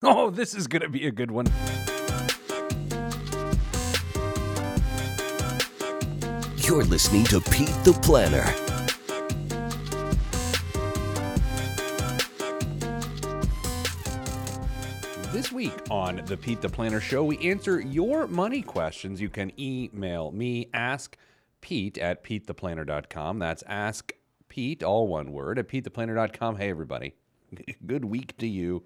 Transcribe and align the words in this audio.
Oh, 0.02 0.30
this 0.30 0.54
is 0.54 0.66
going 0.66 0.80
to 0.80 0.88
be 0.88 1.06
a 1.06 1.10
good 1.10 1.30
one. 1.30 1.44
You're 6.56 6.84
listening 6.84 7.24
to 7.24 7.38
Pete 7.50 7.68
the 7.84 7.92
Planner. 8.00 8.46
This 15.32 15.52
week 15.52 15.74
on 15.90 16.22
the 16.24 16.36
Pete 16.36 16.62
the 16.62 16.70
Planner 16.70 17.00
Show, 17.00 17.22
we 17.24 17.36
answer 17.50 17.78
your 17.78 18.26
money 18.26 18.62
questions. 18.62 19.20
You 19.20 19.28
can 19.28 19.52
email 19.60 20.30
me, 20.30 20.70
ask 20.72 21.18
Pete 21.60 21.98
at 21.98 22.24
PeteThePlanner.com. 22.24 23.38
That's 23.38 23.62
ask 23.66 24.12
Pete, 24.48 24.82
all 24.82 25.08
one 25.08 25.30
word, 25.32 25.58
at 25.58 25.68
PeteThePlanner.com. 25.68 26.56
Hey, 26.56 26.70
everybody. 26.70 27.16
Good 27.86 28.06
week 28.06 28.38
to 28.38 28.48
you. 28.48 28.84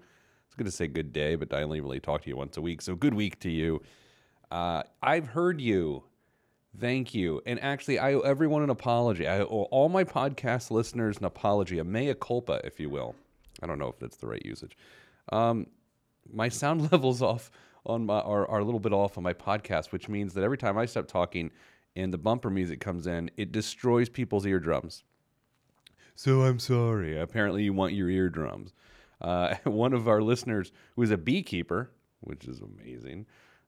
Was 0.55 0.59
going 0.59 0.71
to 0.71 0.77
say 0.77 0.87
good 0.87 1.11
day, 1.11 1.35
but 1.35 1.53
I 1.53 1.63
only 1.63 1.81
really 1.81 1.99
talk 1.99 2.21
to 2.21 2.29
you 2.29 2.37
once 2.37 2.55
a 2.55 2.61
week. 2.61 2.81
So 2.81 2.95
good 2.95 3.13
week 3.13 3.41
to 3.41 3.49
you. 3.49 3.81
Uh, 4.49 4.83
I've 5.03 5.27
heard 5.27 5.59
you. 5.59 6.05
Thank 6.79 7.13
you. 7.13 7.41
And 7.45 7.61
actually, 7.61 7.99
I 7.99 8.13
owe 8.13 8.21
everyone 8.21 8.63
an 8.63 8.69
apology. 8.69 9.27
I 9.27 9.41
owe 9.41 9.67
all 9.69 9.89
my 9.89 10.05
podcast 10.05 10.71
listeners 10.71 11.17
an 11.17 11.25
apology, 11.25 11.79
a 11.79 11.83
mea 11.83 12.13
culpa, 12.13 12.61
if 12.63 12.79
you 12.79 12.89
will. 12.89 13.15
I 13.61 13.67
don't 13.67 13.77
know 13.77 13.89
if 13.89 13.99
that's 13.99 14.15
the 14.15 14.27
right 14.27 14.45
usage. 14.45 14.77
Um, 15.33 15.67
my 16.31 16.47
sound 16.47 16.89
levels 16.93 17.21
off 17.21 17.51
on 17.85 18.05
my 18.05 18.21
are, 18.21 18.47
are 18.47 18.59
a 18.59 18.63
little 18.63 18.79
bit 18.79 18.93
off 18.93 19.17
on 19.17 19.25
my 19.25 19.33
podcast, 19.33 19.91
which 19.91 20.07
means 20.07 20.33
that 20.35 20.43
every 20.45 20.57
time 20.57 20.77
I 20.77 20.85
stop 20.85 21.07
talking 21.07 21.51
and 21.97 22.13
the 22.13 22.17
bumper 22.17 22.49
music 22.49 22.79
comes 22.79 23.07
in, 23.07 23.29
it 23.35 23.51
destroys 23.51 24.07
people's 24.07 24.45
eardrums. 24.45 25.03
So 26.15 26.43
I'm 26.43 26.59
sorry. 26.59 27.19
Apparently, 27.19 27.63
you 27.63 27.73
want 27.73 27.91
your 27.91 28.09
eardrums. 28.09 28.71
Uh, 29.21 29.55
one 29.63 29.93
of 29.93 30.07
our 30.07 30.21
listeners, 30.21 30.71
who 30.95 31.01
is 31.01 31.11
a 31.11 31.17
beekeeper, 31.17 31.91
which 32.21 32.47
is 32.47 32.61
amazing, 32.61 33.25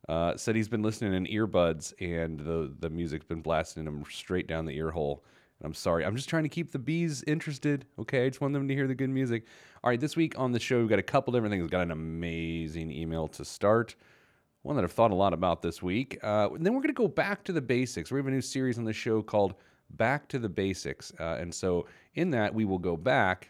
uh, 0.10 0.36
said 0.38 0.56
he's 0.56 0.70
been 0.70 0.84
listening 0.84 1.14
in 1.14 1.26
earbuds 1.26 1.94
and 2.00 2.40
the 2.40 2.73
the 2.80 2.90
music's 2.90 3.26
been 3.26 3.42
blasting 3.42 3.86
him 3.86 4.03
straight 4.09 4.48
down 4.48 4.66
the 4.66 4.75
ear 4.75 4.92
hole. 4.92 5.23
And 5.59 5.66
I'm 5.66 5.73
sorry. 5.73 6.06
I'm 6.06 6.16
just 6.16 6.30
trying 6.30 6.44
to 6.44 6.50
keep 6.50 6.72
the 6.72 6.80
bees 6.80 7.23
interested. 7.25 7.86
Okay, 8.00 8.25
I 8.25 8.30
just 8.30 8.42
want 8.42 8.53
them 8.53 8.68
to 8.68 8.73
hear 8.73 8.88
the 8.88 8.95
good 8.95 9.09
music. 9.09 9.45
All 9.84 9.90
right, 9.90 10.00
this 10.00 10.16
week 10.16 10.38
on 10.38 10.52
the 10.52 10.59
show, 10.59 10.80
we've 10.80 10.90
got 10.90 11.00
a 11.00 11.03
couple 11.03 11.34
different 11.34 11.52
things. 11.52 11.62
We've 11.62 11.72
got 11.72 11.81
an 11.81 11.92
amazing 11.92 12.92
email 12.92 13.28
to 13.30 13.44
start. 13.44 13.95
One 14.62 14.75
that 14.75 14.84
I've 14.84 14.92
thought 14.92 15.12
a 15.12 15.16
lot 15.16 15.34
about 15.34 15.62
this 15.62 15.81
week. 15.81 16.20
Uh, 16.22 16.50
then 16.59 16.73
we're 16.73 16.81
going 16.81 16.88
to 16.88 16.94
go 16.94 17.08
back 17.08 17.44
to 17.45 17.53
the 17.53 17.62
basics. 17.62 18.12
We 18.12 18.20
have 18.20 18.28
a 18.28 18.31
new 18.31 18.42
series 18.42 18.78
on 18.78 18.84
the 18.84 18.94
show 18.94 19.22
called 19.22 19.56
Back 19.92 20.28
to 20.30 20.40
the 20.40 20.50
Basics. 20.50 21.12
Uh, 21.20 21.38
and 21.40 21.53
so 21.53 21.88
in 22.16 22.30
that, 22.31 22.53
we 22.53 22.66
will 22.66 22.78
go 22.78 22.98
back 22.98 23.50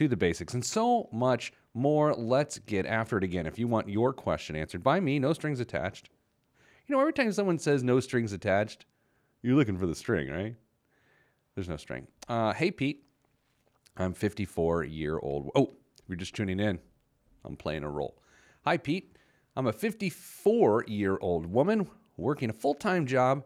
to 0.00 0.08
the 0.08 0.16
basics 0.16 0.54
and 0.54 0.64
so 0.64 1.10
much 1.12 1.52
more. 1.74 2.14
Let's 2.14 2.58
get 2.58 2.86
after 2.86 3.18
it 3.18 3.24
again. 3.24 3.46
If 3.46 3.58
you 3.58 3.68
want 3.68 3.90
your 3.90 4.14
question 4.14 4.56
answered 4.56 4.82
by 4.82 4.98
me, 4.98 5.18
no 5.18 5.34
strings 5.34 5.60
attached. 5.60 6.08
You 6.86 6.94
know, 6.94 7.00
every 7.02 7.12
time 7.12 7.30
someone 7.32 7.58
says 7.58 7.82
no 7.82 8.00
strings 8.00 8.32
attached, 8.32 8.86
you're 9.42 9.56
looking 9.56 9.76
for 9.76 9.86
the 9.86 9.94
string, 9.94 10.30
right? 10.30 10.56
There's 11.54 11.68
no 11.68 11.76
string. 11.76 12.06
Uh, 12.28 12.54
hey, 12.54 12.70
Pete. 12.70 13.04
I'm 13.98 14.14
54 14.14 14.84
year 14.84 15.18
old. 15.18 15.50
Oh, 15.54 15.74
you're 16.08 16.16
just 16.16 16.34
tuning 16.34 16.60
in. 16.60 16.78
I'm 17.44 17.56
playing 17.56 17.84
a 17.84 17.90
role. 17.90 18.22
Hi, 18.64 18.78
Pete. 18.78 19.18
I'm 19.54 19.66
a 19.66 19.72
54 19.72 20.86
year 20.88 21.18
old 21.20 21.44
woman 21.44 21.86
working 22.16 22.48
a 22.48 22.54
full 22.54 22.74
time 22.74 23.04
job 23.04 23.44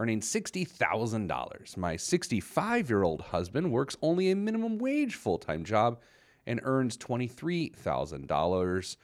earning 0.00 0.20
$60,000. 0.20 1.76
My 1.76 1.94
65 1.94 2.88
year 2.88 3.02
old 3.02 3.20
husband 3.20 3.70
works 3.70 3.96
only 4.00 4.30
a 4.30 4.36
minimum 4.36 4.78
wage 4.78 5.14
full 5.14 5.36
time 5.36 5.62
job 5.62 6.00
and 6.46 6.58
earns 6.64 6.96
$23,000. 6.96 8.96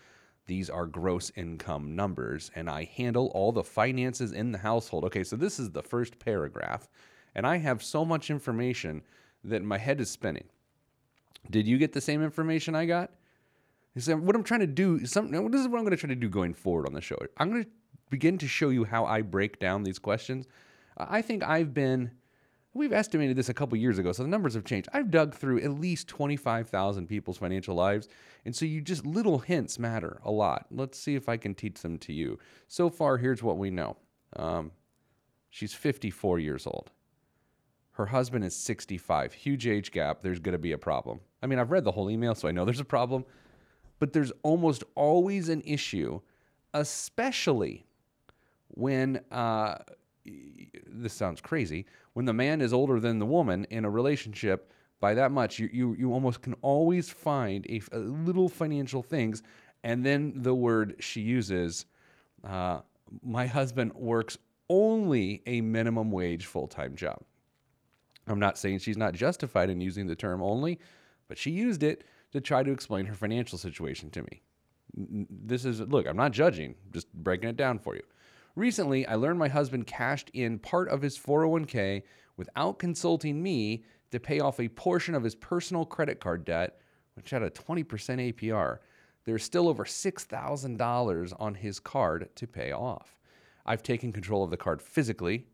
These 0.46 0.70
are 0.70 0.86
gross 0.86 1.30
income 1.36 1.94
numbers, 1.94 2.50
and 2.54 2.70
I 2.70 2.84
handle 2.84 3.30
all 3.34 3.52
the 3.52 3.62
finances 3.62 4.32
in 4.32 4.52
the 4.52 4.58
household. 4.58 5.04
Okay, 5.04 5.22
so 5.22 5.36
this 5.36 5.58
is 5.58 5.70
the 5.70 5.82
first 5.82 6.18
paragraph, 6.18 6.88
and 7.34 7.46
I 7.46 7.58
have 7.58 7.82
so 7.82 8.04
much 8.04 8.30
information 8.30 9.02
that 9.44 9.62
my 9.62 9.76
head 9.76 10.00
is 10.00 10.08
spinning. 10.08 10.48
Did 11.50 11.66
you 11.66 11.76
get 11.76 11.92
the 11.92 12.00
same 12.00 12.22
information 12.22 12.74
I 12.74 12.86
got? 12.86 13.10
So 13.98 14.16
what 14.16 14.34
I'm 14.34 14.44
trying 14.44 14.60
to 14.60 14.66
do, 14.66 15.04
some, 15.04 15.30
this 15.30 15.60
is 15.60 15.68
what 15.68 15.78
I'm 15.78 15.84
going 15.84 15.90
to 15.90 15.96
try 15.96 16.08
to 16.08 16.14
do 16.14 16.28
going 16.28 16.54
forward 16.54 16.86
on 16.86 16.94
the 16.94 17.00
show. 17.00 17.18
I'm 17.36 17.50
going 17.50 17.64
to 17.64 17.70
begin 18.08 18.38
to 18.38 18.48
show 18.48 18.70
you 18.70 18.84
how 18.84 19.04
I 19.04 19.22
break 19.22 19.58
down 19.58 19.82
these 19.82 19.98
questions. 19.98 20.46
I 20.96 21.22
think 21.22 21.42
I've 21.42 21.74
been, 21.74 22.10
we've 22.74 22.92
estimated 22.92 23.36
this 23.36 23.48
a 23.48 23.54
couple 23.54 23.76
years 23.76 23.98
ago, 23.98 24.12
so 24.12 24.22
the 24.22 24.28
numbers 24.28 24.54
have 24.54 24.64
changed. 24.64 24.88
I've 24.92 25.10
dug 25.10 25.34
through 25.34 25.60
at 25.60 25.72
least 25.72 26.08
25,000 26.08 27.06
people's 27.06 27.38
financial 27.38 27.74
lives, 27.74 28.08
and 28.44 28.54
so 28.54 28.64
you 28.64 28.80
just 28.80 29.04
little 29.04 29.38
hints 29.38 29.78
matter 29.78 30.20
a 30.24 30.30
lot. 30.30 30.66
Let's 30.70 30.98
see 30.98 31.14
if 31.14 31.28
I 31.28 31.36
can 31.36 31.54
teach 31.54 31.82
them 31.82 31.98
to 31.98 32.12
you. 32.12 32.38
So 32.68 32.88
far, 32.88 33.18
here's 33.18 33.42
what 33.42 33.58
we 33.58 33.70
know. 33.70 33.96
Um, 34.34 34.72
she's 35.50 35.74
54 35.74 36.38
years 36.38 36.66
old. 36.66 36.90
Her 37.92 38.06
husband 38.06 38.44
is 38.44 38.54
65. 38.54 39.32
Huge 39.32 39.66
age 39.66 39.90
gap. 39.90 40.20
There's 40.20 40.38
going 40.38 40.52
to 40.52 40.58
be 40.58 40.72
a 40.72 40.78
problem. 40.78 41.20
I 41.42 41.46
mean, 41.46 41.58
I've 41.58 41.70
read 41.70 41.84
the 41.84 41.92
whole 41.92 42.10
email, 42.10 42.34
so 42.34 42.46
I 42.46 42.50
know 42.50 42.66
there's 42.66 42.80
a 42.80 42.84
problem, 42.84 43.24
but 43.98 44.12
there's 44.12 44.32
almost 44.42 44.84
always 44.94 45.48
an 45.48 45.62
issue, 45.64 46.20
especially 46.74 47.86
when 48.68 49.20
uh, 49.30 49.76
this 50.86 51.12
sounds 51.12 51.40
crazy. 51.40 51.86
When 52.14 52.24
the 52.24 52.32
man 52.32 52.60
is 52.60 52.72
older 52.72 53.00
than 53.00 53.18
the 53.18 53.26
woman 53.26 53.66
in 53.70 53.84
a 53.84 53.90
relationship 53.90 54.72
by 55.00 55.14
that 55.14 55.30
much 55.30 55.58
you 55.58 55.68
you, 55.72 55.94
you 55.98 56.12
almost 56.12 56.42
can 56.42 56.54
always 56.62 57.10
find 57.10 57.66
a, 57.66 57.80
a 57.92 57.98
little 57.98 58.48
financial 58.48 59.02
things. 59.02 59.42
And 59.84 60.04
then 60.04 60.32
the 60.36 60.54
word 60.54 60.96
she 61.00 61.20
uses 61.20 61.86
uh, 62.44 62.80
my 63.22 63.46
husband 63.46 63.92
works 63.94 64.38
only 64.68 65.42
a 65.46 65.60
minimum 65.60 66.10
wage 66.10 66.46
full-time 66.46 66.96
job. 66.96 67.20
I'm 68.26 68.40
not 68.40 68.58
saying 68.58 68.80
she's 68.80 68.96
not 68.96 69.14
justified 69.14 69.70
in 69.70 69.80
using 69.80 70.06
the 70.06 70.16
term 70.16 70.42
only 70.42 70.80
but 71.28 71.38
she 71.38 71.50
used 71.50 71.82
it 71.82 72.04
to 72.32 72.40
try 72.40 72.62
to 72.62 72.70
explain 72.70 73.06
her 73.06 73.14
financial 73.14 73.58
situation 73.58 74.10
to 74.10 74.22
me. 74.22 74.42
This 74.96 75.64
is 75.64 75.80
look 75.80 76.06
i'm 76.06 76.16
not 76.16 76.32
judging 76.32 76.74
just 76.92 77.12
breaking 77.12 77.50
it 77.50 77.56
down 77.56 77.78
for 77.78 77.94
you 77.94 78.02
Recently, 78.56 79.06
I 79.06 79.16
learned 79.16 79.38
my 79.38 79.48
husband 79.48 79.86
cashed 79.86 80.30
in 80.32 80.58
part 80.58 80.88
of 80.88 81.02
his 81.02 81.18
401k 81.18 82.02
without 82.38 82.78
consulting 82.78 83.42
me 83.42 83.84
to 84.10 84.18
pay 84.18 84.40
off 84.40 84.58
a 84.58 84.68
portion 84.68 85.14
of 85.14 85.22
his 85.22 85.34
personal 85.34 85.84
credit 85.84 86.20
card 86.20 86.46
debt, 86.46 86.80
which 87.14 87.30
had 87.30 87.42
a 87.42 87.50
20% 87.50 87.84
APR. 87.84 88.78
There's 89.24 89.44
still 89.44 89.68
over 89.68 89.84
$6,000 89.84 91.32
on 91.38 91.54
his 91.54 91.78
card 91.78 92.30
to 92.34 92.46
pay 92.46 92.72
off. 92.72 93.18
I've 93.66 93.82
taken 93.82 94.10
control 94.10 94.42
of 94.42 94.50
the 94.50 94.56
card 94.56 94.80
physically, 94.80 95.46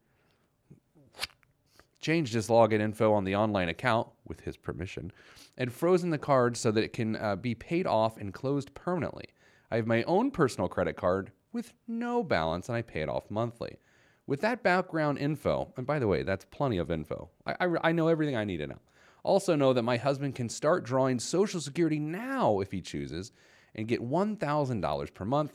changed 2.01 2.35
his 2.35 2.49
login 2.49 2.81
info 2.81 3.13
on 3.13 3.25
the 3.25 3.35
online 3.35 3.69
account 3.69 4.09
with 4.29 4.41
his 4.41 4.57
permission, 4.57 5.11
and 5.59 5.73
frozen 5.73 6.11
the 6.11 6.19
card 6.19 6.57
so 6.57 6.71
that 6.71 6.85
it 6.85 6.93
can 6.93 7.17
uh, 7.17 7.35
be 7.35 7.55
paid 7.57 7.87
off 7.87 8.17
and 8.17 8.33
closed 8.33 8.73
permanently. 8.75 9.27
I 9.73 9.77
have 9.77 9.89
my 9.89 10.05
own 10.05 10.31
personal 10.31 10.69
credit 10.69 10.97
card 10.97 11.33
with 11.53 11.75
no 11.87 12.23
balance 12.23 12.69
and 12.69 12.77
I 12.77 12.83
pay 12.83 13.03
it 13.03 13.09
off 13.09 13.31
monthly. 13.31 13.79
With 14.27 14.41
that 14.41 14.63
background 14.63 15.19
info, 15.19 15.73
and 15.77 15.87
by 15.87 15.99
the 15.99 16.07
way, 16.07 16.23
that's 16.23 16.45
plenty 16.47 16.79
of 16.79 16.91
info, 16.91 17.29
I, 17.47 17.57
I, 17.61 17.89
I 17.89 17.93
know 17.93 18.09
everything 18.09 18.37
I 18.37 18.45
need 18.45 18.59
to 18.59 18.67
know. 18.67 18.79
Also, 19.25 19.55
know 19.55 19.73
that 19.73 19.83
my 19.83 19.97
husband 19.97 20.35
can 20.35 20.49
start 20.49 20.85
drawing 20.85 21.19
Social 21.19 21.61
Security 21.61 21.99
now 21.99 22.61
if 22.61 22.73
he 22.73 22.81
chooses 22.81 23.33
and 23.75 23.89
get 23.89 24.01
$1,000 24.01 25.15
per 25.15 25.25
month 25.25 25.55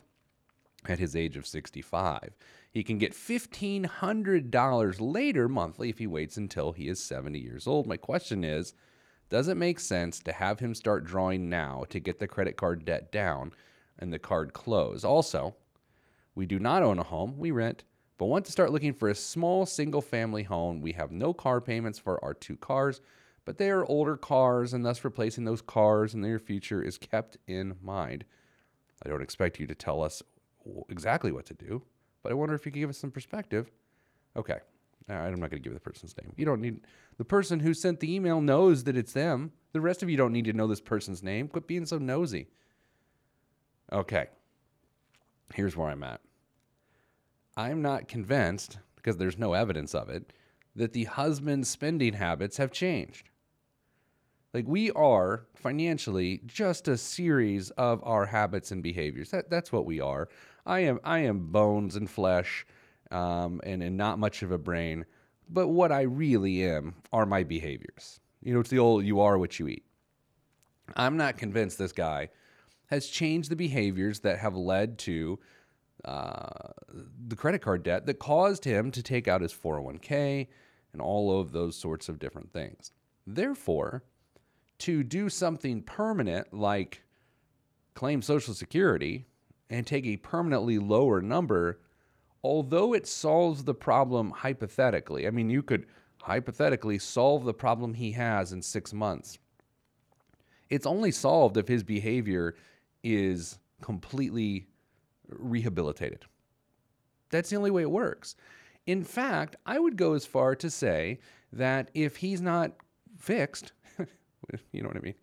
at 0.86 0.98
his 0.98 1.16
age 1.16 1.36
of 1.36 1.46
65. 1.46 2.36
He 2.70 2.82
can 2.82 2.98
get 2.98 3.12
$1,500 3.12 4.96
later 5.00 5.48
monthly 5.48 5.88
if 5.90 5.98
he 5.98 6.06
waits 6.06 6.36
until 6.36 6.72
he 6.72 6.88
is 6.88 7.02
70 7.02 7.38
years 7.38 7.66
old. 7.66 7.86
My 7.86 7.96
question 7.96 8.44
is 8.44 8.74
Does 9.28 9.48
it 9.48 9.56
make 9.56 9.80
sense 9.80 10.20
to 10.20 10.32
have 10.32 10.60
him 10.60 10.74
start 10.74 11.04
drawing 11.04 11.48
now 11.48 11.84
to 11.90 12.00
get 12.00 12.18
the 12.18 12.28
credit 12.28 12.56
card 12.56 12.84
debt 12.84 13.10
down 13.10 13.52
and 13.98 14.12
the 14.12 14.18
card 14.18 14.52
close? 14.52 15.04
Also, 15.04 15.56
we 16.38 16.46
do 16.46 16.60
not 16.60 16.84
own 16.84 17.00
a 17.00 17.02
home, 17.02 17.36
we 17.36 17.50
rent, 17.50 17.82
but 18.16 18.26
want 18.26 18.44
to 18.44 18.52
start 18.52 18.70
looking 18.70 18.92
for 18.92 19.08
a 19.08 19.14
small 19.14 19.66
single 19.66 20.00
family 20.00 20.44
home. 20.44 20.80
We 20.80 20.92
have 20.92 21.10
no 21.10 21.34
car 21.34 21.60
payments 21.60 21.98
for 21.98 22.24
our 22.24 22.32
two 22.32 22.56
cars, 22.56 23.00
but 23.44 23.58
they 23.58 23.70
are 23.70 23.84
older 23.84 24.16
cars, 24.16 24.72
and 24.72 24.86
thus 24.86 25.04
replacing 25.04 25.44
those 25.44 25.60
cars 25.60 26.14
in 26.14 26.20
the 26.20 26.28
near 26.28 26.38
future 26.38 26.80
is 26.80 26.96
kept 26.96 27.38
in 27.48 27.74
mind. 27.82 28.24
I 29.04 29.08
don't 29.08 29.20
expect 29.20 29.58
you 29.58 29.66
to 29.66 29.74
tell 29.74 30.00
us 30.00 30.22
exactly 30.88 31.32
what 31.32 31.44
to 31.46 31.54
do, 31.54 31.82
but 32.22 32.30
I 32.30 32.36
wonder 32.36 32.54
if 32.54 32.64
you 32.64 32.70
could 32.70 32.78
give 32.78 32.90
us 32.90 32.98
some 32.98 33.10
perspective. 33.10 33.72
Okay. 34.36 34.60
Uh, 35.10 35.14
I'm 35.14 35.40
not 35.40 35.50
going 35.50 35.60
to 35.60 35.68
give 35.68 35.74
the 35.74 35.80
person's 35.80 36.14
name. 36.22 36.34
You 36.36 36.44
don't 36.44 36.60
need 36.60 36.82
the 37.16 37.24
person 37.24 37.58
who 37.58 37.74
sent 37.74 37.98
the 37.98 38.14
email 38.14 38.40
knows 38.40 38.84
that 38.84 38.96
it's 38.96 39.12
them. 39.12 39.50
The 39.72 39.80
rest 39.80 40.04
of 40.04 40.10
you 40.10 40.16
don't 40.16 40.32
need 40.32 40.44
to 40.44 40.52
know 40.52 40.68
this 40.68 40.80
person's 40.80 41.20
name. 41.20 41.48
Quit 41.48 41.66
being 41.66 41.86
so 41.86 41.98
nosy. 41.98 42.46
Okay. 43.92 44.28
Here's 45.54 45.76
where 45.76 45.88
I'm 45.88 46.02
at. 46.02 46.20
I'm 47.58 47.82
not 47.82 48.06
convinced, 48.06 48.78
because 48.94 49.16
there's 49.16 49.36
no 49.36 49.52
evidence 49.52 49.92
of 49.92 50.08
it, 50.08 50.32
that 50.76 50.92
the 50.92 51.04
husband's 51.04 51.68
spending 51.68 52.12
habits 52.12 52.56
have 52.58 52.70
changed. 52.70 53.30
Like 54.54 54.66
we 54.68 54.92
are 54.92 55.44
financially 55.56 56.40
just 56.46 56.86
a 56.86 56.96
series 56.96 57.70
of 57.70 58.00
our 58.04 58.26
habits 58.26 58.70
and 58.70 58.80
behaviors. 58.80 59.30
That 59.30 59.50
that's 59.50 59.72
what 59.72 59.86
we 59.86 60.00
are. 60.00 60.28
I 60.64 60.80
am 60.80 61.00
I 61.02 61.18
am 61.18 61.50
bones 61.50 61.96
and 61.96 62.08
flesh, 62.08 62.64
um, 63.10 63.60
and 63.64 63.82
and 63.82 63.96
not 63.96 64.20
much 64.20 64.42
of 64.42 64.52
a 64.52 64.58
brain. 64.58 65.04
But 65.50 65.68
what 65.68 65.90
I 65.90 66.02
really 66.02 66.64
am 66.64 66.94
are 67.12 67.26
my 67.26 67.42
behaviors. 67.42 68.20
You 68.40 68.54
know, 68.54 68.60
it's 68.60 68.70
the 68.70 68.78
old 68.78 69.04
"you 69.04 69.20
are 69.20 69.36
what 69.36 69.58
you 69.58 69.66
eat." 69.66 69.84
I'm 70.96 71.16
not 71.16 71.36
convinced 71.38 71.76
this 71.76 71.92
guy 71.92 72.30
has 72.86 73.08
changed 73.08 73.50
the 73.50 73.56
behaviors 73.56 74.20
that 74.20 74.38
have 74.38 74.56
led 74.56 74.98
to 75.00 75.38
the 76.04 77.36
credit 77.36 77.60
card 77.60 77.82
debt 77.82 78.06
that 78.06 78.18
caused 78.18 78.64
him 78.64 78.90
to 78.90 79.02
take 79.02 79.28
out 79.28 79.40
his 79.40 79.52
401k 79.52 80.48
and 80.92 81.02
all 81.02 81.40
of 81.40 81.52
those 81.52 81.76
sorts 81.76 82.08
of 82.08 82.18
different 82.18 82.52
things. 82.52 82.92
Therefore, 83.26 84.04
to 84.78 85.02
do 85.02 85.28
something 85.28 85.82
permanent 85.82 86.54
like 86.54 87.02
claim 87.94 88.22
Social 88.22 88.54
Security 88.54 89.26
and 89.70 89.86
take 89.86 90.06
a 90.06 90.16
permanently 90.16 90.78
lower 90.78 91.20
number, 91.20 91.80
although 92.42 92.94
it 92.94 93.06
solves 93.06 93.64
the 93.64 93.74
problem 93.74 94.30
hypothetically, 94.30 95.26
I 95.26 95.30
mean, 95.30 95.50
you 95.50 95.62
could 95.62 95.86
hypothetically 96.22 96.98
solve 96.98 97.44
the 97.44 97.54
problem 97.54 97.94
he 97.94 98.12
has 98.12 98.52
in 98.52 98.62
six 98.62 98.92
months. 98.92 99.38
It's 100.70 100.86
only 100.86 101.10
solved 101.10 101.56
if 101.56 101.68
his 101.68 101.82
behavior 101.82 102.54
is 103.02 103.58
completely 103.80 104.68
rehabilitated. 105.28 106.24
That's 107.30 107.50
the 107.50 107.56
only 107.56 107.70
way 107.70 107.82
it 107.82 107.90
works. 107.90 108.36
In 108.86 109.04
fact, 109.04 109.56
I 109.66 109.78
would 109.78 109.96
go 109.96 110.14
as 110.14 110.24
far 110.24 110.54
to 110.56 110.70
say 110.70 111.20
that 111.52 111.90
if 111.94 112.16
he's 112.16 112.40
not 112.40 112.72
fixed, 113.18 113.72
you 114.72 114.82
know 114.82 114.88
what 114.88 114.96
I 114.96 115.00
mean, 115.00 115.14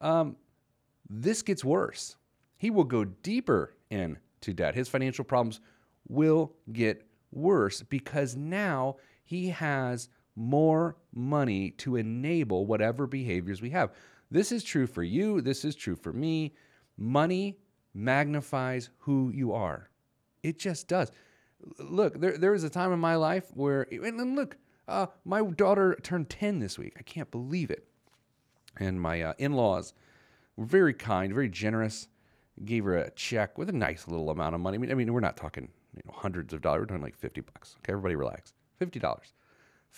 um, 0.00 0.36
this 1.08 1.42
gets 1.42 1.64
worse. 1.64 2.16
He 2.56 2.70
will 2.70 2.84
go 2.84 3.04
deeper 3.04 3.74
into 3.90 4.52
debt. 4.54 4.74
His 4.74 4.88
financial 4.88 5.24
problems 5.24 5.60
will 6.08 6.52
get 6.72 7.06
worse 7.32 7.82
because 7.82 8.36
now 8.36 8.96
he 9.24 9.48
has 9.48 10.08
more 10.36 10.96
money 11.14 11.70
to 11.70 11.96
enable 11.96 12.66
whatever 12.66 13.06
behaviors 13.06 13.62
we 13.62 13.70
have. 13.70 13.92
This 14.30 14.52
is 14.52 14.64
true 14.64 14.86
for 14.86 15.02
you. 15.02 15.40
This 15.40 15.64
is 15.64 15.74
true 15.74 15.96
for 15.96 16.12
me. 16.12 16.54
Money 16.96 17.58
magnifies 17.94 18.90
who 18.98 19.30
you 19.30 19.52
are. 19.52 19.88
It 20.42 20.58
just 20.58 20.88
does. 20.88 21.10
Look, 21.78 22.20
there, 22.20 22.36
there 22.36 22.52
was 22.52 22.64
a 22.64 22.70
time 22.70 22.92
in 22.92 22.98
my 22.98 23.14
life 23.14 23.46
where, 23.54 23.86
and 23.90 24.36
look, 24.36 24.56
uh, 24.86 25.06
my 25.24 25.42
daughter 25.42 25.96
turned 26.02 26.28
10 26.28 26.58
this 26.58 26.78
week. 26.78 26.94
I 26.98 27.02
can't 27.02 27.30
believe 27.30 27.70
it. 27.70 27.86
And 28.78 29.00
my 29.00 29.22
uh, 29.22 29.34
in 29.38 29.52
laws 29.52 29.94
were 30.56 30.66
very 30.66 30.92
kind, 30.92 31.32
very 31.32 31.48
generous, 31.48 32.08
gave 32.64 32.84
her 32.84 32.96
a 32.96 33.10
check 33.12 33.56
with 33.56 33.68
a 33.68 33.72
nice 33.72 34.06
little 34.08 34.30
amount 34.30 34.54
of 34.54 34.60
money. 34.60 34.76
I 34.76 34.78
mean, 34.78 34.90
I 34.90 34.94
mean 34.94 35.12
we're 35.12 35.20
not 35.20 35.36
talking 35.36 35.68
you 35.96 36.02
know, 36.04 36.12
hundreds 36.14 36.52
of 36.52 36.60
dollars, 36.60 36.80
we're 36.80 36.86
talking 36.86 37.02
like 37.02 37.16
50 37.16 37.40
bucks. 37.42 37.76
Okay, 37.78 37.92
everybody 37.92 38.16
relax. 38.16 38.52
$50. 38.80 39.00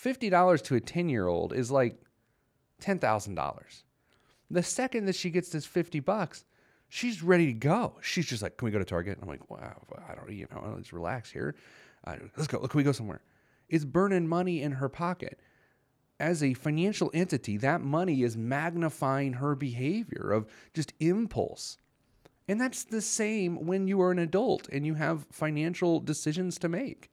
$50 0.01 0.63
to 0.63 0.75
a 0.75 0.79
10 0.79 1.09
year 1.09 1.27
old 1.27 1.53
is 1.53 1.71
like 1.71 1.99
$10,000. 2.81 3.83
The 4.49 4.63
second 4.63 5.05
that 5.05 5.15
she 5.15 5.29
gets 5.29 5.49
this 5.49 5.65
50 5.65 5.99
bucks, 6.01 6.45
she's 6.89 7.21
ready 7.21 7.47
to 7.47 7.53
go. 7.53 7.95
She's 8.01 8.27
just 8.27 8.41
like, 8.41 8.57
can 8.57 8.65
we 8.65 8.71
go 8.71 8.79
to 8.79 8.85
Target? 8.85 9.17
I'm 9.21 9.27
like, 9.27 9.49
wow, 9.49 9.81
I 10.09 10.15
don't, 10.15 10.31
you 10.31 10.47
know, 10.51 10.73
let's 10.75 10.93
relax 10.93 11.31
here. 11.31 11.55
Uh, 12.05 12.15
let's 12.35 12.47
go. 12.47 12.59
Can 12.59 12.77
we 12.77 12.83
go 12.83 12.91
somewhere? 12.91 13.21
It's 13.69 13.85
burning 13.85 14.27
money 14.27 14.61
in 14.61 14.73
her 14.73 14.89
pocket. 14.89 15.39
As 16.19 16.41
a 16.41 16.53
financial 16.53 17.11
entity, 17.13 17.57
that 17.57 17.81
money 17.81 18.23
is 18.23 18.35
magnifying 18.35 19.33
her 19.33 19.55
behavior 19.55 20.31
of 20.31 20.47
just 20.73 20.93
impulse. 20.99 21.77
And 22.47 22.59
that's 22.59 22.85
the 22.85 23.01
same 23.01 23.67
when 23.67 23.87
you 23.87 24.01
are 24.01 24.11
an 24.11 24.19
adult 24.19 24.69
and 24.69 24.85
you 24.85 24.95
have 24.95 25.27
financial 25.31 25.99
decisions 25.99 26.57
to 26.59 26.69
make. 26.69 27.11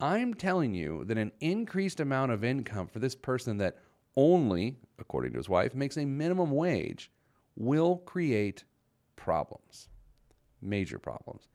I'm 0.00 0.34
telling 0.34 0.74
you 0.74 1.04
that 1.04 1.18
an 1.18 1.32
increased 1.40 2.00
amount 2.00 2.32
of 2.32 2.44
income 2.44 2.88
for 2.88 2.98
this 2.98 3.14
person 3.14 3.58
that 3.58 3.78
only, 4.16 4.76
according 4.98 5.32
to 5.32 5.38
his 5.38 5.48
wife, 5.48 5.74
makes 5.74 5.96
a 5.96 6.04
minimum 6.04 6.50
wage 6.50 7.10
will 7.58 7.96
create 7.98 8.64
problems, 9.16 9.88
major 10.62 10.98
problems. 10.98 11.48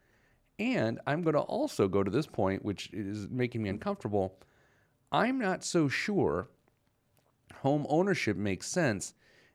And 0.59 0.99
I'm 1.07 1.23
going 1.23 1.33
to 1.33 1.39
also 1.39 1.87
go 1.87 2.03
to 2.03 2.11
this 2.11 2.27
point, 2.27 2.63
which 2.63 2.91
is 2.93 3.29
making 3.29 3.63
me 3.63 3.69
uncomfortable. 3.69 4.37
I'm 5.11 5.39
not 5.39 5.63
so 5.63 5.87
sure 5.87 6.49
home 7.61 7.85
ownership 7.89 8.35
makes 8.35 8.67
sense 8.67 9.13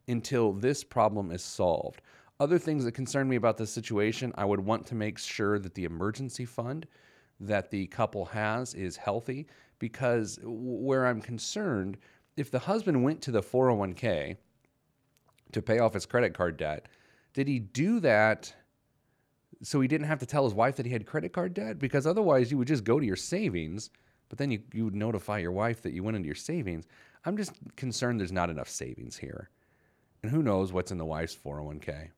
until 0.08 0.52
this 0.52 0.82
problem 0.82 1.30
is 1.30 1.44
solved. 1.44 2.00
Other 2.40 2.58
things 2.58 2.84
that 2.84 2.92
concern 2.92 3.28
me 3.28 3.36
about 3.36 3.58
this 3.58 3.70
situation, 3.70 4.32
I 4.36 4.44
would 4.44 4.60
want 4.60 4.86
to 4.86 4.94
make 4.94 5.18
sure 5.18 5.58
that 5.58 5.74
the 5.74 5.84
emergency 5.84 6.46
fund 6.46 6.86
that 7.40 7.70
the 7.70 7.86
couple 7.88 8.24
has 8.26 8.74
is 8.74 8.96
healthy 8.96 9.46
because 9.78 10.38
where 10.42 11.06
I'm 11.06 11.20
concerned, 11.20 11.98
if 12.36 12.50
the 12.50 12.58
husband 12.60 13.04
went 13.04 13.20
to 13.22 13.30
the 13.30 13.42
401k 13.42 14.36
to 15.52 15.62
pay 15.62 15.78
off 15.78 15.94
his 15.94 16.06
credit 16.06 16.34
card 16.34 16.56
debt. 16.56 16.86
Did 17.34 17.48
he 17.48 17.58
do 17.58 18.00
that 18.00 18.52
so 19.62 19.80
he 19.80 19.88
didn't 19.88 20.06
have 20.06 20.20
to 20.20 20.26
tell 20.26 20.44
his 20.44 20.54
wife 20.54 20.76
that 20.76 20.86
he 20.86 20.92
had 20.92 21.06
credit 21.06 21.32
card 21.32 21.54
debt? 21.54 21.78
Because 21.78 22.06
otherwise, 22.06 22.50
you 22.50 22.58
would 22.58 22.68
just 22.68 22.84
go 22.84 22.98
to 23.00 23.06
your 23.06 23.16
savings, 23.16 23.90
but 24.28 24.38
then 24.38 24.50
you, 24.50 24.60
you 24.72 24.84
would 24.84 24.94
notify 24.94 25.38
your 25.38 25.52
wife 25.52 25.82
that 25.82 25.92
you 25.92 26.02
went 26.02 26.16
into 26.16 26.26
your 26.26 26.34
savings. 26.34 26.86
I'm 27.24 27.36
just 27.36 27.52
concerned 27.76 28.20
there's 28.20 28.32
not 28.32 28.50
enough 28.50 28.68
savings 28.68 29.16
here. 29.16 29.50
And 30.22 30.30
who 30.30 30.42
knows 30.42 30.72
what's 30.72 30.90
in 30.90 30.98
the 30.98 31.04
wife's 31.04 31.36
401k. 31.36 32.08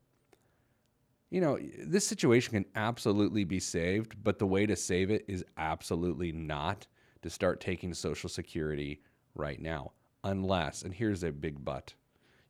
You 1.30 1.40
know, 1.40 1.58
this 1.84 2.06
situation 2.06 2.52
can 2.52 2.64
absolutely 2.74 3.44
be 3.44 3.60
saved, 3.60 4.16
but 4.22 4.38
the 4.38 4.46
way 4.46 4.66
to 4.66 4.74
save 4.74 5.10
it 5.10 5.24
is 5.28 5.44
absolutely 5.56 6.32
not 6.32 6.86
to 7.22 7.30
start 7.30 7.60
taking 7.60 7.94
Social 7.94 8.28
Security 8.28 9.02
right 9.34 9.60
now. 9.60 9.92
Unless, 10.24 10.82
and 10.82 10.92
here's 10.92 11.22
a 11.22 11.30
big 11.30 11.64
but 11.64 11.94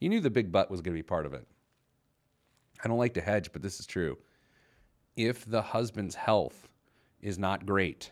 you 0.01 0.09
knew 0.09 0.21
the 0.21 0.31
big 0.31 0.51
butt 0.51 0.71
was 0.71 0.81
going 0.81 0.95
to 0.95 0.99
be 0.99 1.07
part 1.07 1.27
of 1.27 1.35
it. 1.35 1.47
I 2.83 2.89
don't 2.89 2.99
like 2.99 3.15
to 3.15 3.21
hedge, 3.21 3.53
but 3.53 3.63
this 3.63 3.79
is 3.79 3.87
true. 3.87 4.19
If 5.17 5.45
the 5.45 5.61
husband's 5.61 6.15
health 6.15 6.69
is 7.21 7.39
not 7.39 7.67
great, 7.67 8.11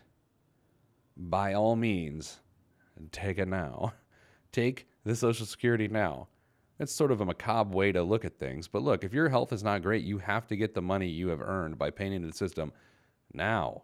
by 1.17 1.53
all 1.53 1.75
means, 1.75 2.39
take 3.11 3.39
it 3.39 3.47
now. 3.47 3.93
Take 4.51 4.87
the 5.03 5.15
Social 5.15 5.45
Security 5.45 5.87
now. 5.87 6.27
It's 6.79 6.91
sort 6.91 7.11
of 7.11 7.21
a 7.21 7.25
macabre 7.25 7.75
way 7.75 7.91
to 7.91 8.01
look 8.01 8.25
at 8.25 8.39
things. 8.39 8.67
But 8.67 8.81
look, 8.81 9.03
if 9.03 9.13
your 9.13 9.29
health 9.29 9.53
is 9.53 9.63
not 9.63 9.83
great, 9.83 10.03
you 10.03 10.17
have 10.17 10.47
to 10.47 10.55
get 10.55 10.73
the 10.73 10.81
money 10.81 11.07
you 11.07 11.27
have 11.27 11.39
earned 11.39 11.77
by 11.77 11.91
paying 11.91 12.13
into 12.13 12.27
the 12.29 12.33
system 12.33 12.73
now. 13.31 13.83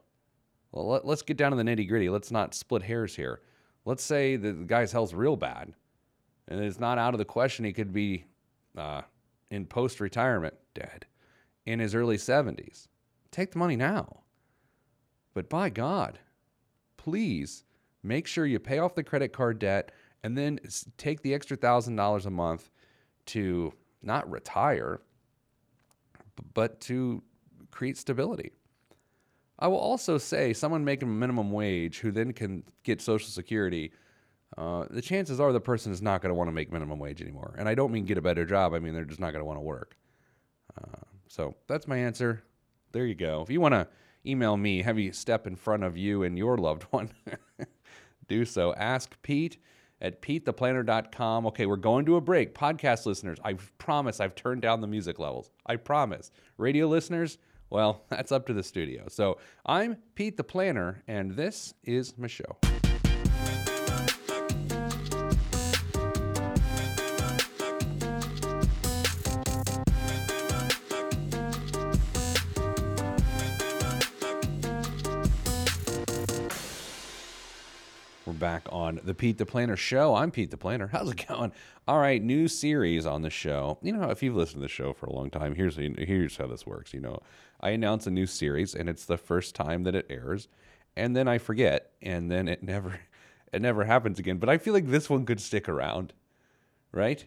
Well, 0.71 0.87
let, 0.87 1.05
us 1.05 1.21
get 1.21 1.37
down 1.37 1.51
to 1.51 1.57
the 1.57 1.63
nitty 1.63 1.87
gritty. 1.87 2.09
Let's 2.09 2.31
not 2.31 2.55
split 2.55 2.81
hairs 2.81 3.15
here. 3.15 3.41
Let's 3.85 4.03
say 4.03 4.37
the 4.37 4.53
guy's 4.53 4.91
health's 4.91 5.13
real 5.13 5.35
bad 5.35 5.75
and 6.47 6.59
it's 6.59 6.79
not 6.79 6.97
out 6.97 7.13
of 7.13 7.17
the 7.17 7.25
question 7.25 7.65
he 7.65 7.73
could 7.73 7.93
be 7.93 8.25
uh, 8.77 9.01
in 9.49 9.65
post 9.65 9.99
retirement 9.99 10.55
dead 10.73 11.05
in 11.65 11.79
his 11.79 11.95
early 11.95 12.17
70s. 12.17 12.87
Take 13.31 13.51
the 13.51 13.59
money 13.59 13.75
now. 13.75 14.21
But 15.33 15.49
by 15.49 15.69
God, 15.69 16.19
please 16.97 17.63
make 18.03 18.27
sure 18.27 18.45
you 18.45 18.59
pay 18.59 18.79
off 18.79 18.95
the 18.95 19.03
credit 19.03 19.33
card 19.33 19.59
debt 19.59 19.91
and 20.23 20.37
then 20.37 20.59
take 20.97 21.21
the 21.21 21.33
extra 21.33 21.57
thousand 21.57 21.95
dollars 21.95 22.25
a 22.25 22.31
month 22.31 22.69
to 23.27 23.73
not 24.01 24.29
retire, 24.29 25.01
but 26.53 26.79
to 26.81 27.21
create 27.71 27.97
stability. 27.97 28.53
I 29.57 29.67
will 29.67 29.77
also 29.77 30.17
say 30.17 30.53
someone 30.53 30.83
making 30.83 31.17
minimum 31.17 31.51
wage 31.51 31.99
who 31.99 32.11
then 32.11 32.33
can 32.33 32.63
get 32.83 33.01
Social 33.01 33.29
Security 33.29 33.91
uh, 34.57 34.85
the 34.89 35.01
chances 35.01 35.39
are 35.39 35.51
the 35.51 35.59
person 35.59 35.91
is 35.91 36.01
not 36.01 36.21
going 36.21 36.29
to 36.29 36.35
want 36.35 36.47
to 36.47 36.53
make 36.53 36.71
minimum 36.71 36.99
wage 36.99 37.21
anymore. 37.21 37.55
And 37.57 37.67
I 37.67 37.75
don't 37.75 37.91
mean 37.91 38.05
get 38.05 38.17
a 38.17 38.21
better 38.21 38.45
job. 38.45 38.73
I 38.73 38.79
mean 38.79 38.93
they're 38.93 39.05
just 39.05 39.19
not 39.19 39.31
going 39.31 39.41
to 39.41 39.45
want 39.45 39.57
to 39.57 39.63
work. 39.63 39.97
Uh, 40.77 41.01
so 41.27 41.55
that's 41.67 41.87
my 41.87 41.97
answer. 41.97 42.43
There 42.91 43.05
you 43.05 43.15
go. 43.15 43.41
If 43.41 43.49
you 43.49 43.59
want 43.59 43.73
to 43.73 43.87
email 44.25 44.55
me, 44.55 44.81
have 44.81 44.97
you 44.97 45.11
step 45.11 45.47
in 45.47 45.55
front 45.55 45.83
of 45.83 45.97
you 45.97 46.23
and 46.23 46.37
your 46.37 46.57
loved 46.57 46.83
one, 46.91 47.11
do 48.27 48.45
so. 48.45 48.73
Ask 48.75 49.21
Pete 49.21 49.57
at 50.01 50.21
PeteThePlanner.com. 50.21 51.45
Okay, 51.47 51.65
we're 51.65 51.75
going 51.75 52.05
to 52.05 52.15
a 52.15 52.21
break. 52.21 52.53
Podcast 52.53 53.05
listeners, 53.05 53.37
I 53.43 53.53
promise 53.77 54.19
I've 54.19 54.35
turned 54.35 54.61
down 54.61 54.81
the 54.81 54.87
music 54.87 55.19
levels. 55.19 55.49
I 55.65 55.75
promise. 55.77 56.31
Radio 56.57 56.87
listeners, 56.87 57.37
well, 57.69 58.03
that's 58.09 58.31
up 58.31 58.45
to 58.47 58.53
the 58.53 58.63
studio. 58.63 59.05
So 59.09 59.37
I'm 59.65 59.97
Pete 60.15 60.37
the 60.37 60.43
Planner, 60.43 61.03
and 61.07 61.31
this 61.31 61.73
is 61.83 62.17
my 62.17 62.27
show. 62.27 62.57
Back 78.35 78.63
on 78.69 78.99
the 79.03 79.13
Pete 79.13 79.37
the 79.37 79.45
Planner 79.45 79.75
show. 79.75 80.15
I'm 80.15 80.31
Pete 80.31 80.51
the 80.51 80.57
Planner. 80.57 80.87
How's 80.87 81.09
it 81.09 81.25
going? 81.27 81.51
All 81.87 81.99
right, 81.99 82.21
new 82.21 82.47
series 82.47 83.05
on 83.05 83.21
the 83.21 83.29
show. 83.29 83.77
You 83.81 83.93
know, 83.93 84.09
if 84.09 84.21
you've 84.21 84.35
listened 84.35 84.61
to 84.61 84.67
the 84.67 84.67
show 84.67 84.93
for 84.93 85.05
a 85.05 85.13
long 85.13 85.29
time, 85.29 85.55
here's 85.55 85.75
here's 85.75 86.37
how 86.37 86.47
this 86.47 86.65
works. 86.65 86.93
You 86.93 86.99
know, 86.99 87.19
I 87.61 87.69
announce 87.71 88.07
a 88.07 88.11
new 88.11 88.25
series, 88.25 88.75
and 88.75 88.89
it's 88.89 89.05
the 89.05 89.17
first 89.17 89.55
time 89.55 89.83
that 89.83 89.95
it 89.95 90.07
airs, 90.09 90.47
and 90.95 91.15
then 91.15 91.27
I 91.27 91.37
forget, 91.37 91.91
and 92.01 92.31
then 92.31 92.47
it 92.47 92.63
never 92.63 92.99
it 93.53 93.61
never 93.61 93.85
happens 93.85 94.19
again. 94.19 94.37
But 94.37 94.49
I 94.49 94.57
feel 94.57 94.73
like 94.73 94.87
this 94.87 95.09
one 95.09 95.25
could 95.25 95.39
stick 95.39 95.69
around, 95.69 96.13
right? 96.91 97.25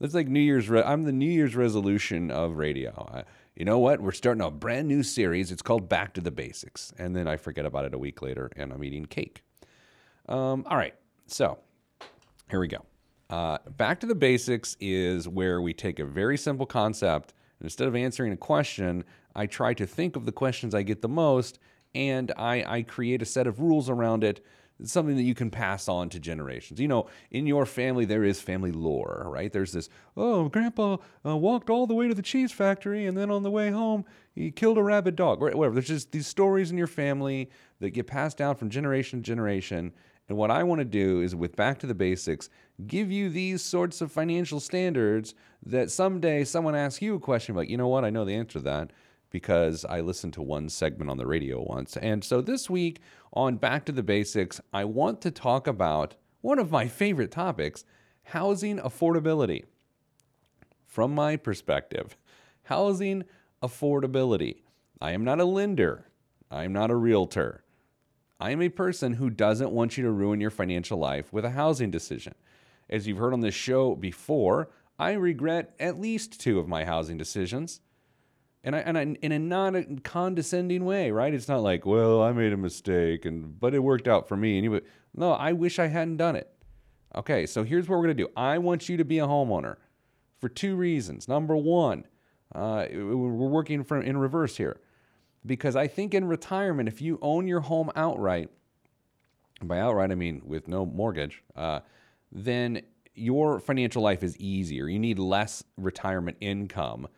That's 0.00 0.14
like 0.14 0.28
New 0.28 0.40
Year's. 0.40 0.68
Re- 0.68 0.82
I'm 0.82 1.04
the 1.04 1.12
New 1.12 1.30
Year's 1.30 1.56
resolution 1.56 2.30
of 2.30 2.56
radio. 2.56 3.08
I, 3.12 3.24
you 3.56 3.64
know 3.64 3.80
what? 3.80 4.00
We're 4.00 4.12
starting 4.12 4.42
a 4.42 4.50
brand 4.50 4.86
new 4.86 5.02
series. 5.02 5.50
It's 5.50 5.62
called 5.62 5.88
Back 5.88 6.14
to 6.14 6.20
the 6.20 6.30
Basics, 6.30 6.92
and 6.96 7.16
then 7.16 7.26
I 7.26 7.36
forget 7.36 7.66
about 7.66 7.84
it 7.84 7.94
a 7.94 7.98
week 7.98 8.22
later, 8.22 8.50
and 8.56 8.72
I'm 8.72 8.84
eating 8.84 9.06
cake. 9.06 9.42
Um, 10.28 10.64
all 10.68 10.76
right, 10.76 10.94
so 11.26 11.58
here 12.50 12.60
we 12.60 12.68
go. 12.68 12.84
Uh, 13.30 13.58
back 13.76 14.00
to 14.00 14.06
the 14.06 14.14
basics 14.14 14.76
is 14.80 15.26
where 15.26 15.60
we 15.62 15.72
take 15.72 15.98
a 15.98 16.04
very 16.04 16.36
simple 16.36 16.66
concept, 16.66 17.32
and 17.58 17.66
instead 17.66 17.88
of 17.88 17.96
answering 17.96 18.32
a 18.32 18.36
question, 18.36 19.04
I 19.34 19.46
try 19.46 19.72
to 19.74 19.86
think 19.86 20.16
of 20.16 20.26
the 20.26 20.32
questions 20.32 20.74
I 20.74 20.82
get 20.82 21.00
the 21.00 21.08
most, 21.08 21.58
and 21.94 22.30
I, 22.36 22.64
I 22.66 22.82
create 22.82 23.22
a 23.22 23.26
set 23.26 23.46
of 23.46 23.60
rules 23.60 23.88
around 23.88 24.22
it 24.22 24.44
it's 24.80 24.92
something 24.92 25.16
that 25.16 25.22
you 25.22 25.34
can 25.34 25.50
pass 25.50 25.88
on 25.88 26.08
to 26.10 26.20
generations. 26.20 26.78
You 26.78 26.88
know, 26.88 27.08
in 27.30 27.46
your 27.46 27.66
family, 27.66 28.04
there 28.04 28.24
is 28.24 28.40
family 28.40 28.70
lore, 28.70 29.24
right? 29.26 29.52
There's 29.52 29.72
this, 29.72 29.88
oh, 30.16 30.48
grandpa 30.48 30.98
uh, 31.26 31.36
walked 31.36 31.68
all 31.68 31.86
the 31.86 31.94
way 31.94 32.06
to 32.06 32.14
the 32.14 32.22
cheese 32.22 32.52
factory 32.52 33.06
and 33.06 33.16
then 33.16 33.30
on 33.30 33.42
the 33.42 33.50
way 33.50 33.70
home, 33.70 34.04
he 34.34 34.50
killed 34.52 34.78
a 34.78 34.82
rabid 34.82 35.16
dog, 35.16 35.42
or 35.42 35.50
whatever. 35.50 35.74
There's 35.74 35.88
just 35.88 36.12
these 36.12 36.28
stories 36.28 36.70
in 36.70 36.78
your 36.78 36.86
family 36.86 37.50
that 37.80 37.90
get 37.90 38.06
passed 38.06 38.36
down 38.36 38.54
from 38.54 38.70
generation 38.70 39.20
to 39.20 39.22
generation. 39.24 39.92
And 40.28 40.36
what 40.36 40.50
I 40.50 40.62
want 40.62 40.80
to 40.80 40.84
do 40.84 41.20
is, 41.22 41.34
with 41.34 41.56
Back 41.56 41.78
to 41.80 41.86
the 41.86 41.94
Basics, 41.94 42.50
give 42.86 43.10
you 43.10 43.30
these 43.30 43.62
sorts 43.62 44.00
of 44.00 44.12
financial 44.12 44.60
standards 44.60 45.34
that 45.64 45.90
someday 45.90 46.44
someone 46.44 46.74
asks 46.74 47.00
you 47.00 47.14
a 47.14 47.20
question 47.20 47.54
like, 47.54 47.70
you 47.70 47.78
know 47.78 47.88
what, 47.88 48.04
I 48.04 48.10
know 48.10 48.24
the 48.24 48.34
answer 48.34 48.58
to 48.58 48.64
that 48.64 48.92
because 49.30 49.84
I 49.84 50.00
listened 50.00 50.34
to 50.34 50.42
one 50.42 50.68
segment 50.68 51.10
on 51.10 51.16
the 51.16 51.26
radio 51.26 51.62
once. 51.62 51.96
And 51.96 52.22
so 52.22 52.40
this 52.40 52.68
week 52.68 53.00
on 53.32 53.56
Back 53.56 53.84
to 53.86 53.92
the 53.92 54.02
Basics, 54.02 54.60
I 54.72 54.84
want 54.84 55.20
to 55.22 55.30
talk 55.30 55.66
about 55.66 56.16
one 56.40 56.58
of 56.58 56.70
my 56.70 56.88
favorite 56.88 57.30
topics 57.30 57.84
housing 58.24 58.78
affordability. 58.78 59.64
From 60.86 61.14
my 61.14 61.36
perspective, 61.36 62.16
housing 62.64 63.24
affordability. 63.62 64.62
I 65.00 65.12
am 65.12 65.24
not 65.24 65.40
a 65.40 65.44
lender, 65.44 66.06
I 66.50 66.64
am 66.64 66.72
not 66.72 66.90
a 66.90 66.96
realtor. 66.96 67.62
I 68.40 68.50
am 68.50 68.62
a 68.62 68.68
person 68.68 69.14
who 69.14 69.30
doesn't 69.30 69.72
want 69.72 69.96
you 69.96 70.04
to 70.04 70.10
ruin 70.10 70.40
your 70.40 70.50
financial 70.50 70.98
life 70.98 71.32
with 71.32 71.44
a 71.44 71.50
housing 71.50 71.90
decision. 71.90 72.34
As 72.88 73.06
you've 73.06 73.18
heard 73.18 73.32
on 73.32 73.40
this 73.40 73.54
show 73.54 73.94
before, 73.94 74.70
I 74.98 75.12
regret 75.12 75.74
at 75.78 76.00
least 76.00 76.40
two 76.40 76.58
of 76.58 76.68
my 76.68 76.84
housing 76.84 77.18
decisions 77.18 77.80
and 78.64 78.74
I, 78.74 78.78
and 78.80 78.98
I, 78.98 79.02
in 79.22 79.32
a 79.32 79.38
non 79.38 80.00
condescending 80.00 80.84
way, 80.84 81.10
right? 81.10 81.32
It's 81.32 81.48
not 81.48 81.62
like, 81.62 81.86
well, 81.86 82.22
I 82.22 82.32
made 82.32 82.52
a 82.52 82.56
mistake, 82.56 83.24
and 83.24 83.58
but 83.58 83.74
it 83.74 83.78
worked 83.78 84.08
out 84.08 84.28
for 84.28 84.36
me. 84.36 84.58
And 84.58 84.64
you, 84.64 84.80
no, 85.14 85.32
I 85.32 85.52
wish 85.52 85.78
I 85.78 85.86
hadn't 85.86 86.16
done 86.16 86.36
it. 86.36 86.52
Okay, 87.14 87.46
so 87.46 87.64
here's 87.64 87.88
what 87.88 87.96
we're 87.96 88.04
gonna 88.04 88.14
do. 88.14 88.28
I 88.36 88.58
want 88.58 88.88
you 88.88 88.96
to 88.96 89.04
be 89.04 89.20
a 89.20 89.26
homeowner 89.26 89.76
for 90.40 90.48
two 90.48 90.76
reasons. 90.76 91.28
Number 91.28 91.56
one, 91.56 92.04
uh, 92.54 92.86
we're 92.92 93.48
working 93.48 93.84
from 93.84 94.02
in 94.02 94.18
reverse 94.18 94.56
here, 94.56 94.80
because 95.48 95.74
I 95.74 95.88
think 95.88 96.14
in 96.14 96.26
retirement, 96.26 96.88
if 96.88 97.00
you 97.00 97.18
own 97.20 97.48
your 97.48 97.60
home 97.60 97.90
outright, 97.96 98.50
by 99.62 99.80
outright 99.80 100.12
I 100.12 100.14
mean 100.14 100.42
with 100.44 100.68
no 100.68 100.86
mortgage, 100.86 101.42
uh, 101.56 101.80
then 102.30 102.82
your 103.14 103.58
financial 103.58 104.02
life 104.02 104.22
is 104.22 104.36
easier. 104.36 104.86
You 104.86 105.00
need 105.00 105.18
less 105.18 105.64
retirement 105.76 106.36
income 106.40 107.08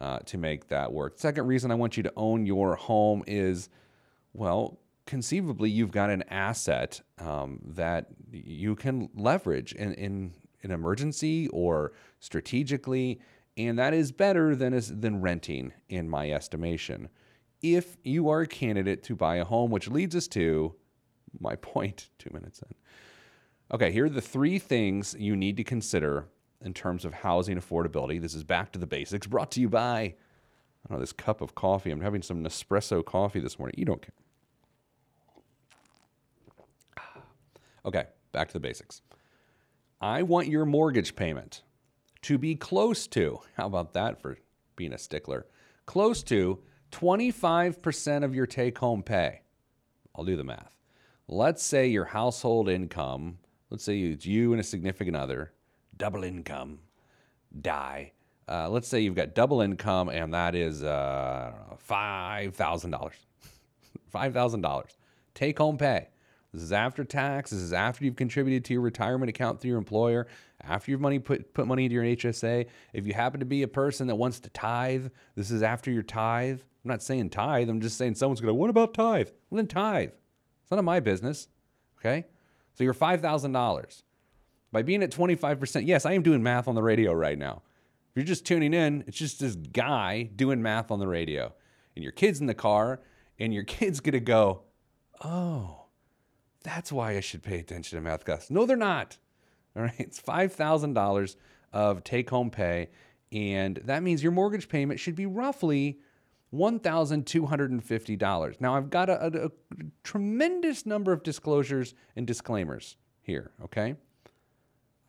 uh, 0.00 0.20
to 0.20 0.38
make 0.38 0.68
that 0.68 0.92
work. 0.92 1.14
Second 1.18 1.46
reason 1.48 1.72
I 1.72 1.74
want 1.74 1.96
you 1.96 2.04
to 2.04 2.12
own 2.16 2.46
your 2.46 2.76
home 2.76 3.24
is, 3.26 3.68
well, 4.32 4.78
conceivably 5.06 5.68
you've 5.68 5.90
got 5.90 6.10
an 6.10 6.22
asset 6.28 7.00
um, 7.18 7.58
that 7.64 8.06
you 8.30 8.76
can 8.76 9.08
leverage 9.14 9.72
in, 9.72 9.94
in 9.94 10.32
an 10.62 10.70
emergency 10.70 11.48
or 11.48 11.92
strategically, 12.20 13.20
and 13.56 13.78
that 13.78 13.92
is 13.92 14.12
better 14.12 14.54
than 14.54 14.80
than 15.00 15.20
renting, 15.20 15.72
in 15.88 16.08
my 16.08 16.30
estimation. 16.30 17.08
If 17.62 17.96
you 18.02 18.28
are 18.30 18.42
a 18.42 18.46
candidate 18.46 19.02
to 19.04 19.16
buy 19.16 19.36
a 19.36 19.44
home, 19.44 19.70
which 19.70 19.88
leads 19.88 20.16
us 20.16 20.28
to 20.28 20.74
my 21.38 21.56
point 21.60 22.08
two 22.18 22.30
minutes 22.32 22.60
in. 22.62 22.74
Okay, 23.72 23.92
here 23.92 24.06
are 24.06 24.10
the 24.10 24.20
three 24.20 24.58
things 24.58 25.14
you 25.18 25.36
need 25.36 25.56
to 25.56 25.64
consider 25.64 26.26
in 26.64 26.74
terms 26.74 27.04
of 27.04 27.14
housing 27.14 27.56
affordability. 27.56 28.20
This 28.20 28.34
is 28.34 28.44
back 28.44 28.72
to 28.72 28.78
the 28.78 28.86
basics, 28.86 29.26
brought 29.26 29.52
to 29.52 29.60
you 29.60 29.68
by, 29.68 30.14
I 30.88 30.92
know, 30.92 30.98
this 30.98 31.12
cup 31.12 31.40
of 31.40 31.54
coffee. 31.54 31.90
I'm 31.90 32.00
having 32.00 32.22
some 32.22 32.42
Nespresso 32.42 33.04
coffee 33.04 33.40
this 33.40 33.58
morning. 33.58 33.76
You 33.78 33.84
don't 33.84 34.02
care. 34.02 34.14
Ah. 36.98 37.22
Okay, 37.84 38.06
back 38.32 38.48
to 38.48 38.54
the 38.54 38.60
basics. 38.60 39.02
I 40.00 40.22
want 40.22 40.48
your 40.48 40.64
mortgage 40.64 41.14
payment 41.14 41.62
to 42.22 42.38
be 42.38 42.54
close 42.56 43.06
to, 43.08 43.40
how 43.56 43.66
about 43.66 43.92
that 43.94 44.20
for 44.20 44.38
being 44.76 44.92
a 44.92 44.98
stickler? 44.98 45.46
Close 45.86 46.22
to 46.24 46.58
25% 46.90 48.24
of 48.24 48.34
your 48.34 48.46
take 48.46 48.78
home 48.78 49.02
pay. 49.02 49.42
I'll 50.14 50.24
do 50.24 50.36
the 50.36 50.44
math. 50.44 50.76
Let's 51.28 51.62
say 51.62 51.86
your 51.86 52.06
household 52.06 52.68
income, 52.68 53.38
let's 53.70 53.84
say 53.84 54.00
it's 54.00 54.26
you 54.26 54.52
and 54.52 54.60
a 54.60 54.64
significant 54.64 55.16
other, 55.16 55.52
double 55.96 56.24
income, 56.24 56.80
die. 57.60 58.12
Uh, 58.48 58.68
let's 58.68 58.88
say 58.88 59.00
you've 59.00 59.14
got 59.14 59.34
double 59.34 59.60
income 59.60 60.08
and 60.08 60.34
that 60.34 60.56
is 60.56 60.82
uh, 60.82 61.52
$5,000. 61.88 63.12
$5,000. 64.12 64.84
Take 65.34 65.58
home 65.58 65.78
pay. 65.78 66.08
This 66.52 66.62
is 66.62 66.72
after 66.72 67.04
tax. 67.04 67.50
This 67.50 67.60
is 67.60 67.72
after 67.72 68.04
you've 68.04 68.16
contributed 68.16 68.64
to 68.64 68.72
your 68.72 68.82
retirement 68.82 69.30
account 69.30 69.60
through 69.60 69.70
your 69.70 69.78
employer, 69.78 70.26
after 70.62 70.90
you've 70.90 71.00
money 71.00 71.18
put, 71.18 71.54
put 71.54 71.66
money 71.66 71.84
into 71.84 71.94
your 71.94 72.04
HSA. 72.04 72.66
If 72.92 73.06
you 73.06 73.14
happen 73.14 73.40
to 73.40 73.46
be 73.46 73.62
a 73.62 73.68
person 73.68 74.06
that 74.08 74.16
wants 74.16 74.40
to 74.40 74.50
tithe, 74.50 75.08
this 75.34 75.50
is 75.50 75.62
after 75.62 75.90
your 75.90 76.02
tithe. 76.02 76.60
I'm 76.84 76.88
not 76.88 77.02
saying 77.02 77.30
tithe. 77.30 77.68
I'm 77.68 77.80
just 77.80 77.96
saying 77.96 78.14
someone's 78.14 78.40
going 78.40 78.50
to, 78.50 78.54
what 78.54 78.70
about 78.70 78.94
tithe? 78.94 79.28
Well, 79.48 79.56
then 79.56 79.66
tithe. 79.66 80.10
It's 80.62 80.70
none 80.70 80.78
of 80.78 80.84
my 80.84 81.00
business. 81.00 81.48
Okay? 81.98 82.26
So 82.74 82.84
you're 82.84 82.94
$5,000. 82.94 84.02
By 84.72 84.82
being 84.82 85.02
at 85.02 85.10
25%, 85.10 85.86
yes, 85.86 86.06
I 86.06 86.12
am 86.12 86.22
doing 86.22 86.42
math 86.42 86.68
on 86.68 86.74
the 86.74 86.82
radio 86.82 87.12
right 87.12 87.38
now. 87.38 87.62
If 88.10 88.16
you're 88.16 88.24
just 88.24 88.46
tuning 88.46 88.74
in, 88.74 89.04
it's 89.06 89.18
just 89.18 89.40
this 89.40 89.54
guy 89.54 90.24
doing 90.34 90.62
math 90.62 90.90
on 90.90 90.98
the 90.98 91.06
radio. 91.06 91.52
And 91.94 92.02
your 92.02 92.12
kid's 92.12 92.40
in 92.40 92.46
the 92.46 92.54
car, 92.54 93.00
and 93.38 93.52
your 93.52 93.64
kid's 93.64 94.00
gonna 94.00 94.20
go, 94.20 94.62
Oh, 95.22 95.86
that's 96.62 96.90
why 96.90 97.16
I 97.16 97.20
should 97.20 97.42
pay 97.42 97.58
attention 97.58 97.96
to 97.96 98.02
math 98.02 98.24
class. 98.24 98.50
No, 98.50 98.66
they're 98.66 98.76
not. 98.76 99.18
All 99.76 99.82
right, 99.82 99.94
it's 99.98 100.20
$5,000 100.20 101.36
of 101.72 102.04
take 102.04 102.30
home 102.30 102.50
pay. 102.50 102.88
And 103.32 103.76
that 103.84 104.02
means 104.02 104.22
your 104.22 104.32
mortgage 104.32 104.68
payment 104.68 104.98
should 104.98 105.14
be 105.14 105.26
roughly 105.26 106.00
$1,250. 106.54 108.60
Now, 108.60 108.76
I've 108.76 108.90
got 108.90 109.08
a, 109.08 109.24
a, 109.24 109.46
a 109.46 109.50
tremendous 110.02 110.84
number 110.84 111.12
of 111.12 111.22
disclosures 111.22 111.94
and 112.16 112.26
disclaimers 112.26 112.96
here, 113.22 113.52
okay? 113.64 113.94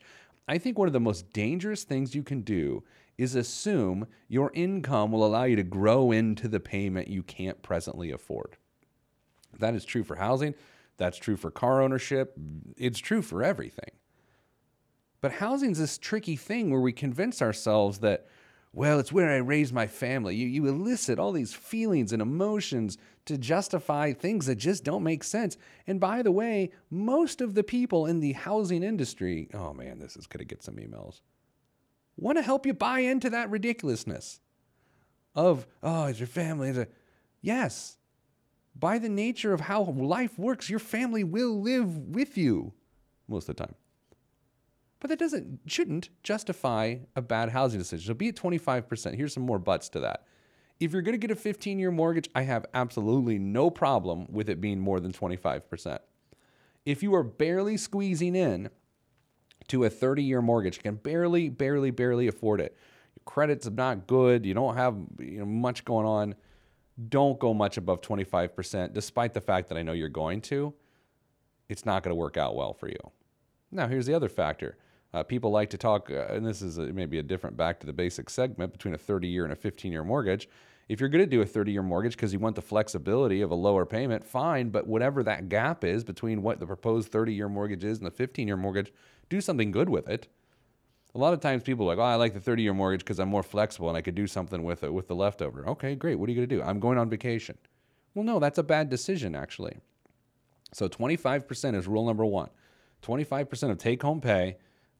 I 0.50 0.58
think 0.58 0.80
one 0.80 0.88
of 0.88 0.94
the 0.94 1.00
most 1.00 1.32
dangerous 1.32 1.84
things 1.84 2.16
you 2.16 2.24
can 2.24 2.42
do 2.42 2.84
is 3.20 3.36
assume 3.36 4.08
your 4.28 4.52
income 4.56 5.12
will 5.12 5.24
allow 5.24 5.44
you 5.44 5.56
to 5.56 5.64
grow 5.64 6.12
into 6.12 6.48
the 6.48 6.60
payment 6.60 7.08
you 7.08 7.22
can't 7.22 7.62
presently 7.62 8.10
afford. 8.10 8.58
That 9.60 9.76
is 9.76 9.86
true 9.86 10.04
for 10.04 10.16
housing. 10.16 10.56
That's 10.98 11.20
true 11.20 11.38
for 11.38 11.52
car 11.52 11.84
ownership. 11.84 12.36
It's 12.78 12.98
true 12.98 13.22
for 13.22 13.44
everything. 13.44 13.92
But 15.22 15.34
housing's 15.34 15.78
this 15.78 16.00
tricky 16.00 16.36
thing 16.36 16.72
where 16.72 16.82
we 16.82 16.94
convince 16.94 17.44
ourselves 17.44 18.00
that, 18.00 18.26
well, 18.72 19.00
it's 19.00 19.12
where 19.12 19.32
I 19.32 19.38
raised 19.38 19.74
my 19.74 19.88
family. 19.88 20.36
You, 20.36 20.48
you 20.48 20.68
elicit 20.68 21.18
all 21.18 21.32
these 21.32 21.54
feelings 21.54 22.14
and 22.14 22.22
emotions 22.22 22.98
to 23.26 23.38
justify 23.38 24.14
things 24.14 24.46
that 24.46 24.56
just 24.56 24.84
don't 24.84 25.04
make 25.04 25.24
sense. 25.24 25.58
And 25.88 26.00
by 26.00 26.22
the 26.22 26.32
way, 26.32 26.72
most 26.92 27.42
of 27.42 27.56
the 27.56 27.64
people 27.64 28.06
in 28.06 28.20
the 28.20 28.34
housing 28.34 28.84
industry, 28.84 29.50
oh 29.54 29.74
man, 29.74 30.00
this 30.00 30.16
is 30.16 30.28
going 30.28 30.40
to 30.40 30.46
get 30.46 30.64
some 30.64 30.76
emails, 30.76 31.22
want 32.16 32.38
to 32.38 32.44
help 32.44 32.66
you 32.66 32.74
buy 32.74 33.00
into 33.00 33.30
that 33.32 33.50
ridiculousness 33.50 34.40
of, 35.36 35.66
oh, 35.82 36.06
it's 36.06 36.20
your 36.20 36.28
family. 36.28 36.70
It's 36.70 36.78
a, 36.78 36.88
yes, 37.42 37.98
by 38.76 39.00
the 39.00 39.10
nature 39.10 39.54
of 39.54 39.62
how 39.62 39.84
life 39.84 40.38
works, 40.38 40.70
your 40.70 40.80
family 40.80 41.24
will 41.24 41.60
live 41.60 41.98
with 41.98 42.38
you 42.38 42.74
most 43.28 43.50
of 43.50 43.56
the 43.56 43.64
time. 43.66 43.76
But 45.00 45.10
that 45.10 45.20
doesn't 45.20 45.62
shouldn't 45.66 46.10
justify 46.24 46.98
a 47.16 47.22
bad 47.22 47.50
housing 47.50 47.80
decision. 47.80 48.08
So 48.08 48.14
be 48.14 48.30
at 48.30 48.36
25%. 48.36 49.16
Here's 49.16 49.34
some 49.34 49.44
more 49.44 49.60
buts 49.60 49.90
to 49.90 50.00
that. 50.02 50.26
If 50.80 50.94
you're 50.94 51.02
going 51.02 51.20
to 51.20 51.28
get 51.28 51.32
a 51.32 51.40
15-year 51.40 51.92
mortgage, 51.92 52.30
I 52.34 52.44
have 52.44 52.66
absolutely 52.74 53.38
no 53.38 53.70
problem 53.70 54.28
with 54.30 54.50
it 54.50 54.62
being 54.62 54.80
more 54.80 55.00
than 55.00 55.12
25%. 55.12 56.00
If 56.86 57.04
you 57.04 57.14
are 57.16 57.24
barely 57.24 57.76
squeezing 57.76 58.36
in 58.36 58.70
to 59.68 59.84
a 59.84 59.90
30-year 59.90 60.42
mortgage, 60.42 60.80
can 60.80 60.96
barely 60.96 61.50
barely 61.50 61.92
barely 61.92 62.28
afford 62.28 62.62
it. 62.62 62.78
Your 63.16 63.24
credit's 63.26 63.70
not 63.70 64.08
good, 64.08 64.46
you 64.46 64.54
don't 64.54 64.76
have 64.76 64.96
you 65.20 65.40
know, 65.40 65.46
much 65.46 65.84
going 65.84 66.06
on, 66.06 66.36
don't 67.10 67.40
go 67.40 67.54
much 67.54 67.78
above 67.78 68.02
25% 68.02 68.94
despite 68.94 69.34
the 69.34 69.42
fact 69.42 69.70
that 69.70 69.78
I 69.78 69.84
know 69.84 69.94
you're 69.94 70.10
going 70.10 70.42
to. 70.42 70.74
It's 71.68 71.86
not 71.86 72.04
going 72.04 72.12
to 72.12 72.16
work 72.16 72.36
out 72.36 72.56
well 72.56 72.74
for 72.74 72.88
you. 72.88 72.98
Now, 73.72 73.88
here's 73.88 74.06
the 74.06 74.14
other 74.14 74.30
factor 74.30 74.78
uh, 75.14 75.24
people 75.24 75.52
like 75.52 75.70
to 75.72 75.78
talk, 75.78 76.12
uh, 76.12 76.28
and 76.30 76.46
this 76.46 76.62
is 76.62 76.78
a, 76.78 76.84
maybe 76.84 77.18
a 77.18 77.24
different 77.24 77.58
back 77.58 77.80
to 77.80 77.86
the 77.86 77.94
basic 77.94 78.30
segment 78.30 78.72
between 78.72 78.94
a 78.94 78.98
30 78.98 79.28
year 79.28 79.44
and 79.44 79.54
a 79.54 79.56
15 79.56 79.92
year 79.92 80.04
mortgage. 80.04 80.48
If 80.88 81.00
you're 81.00 81.10
going 81.10 81.24
to 81.24 81.30
do 81.30 81.42
a 81.42 81.46
30 81.46 81.72
year 81.72 81.84
mortgage 81.84 82.14
because 82.14 82.34
you 82.34 82.40
want 82.40 82.56
the 82.56 82.62
flexibility 82.62 83.42
of 83.42 83.52
a 83.52 83.56
lower 83.56 83.86
payment, 83.86 84.26
fine, 84.26 84.70
but 84.70 84.88
whatever 84.88 85.24
that 85.24 85.50
gap 85.50 85.84
is 85.84 86.04
between 86.04 86.42
what 86.42 86.60
the 86.60 86.66
proposed 86.66 87.12
30 87.12 87.34
year 87.34 87.50
mortgage 87.50 87.84
is 87.84 87.98
and 87.98 88.08
the 88.08 88.12
15 88.12 88.48
year 88.48 88.58
mortgage, 88.58 88.92
do 89.30 89.42
something 89.42 89.72
good 89.72 89.90
with 89.90 90.08
it. 90.08 90.28
A 91.16 91.18
lot 91.18 91.34
of 91.34 91.40
times 91.40 91.64
people 91.64 91.86
are 91.86 91.96
like, 91.96 92.04
oh, 92.04 92.08
I 92.08 92.16
like 92.16 92.34
the 92.34 92.40
30 92.40 92.64
year 92.64 92.74
mortgage 92.74 93.02
because 93.02 93.20
I'm 93.20 93.30
more 93.30 93.44
flexible 93.44 93.90
and 93.90 93.98
I 93.98 94.02
could 94.02 94.16
do 94.16 94.28
something 94.28 94.64
with 94.64 94.84
it 94.84 94.94
with 94.94 95.08
the 95.08 95.16
leftover. 95.16 95.68
Okay, 95.70 95.96
great. 95.96 96.16
What 96.16 96.30
are 96.30 96.32
you 96.32 96.38
going 96.38 96.50
to 96.50 96.56
do? 96.56 96.62
I'm 96.62 96.80
going 96.80 97.00
on 97.00 97.10
vacation. 97.10 97.58
Well, 98.14 98.26
no, 98.26 98.40
that's 98.40 98.58
a 98.58 98.64
bad 98.64 98.90
decision, 98.90 99.36
actually. 99.36 99.78
So 100.74 100.88
25% 100.88 101.76
is 101.76 101.88
rule 101.88 102.06
number 102.06 102.26
one 102.26 102.50
25% 103.02 103.72
of 103.72 103.78
take 103.78 104.02
home 104.02 104.22
pay 104.22 104.58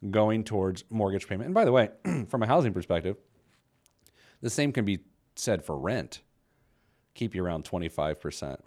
going 0.10 0.44
towards 0.44 0.84
mortgage 0.90 1.28
payment. 1.28 1.48
And 1.48 1.54
by 1.54 1.66
the 1.66 1.72
way, 1.72 1.90
from 2.30 2.44
a 2.44 2.48
housing 2.48 2.74
perspective, 2.74 3.18
the 4.42 4.50
same 4.50 4.72
can 4.72 4.86
be 4.86 5.00
said 5.36 5.64
for 5.64 5.78
rent. 5.78 6.22
Keep 7.16 7.36
you 7.36 7.44
around 7.44 7.66
25%. 7.66 8.58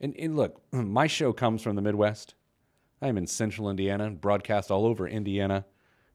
And, 0.00 0.14
and 0.16 0.36
look, 0.36 0.62
my 0.72 1.06
show 1.06 1.32
comes 1.32 1.62
from 1.62 1.76
the 1.76 1.82
Midwest. 1.82 2.34
I'm 3.02 3.16
in 3.16 3.26
central 3.26 3.70
Indiana, 3.70 4.10
broadcast 4.10 4.70
all 4.70 4.84
over 4.84 5.08
Indiana. 5.08 5.64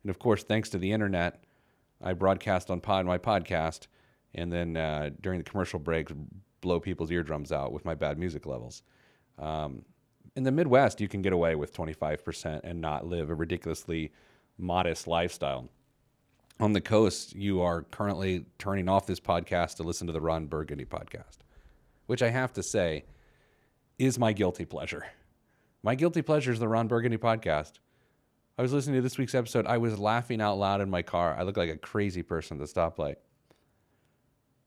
And 0.03 0.09
of 0.09 0.19
course, 0.19 0.43
thanks 0.43 0.69
to 0.69 0.77
the 0.77 0.91
internet, 0.91 1.43
I 2.01 2.13
broadcast 2.13 2.69
on 2.69 2.79
pod 2.79 3.05
my 3.05 3.17
podcast, 3.17 3.87
and 4.35 4.51
then 4.51 4.77
uh, 4.77 5.09
during 5.19 5.39
the 5.39 5.49
commercial 5.49 5.79
breaks, 5.79 6.13
blow 6.61 6.79
people's 6.79 7.09
eardrums 7.09 7.51
out 7.51 7.71
with 7.71 7.85
my 7.85 7.95
bad 7.95 8.19
music 8.19 8.45
levels. 8.45 8.83
Um, 9.39 9.83
in 10.35 10.43
the 10.43 10.51
Midwest, 10.51 10.99
you 10.99 11.07
can 11.07 11.21
get 11.21 11.33
away 11.33 11.55
with 11.55 11.73
25% 11.73 12.61
and 12.63 12.81
not 12.81 13.07
live 13.07 13.29
a 13.29 13.35
ridiculously 13.35 14.11
modest 14.57 15.07
lifestyle. 15.07 15.69
On 16.59 16.73
the 16.73 16.81
coast, 16.81 17.35
you 17.35 17.61
are 17.61 17.83
currently 17.83 18.45
turning 18.57 18.87
off 18.87 19.05
this 19.07 19.19
podcast 19.19 19.75
to 19.75 19.83
listen 19.83 20.07
to 20.07 20.13
the 20.13 20.21
Ron 20.21 20.47
Burgundy 20.47 20.85
podcast, 20.85 21.39
which 22.05 22.21
I 22.21 22.29
have 22.29 22.53
to 22.53 22.63
say 22.63 23.05
is 23.97 24.19
my 24.19 24.33
guilty 24.33 24.65
pleasure. 24.65 25.05
My 25.83 25.95
guilty 25.95 26.21
pleasure 26.21 26.51
is 26.51 26.59
the 26.59 26.67
Ron 26.67 26.87
Burgundy 26.87 27.17
podcast. 27.17 27.73
I 28.57 28.61
was 28.61 28.71
listening 28.71 28.95
to 28.95 29.01
this 29.01 29.17
week's 29.17 29.35
episode. 29.35 29.65
I 29.65 29.77
was 29.77 29.99
laughing 29.99 30.41
out 30.41 30.57
loud 30.57 30.79
in 30.79 30.89
my 30.89 31.01
car. 31.01 31.35
I 31.37 31.43
look 31.43 31.57
like 31.57 31.69
a 31.69 31.77
crazy 31.77 32.23
person 32.23 32.59
at 32.59 32.65
the 32.65 32.73
stoplight. 32.73 33.17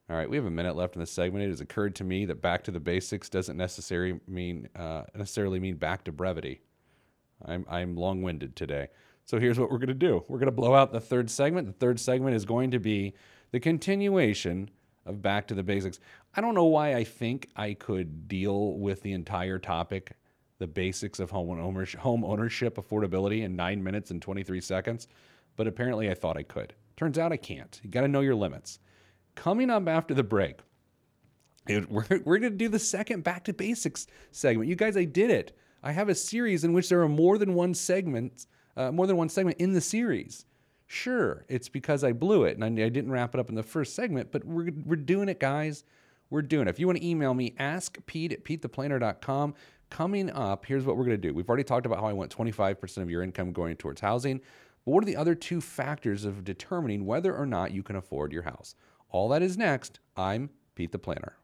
All 0.09 0.15
right, 0.15 0.27
we 0.27 0.37
have 0.37 0.45
a 0.45 0.51
minute 0.51 0.75
left 0.75 0.95
in 0.95 1.01
this 1.01 1.11
segment. 1.11 1.45
It 1.45 1.49
has 1.49 1.61
occurred 1.61 1.93
to 1.97 2.03
me 2.03 2.25
that 2.25 2.41
back 2.41 2.63
to 2.63 2.71
the 2.71 2.79
basics 2.79 3.29
doesn't 3.29 3.55
necessarily 3.55 4.19
mean 4.27 4.67
uh, 4.75 5.03
necessarily 5.13 5.59
mean 5.59 5.75
back 5.75 6.03
to 6.05 6.11
brevity. 6.11 6.61
I'm 7.45 7.63
I'm 7.69 7.95
long-winded 7.95 8.55
today. 8.55 8.87
So 9.25 9.39
here's 9.39 9.59
what 9.59 9.69
we're 9.69 9.77
going 9.77 9.89
to 9.89 9.93
do. 9.93 10.25
We're 10.27 10.39
going 10.39 10.47
to 10.47 10.51
blow 10.51 10.73
out 10.73 10.91
the 10.91 10.99
third 10.99 11.29
segment. 11.29 11.67
The 11.67 11.73
third 11.73 11.99
segment 11.99 12.35
is 12.35 12.43
going 12.43 12.71
to 12.71 12.79
be 12.79 13.13
the 13.51 13.59
continuation 13.59 14.71
of 15.05 15.21
back 15.21 15.45
to 15.47 15.53
the 15.53 15.61
basics. 15.61 15.99
I 16.35 16.41
don't 16.41 16.55
know 16.55 16.65
why 16.65 16.95
I 16.95 17.03
think 17.03 17.49
I 17.55 17.75
could 17.75 18.27
deal 18.27 18.79
with 18.79 19.03
the 19.03 19.13
entire 19.13 19.59
topic, 19.59 20.13
the 20.57 20.65
basics 20.65 21.19
of 21.19 21.29
home 21.29 21.51
ownership, 21.51 21.99
home 21.99 22.25
ownership 22.25 22.77
affordability 22.77 23.43
in 23.43 23.55
9 23.55 23.83
minutes 23.83 24.09
and 24.09 24.19
23 24.19 24.59
seconds, 24.59 25.07
but 25.55 25.67
apparently 25.67 26.09
I 26.09 26.15
thought 26.15 26.35
I 26.35 26.43
could. 26.43 26.73
Turns 26.97 27.19
out 27.19 27.31
I 27.31 27.37
can't. 27.37 27.79
You 27.83 27.91
got 27.91 28.01
to 28.01 28.07
know 28.07 28.21
your 28.21 28.35
limits 28.35 28.79
coming 29.35 29.69
up 29.69 29.87
after 29.87 30.13
the 30.13 30.23
break, 30.23 30.59
it, 31.67 31.89
we're, 31.91 32.05
we're 32.09 32.39
going 32.39 32.51
to 32.51 32.57
do 32.57 32.69
the 32.69 32.79
second 32.79 33.23
back 33.23 33.45
to 33.45 33.53
basics 33.53 34.07
segment. 34.31 34.69
You 34.69 34.75
guys, 34.75 34.97
I 34.97 35.05
did 35.05 35.29
it. 35.29 35.57
I 35.81 35.91
have 35.91 36.09
a 36.09 36.15
series 36.15 36.63
in 36.63 36.73
which 36.73 36.89
there 36.89 37.01
are 37.01 37.09
more 37.09 37.37
than 37.37 37.53
one 37.53 37.73
segment, 37.73 38.47
uh, 38.75 38.91
more 38.91 39.07
than 39.07 39.17
one 39.17 39.29
segment 39.29 39.57
in 39.59 39.73
the 39.73 39.81
series. 39.81 40.45
Sure, 40.87 41.45
it's 41.47 41.69
because 41.69 42.03
I 42.03 42.11
blew 42.11 42.43
it 42.43 42.57
and 42.57 42.63
I, 42.63 42.85
I 42.85 42.89
didn't 42.89 43.11
wrap 43.11 43.33
it 43.33 43.39
up 43.39 43.49
in 43.49 43.55
the 43.55 43.63
first 43.63 43.95
segment, 43.95 44.31
but 44.31 44.43
we're, 44.43 44.71
we're 44.85 44.95
doing 44.95 45.29
it, 45.29 45.39
guys. 45.39 45.83
We're 46.29 46.41
doing 46.41 46.67
it. 46.67 46.71
If 46.71 46.79
you 46.79 46.85
want 46.85 46.99
to 46.99 47.07
email 47.07 47.33
me, 47.33 47.55
ask 47.57 47.97
Pete 48.05 48.33
at 48.33 48.43
PeteThePlanner.com. 48.43 49.55
Coming 49.89 50.29
up, 50.29 50.65
here's 50.65 50.85
what 50.85 50.97
we're 50.97 51.05
going 51.05 51.19
to 51.19 51.27
do. 51.27 51.33
We've 51.33 51.47
already 51.47 51.63
talked 51.63 51.87
about 51.87 51.99
how 51.99 52.05
I 52.05 52.13
want 52.13 52.35
25% 52.35 52.97
of 52.97 53.09
your 53.09 53.23
income 53.23 53.51
going 53.51 53.75
towards 53.75 54.01
housing. 54.01 54.39
But 54.85 54.91
what 54.91 55.03
are 55.03 55.07
the 55.07 55.15
other 55.15 55.33
two 55.33 55.61
factors 55.61 56.25
of 56.25 56.43
determining 56.43 57.05
whether 57.05 57.35
or 57.35 57.47
not 57.47 57.71
you 57.71 57.81
can 57.81 57.95
afford 57.95 58.31
your 58.31 58.43
house? 58.43 58.75
All 59.11 59.29
that 59.29 59.41
is 59.41 59.57
next. 59.57 59.99
I'm 60.15 60.51
Pete 60.75 60.91
the 60.91 60.99
Planner. 60.99 61.35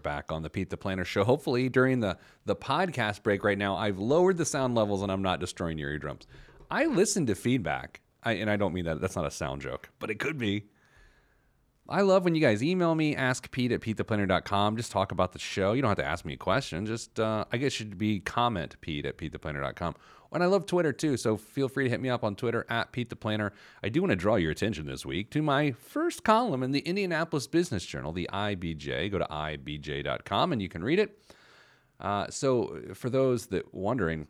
Back 0.00 0.32
on 0.32 0.42
the 0.42 0.48
Pete 0.48 0.70
the 0.70 0.76
Planner 0.76 1.04
show. 1.04 1.22
Hopefully, 1.24 1.68
during 1.68 2.00
the 2.00 2.16
the 2.46 2.56
podcast 2.56 3.22
break 3.22 3.44
right 3.44 3.58
now, 3.58 3.76
I've 3.76 3.98
lowered 3.98 4.38
the 4.38 4.44
sound 4.46 4.74
levels 4.74 5.02
and 5.02 5.12
I'm 5.12 5.20
not 5.22 5.38
destroying 5.38 5.76
your 5.76 5.90
eardrums. 5.90 6.26
I 6.70 6.86
listen 6.86 7.26
to 7.26 7.34
feedback 7.34 8.00
I, 8.22 8.32
and 8.32 8.50
I 8.50 8.56
don't 8.56 8.72
mean 8.72 8.84
that. 8.84 9.00
That's 9.00 9.16
not 9.16 9.26
a 9.26 9.30
sound 9.30 9.62
joke, 9.62 9.90
but 9.98 10.10
it 10.10 10.18
could 10.18 10.38
be. 10.38 10.64
I 11.90 12.02
love 12.02 12.24
when 12.24 12.34
you 12.34 12.40
guys 12.42 12.62
email 12.62 12.94
me, 12.94 13.16
ask 13.16 13.50
Pete 13.50 13.72
at 13.72 13.80
PeteThePlanner.com. 13.80 14.76
Just 14.76 14.92
talk 14.92 15.10
about 15.10 15.32
the 15.32 15.38
show. 15.38 15.72
You 15.72 15.80
don't 15.80 15.88
have 15.88 15.96
to 15.96 16.04
ask 16.04 16.24
me 16.26 16.34
a 16.34 16.38
question. 16.38 16.84
Just, 16.84 17.18
uh, 17.18 17.46
I 17.50 17.56
guess, 17.56 17.72
should 17.72 17.96
be 17.96 18.20
comment 18.20 18.76
Pete 18.82 19.06
at 19.06 19.16
PeteThePlanner.com. 19.16 19.94
And 20.32 20.42
I 20.42 20.46
love 20.46 20.66
Twitter 20.66 20.92
too, 20.92 21.16
so 21.16 21.38
feel 21.38 21.68
free 21.68 21.84
to 21.84 21.90
hit 21.90 22.00
me 22.00 22.10
up 22.10 22.22
on 22.22 22.36
Twitter 22.36 22.66
at 22.68 22.92
Pete 22.92 23.08
the 23.08 23.16
Planner. 23.16 23.52
I 23.82 23.88
do 23.88 24.02
want 24.02 24.10
to 24.10 24.16
draw 24.16 24.36
your 24.36 24.50
attention 24.50 24.84
this 24.84 25.06
week 25.06 25.30
to 25.30 25.40
my 25.40 25.70
first 25.72 26.22
column 26.22 26.62
in 26.62 26.72
the 26.72 26.80
Indianapolis 26.80 27.46
Business 27.46 27.86
Journal, 27.86 28.12
the 28.12 28.28
IBJ. 28.30 29.10
Go 29.10 29.18
to 29.18 29.24
ibj.com 29.24 30.52
and 30.52 30.60
you 30.60 30.68
can 30.68 30.84
read 30.84 30.98
it. 30.98 31.22
Uh, 31.98 32.26
so, 32.28 32.78
for 32.94 33.08
those 33.08 33.46
that 33.46 33.74
wondering, 33.74 34.28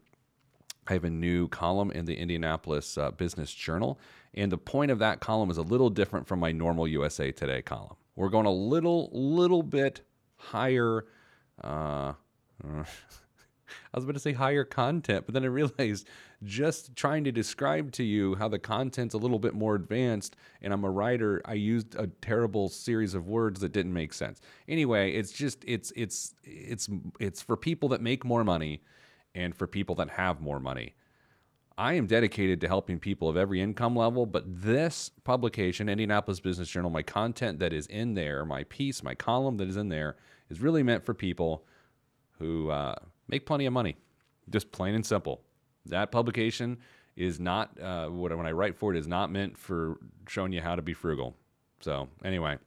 I 0.89 0.95
have 0.95 1.05
a 1.05 1.11
new 1.11 1.49
column 1.49 1.91
in 1.91 2.07
the 2.07 2.17
Indianapolis 2.17 2.97
uh, 2.97 3.11
Business 3.11 3.53
Journal, 3.53 4.01
and 4.35 4.51
the 4.51 4.59
point 4.59 4.91
of 4.91 4.99
that 5.01 5.21
column 5.21 5.51
is 5.51 5.59
a 5.59 5.63
little 5.63 5.91
different 5.91 6.27
from 6.27 6.41
my 6.41 6.51
normal 6.51 6.89
USA 6.89 7.31
Today 7.31 7.61
column. 7.61 7.97
We're 8.17 8.31
going 8.31 8.47
a 8.47 8.53
little, 8.53 9.11
little 9.13 9.63
bit 9.63 10.01
higher. 10.37 11.05
Uh, 11.63 12.15
I 12.65 12.85
was 13.97 14.05
about 14.05 14.15
to 14.15 14.21
say 14.21 14.33
higher 14.33 14.65
content, 14.65 15.27
but 15.27 15.35
then 15.35 15.45
I 15.45 15.49
realized 15.49 16.09
just 16.43 16.97
trying 16.97 17.25
to 17.25 17.33
describe 17.33 17.93
to 17.93 18.03
you 18.03 18.35
how 18.37 18.49
the 18.49 18.59
content's 18.59 19.15
a 19.15 19.19
little 19.19 19.39
bit 19.39 19.55
more 19.55 19.75
advanced, 19.75 20.37
and 20.63 20.73
I'm 20.73 20.85
a 20.85 20.91
writer, 20.91 21.43
I 21.45 21.55
used 21.55 21.97
a 21.97 22.07
terrible 22.07 22.71
series 22.71 23.13
of 23.13 23.29
words 23.29 23.61
that 23.61 23.73
didn't 23.73 23.93
make 23.93 24.15
sense. 24.15 24.41
Anyway, 24.67 25.13
it's 25.13 25.33
just 25.33 25.65
it's 25.67 25.93
it's 25.95 26.35
it's 26.45 26.89
it's 27.21 27.43
for 27.43 27.57
people 27.59 27.91
that 27.91 28.01
make 28.01 28.25
more 28.25 28.43
money 28.43 28.81
and 29.39 29.55
for 29.55 29.67
people 29.67 29.95
that 29.95 30.11
have 30.11 30.41
more 30.41 30.59
money. 30.59 30.95
I 31.79 31.93
am 31.93 32.07
dedicated 32.07 32.61
to 32.63 32.67
helping 32.67 32.99
people 32.99 33.29
of 33.29 33.37
every 33.37 33.61
income 33.61 33.95
level, 33.95 34.27
but 34.27 34.43
this 34.47 35.13
publication, 35.23 35.89
Indianapolis 35.89 36.41
Business 36.41 36.69
Journal, 36.69 36.91
my 36.91 37.05
content 37.05 37.61
that 37.61 37.73
is 37.73 37.87
in 37.87 38.15
there, 38.15 38.45
my 38.45 38.65
piece, 38.65 39.01
my 39.05 39.15
column 39.15 39.57
that 39.59 39.69
is 39.69 39.77
in 39.77 39.89
there, 39.89 40.17
is 40.51 40.61
really 40.61 40.83
meant 40.83 41.05
for 41.05 41.15
people 41.15 41.65
who 42.41 42.69
uh, 42.71 42.97
make 43.29 43.47
plenty 43.47 43.65
of 43.65 43.73
money. 43.73 43.97
Just 44.51 44.73
plain 44.73 44.97
and 44.97 45.07
simple. 45.07 45.43
That 45.87 46.11
publication 46.11 46.79
is 47.15 47.39
not 47.39 47.81
uh, 47.81 48.09
what 48.09 48.37
when 48.37 48.47
I 48.47 48.53
write 48.53 48.77
for 48.77 48.93
it 48.93 48.99
is 48.99 49.07
not 49.07 49.31
meant 49.31 49.57
for 49.57 49.99
showing 50.27 50.53
you 50.53 50.61
how 50.61 50.75
to 50.75 50.83
be 50.83 50.95
frugal. 50.95 51.37
So 51.79 52.09
anyway, 52.25 52.59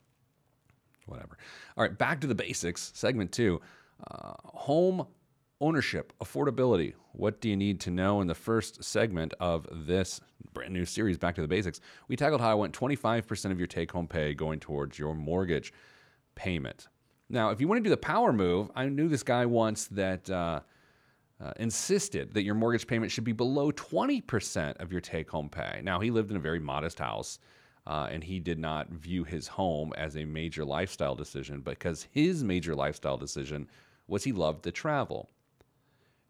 whatever. 1.06 1.38
All 1.76 1.84
right, 1.84 1.98
back 1.98 2.22
to 2.22 2.28
the 2.28 2.36
basics. 2.36 2.92
Segment 2.94 3.34
two: 3.34 3.60
uh, 4.10 4.34
home 4.46 5.06
ownership, 5.62 6.12
affordability. 6.20 6.94
What 7.14 7.40
do 7.40 7.48
you 7.48 7.56
need 7.56 7.80
to 7.82 7.92
know 7.92 8.20
in 8.20 8.28
the 8.28 8.36
first 8.36 8.84
segment 8.84 9.34
of 9.40 9.68
this 9.72 10.20
brand 10.54 10.74
new 10.74 10.86
series, 10.86 11.18
Back 11.18 11.36
to 11.36 11.42
the 11.42 11.48
Basics? 11.48 11.80
We 12.08 12.16
tackled 12.16 12.42
how 12.42 12.50
I 12.50 12.56
want 12.56 12.74
25% 12.74 13.52
of 13.52 13.60
your 13.60 13.68
take 13.68 13.92
home 13.92 14.08
pay 14.08 14.34
going 14.34 14.60
towards 14.60 14.98
your 14.98 15.14
mortgage 15.14 15.72
payment. 16.36 16.88
Now, 17.30 17.52
if 17.52 17.62
you 17.62 17.68
want 17.68 17.80
to 17.80 17.84
do 17.84 17.90
the 17.90 17.98
power 17.98 18.34
move, 18.34 18.72
I 18.76 18.90
knew 18.90 19.08
this 19.08 19.24
guy 19.24 19.46
once 19.46 19.88
that 19.88 20.30
uh, 20.30 20.62
uh, 21.40 21.54
insisted 21.58 22.34
that 22.34 22.44
your 22.44 22.56
mortgage 22.56 22.88
payment 22.88 23.12
should 23.12 23.24
be 23.24 23.32
below 23.32 23.72
20% 23.72 24.78
of 24.82 24.92
your 24.92 25.00
take 25.00 25.30
home 25.30 25.48
pay. 25.48 25.80
Now, 25.84 26.00
he 26.00 26.12
lived 26.12 26.32
in 26.32 26.38
a 26.38 26.42
very 26.42 26.60
modest 26.60 27.00
house. 27.00 27.40
Uh, 27.88 28.08
and 28.12 28.24
he 28.24 28.40
did 28.40 28.60
not 28.60 28.90
view 28.90 29.24
his 29.24 29.48
home 29.48 29.92
as 29.98 30.16
a 30.16 30.24
major 30.24 30.64
lifestyle 30.64 31.16
decision 31.16 31.62
because 31.62 32.08
his 32.12 32.44
major 32.44 32.76
lifestyle 32.76 33.18
decision 33.18 33.68
was 34.08 34.24
he 34.24 34.32
loved 34.32 34.64
to 34.64 34.72
travel. 34.72 35.30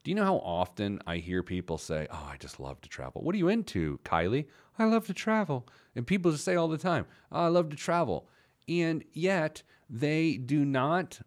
Do 0.04 0.10
you 0.10 0.16
know 0.16 0.24
how 0.24 0.38
often 0.38 1.00
I 1.06 1.18
hear 1.18 1.44
people 1.44 1.78
say, 1.78 2.08
Oh, 2.12 2.30
I 2.32 2.38
just 2.38 2.60
love 2.60 2.82
to 2.82 2.90
travel? 2.90 3.22
What 3.22 3.36
are 3.36 3.38
you 3.38 3.50
into, 3.50 4.00
Kylie? 4.04 4.48
I 4.80 4.86
love 4.86 5.06
to 5.08 5.14
travel. 5.14 5.68
And 5.96 6.08
people 6.08 6.32
just 6.32 6.44
say 6.44 6.56
all 6.56 6.68
the 6.68 6.78
time, 6.78 7.06
oh, 7.32 7.44
I 7.44 7.48
love 7.48 7.70
to 7.70 7.76
travel. 7.76 8.28
And 8.68 9.04
yet 9.14 9.64
they 9.90 10.38
do 10.38 10.66
not 10.66 11.20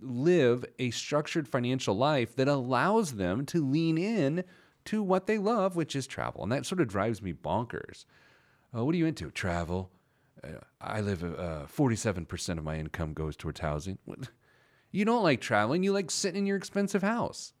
live 0.00 0.64
a 0.78 0.90
structured 0.90 1.46
financial 1.46 1.96
life 1.96 2.34
that 2.36 2.48
allows 2.48 3.12
them 3.12 3.44
to 3.46 3.64
lean 3.64 3.98
in 3.98 4.44
to 4.86 5.02
what 5.02 5.26
they 5.26 5.38
love, 5.38 5.76
which 5.76 5.94
is 5.94 6.06
travel. 6.06 6.42
And 6.42 6.52
that 6.52 6.66
sort 6.66 6.80
of 6.80 6.88
drives 6.88 7.22
me 7.22 7.32
bonkers. 7.32 8.04
Uh, 8.74 8.84
what 8.84 8.94
are 8.94 8.98
you 8.98 9.06
into? 9.06 9.30
Travel. 9.30 9.90
Uh, 10.42 10.58
I 10.80 11.00
live, 11.00 11.22
uh, 11.22 11.66
47% 11.66 12.58
of 12.58 12.64
my 12.64 12.78
income 12.78 13.12
goes 13.12 13.36
towards 13.36 13.60
housing. 13.60 13.98
You 14.90 15.04
don't 15.04 15.22
like 15.22 15.40
traveling, 15.40 15.82
you 15.82 15.92
like 15.92 16.10
sitting 16.10 16.40
in 16.40 16.46
your 16.46 16.56
expensive 16.56 17.02
house. 17.02 17.52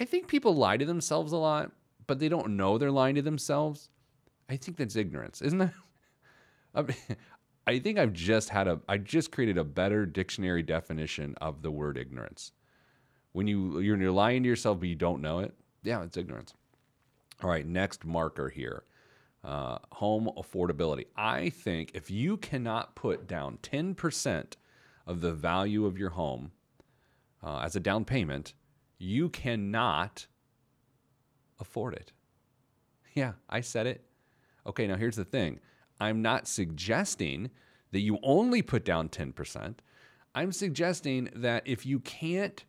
I 0.00 0.04
think 0.04 0.28
people 0.28 0.54
lie 0.54 0.76
to 0.76 0.84
themselves 0.84 1.32
a 1.32 1.36
lot, 1.36 1.70
but 2.06 2.18
they 2.18 2.28
don't 2.28 2.56
know 2.56 2.78
they're 2.78 2.90
lying 2.90 3.14
to 3.14 3.22
themselves. 3.22 3.88
I 4.48 4.56
think 4.56 4.76
that's 4.76 4.96
ignorance, 4.96 5.40
isn't 5.42 5.58
that? 5.58 5.74
I 7.66 7.78
think 7.78 7.98
I've 7.98 8.12
just 8.12 8.50
had 8.50 8.68
a 8.68 8.80
I 8.88 8.98
just 8.98 9.32
created 9.32 9.58
a 9.58 9.64
better 9.64 10.04
dictionary 10.06 10.62
definition 10.62 11.34
of 11.40 11.62
the 11.62 11.70
word 11.70 11.96
ignorance. 11.96 12.52
When 13.32 13.46
you 13.46 13.78
you're, 13.78 14.00
you're 14.00 14.12
lying 14.12 14.42
to 14.42 14.48
yourself 14.48 14.80
but 14.80 14.88
you 14.88 14.96
don't 14.96 15.22
know 15.22 15.38
it, 15.38 15.54
yeah, 15.82 16.02
it's 16.02 16.16
ignorance. 16.16 16.54
All 17.42 17.50
right, 17.50 17.66
next 17.66 18.04
marker 18.04 18.48
here. 18.48 18.84
Uh, 19.42 19.78
home 19.92 20.30
affordability. 20.38 21.06
I 21.16 21.50
think 21.50 21.90
if 21.94 22.10
you 22.10 22.38
cannot 22.38 22.94
put 22.94 23.26
down 23.26 23.58
10% 23.62 24.54
of 25.06 25.20
the 25.20 25.32
value 25.32 25.84
of 25.84 25.98
your 25.98 26.10
home 26.10 26.52
uh, 27.42 27.58
as 27.58 27.76
a 27.76 27.80
down 27.80 28.06
payment, 28.06 28.54
you 29.04 29.28
cannot 29.28 30.26
afford 31.60 31.94
it. 31.94 32.12
Yeah, 33.14 33.32
I 33.48 33.60
said 33.60 33.86
it. 33.86 34.04
Okay, 34.66 34.86
now 34.86 34.96
here's 34.96 35.16
the 35.16 35.24
thing 35.24 35.60
I'm 36.00 36.22
not 36.22 36.48
suggesting 36.48 37.50
that 37.92 38.00
you 38.00 38.18
only 38.22 38.62
put 38.62 38.84
down 38.84 39.08
10%. 39.08 39.76
I'm 40.34 40.50
suggesting 40.50 41.28
that 41.36 41.62
if 41.64 41.86
you 41.86 42.00
can't 42.00 42.64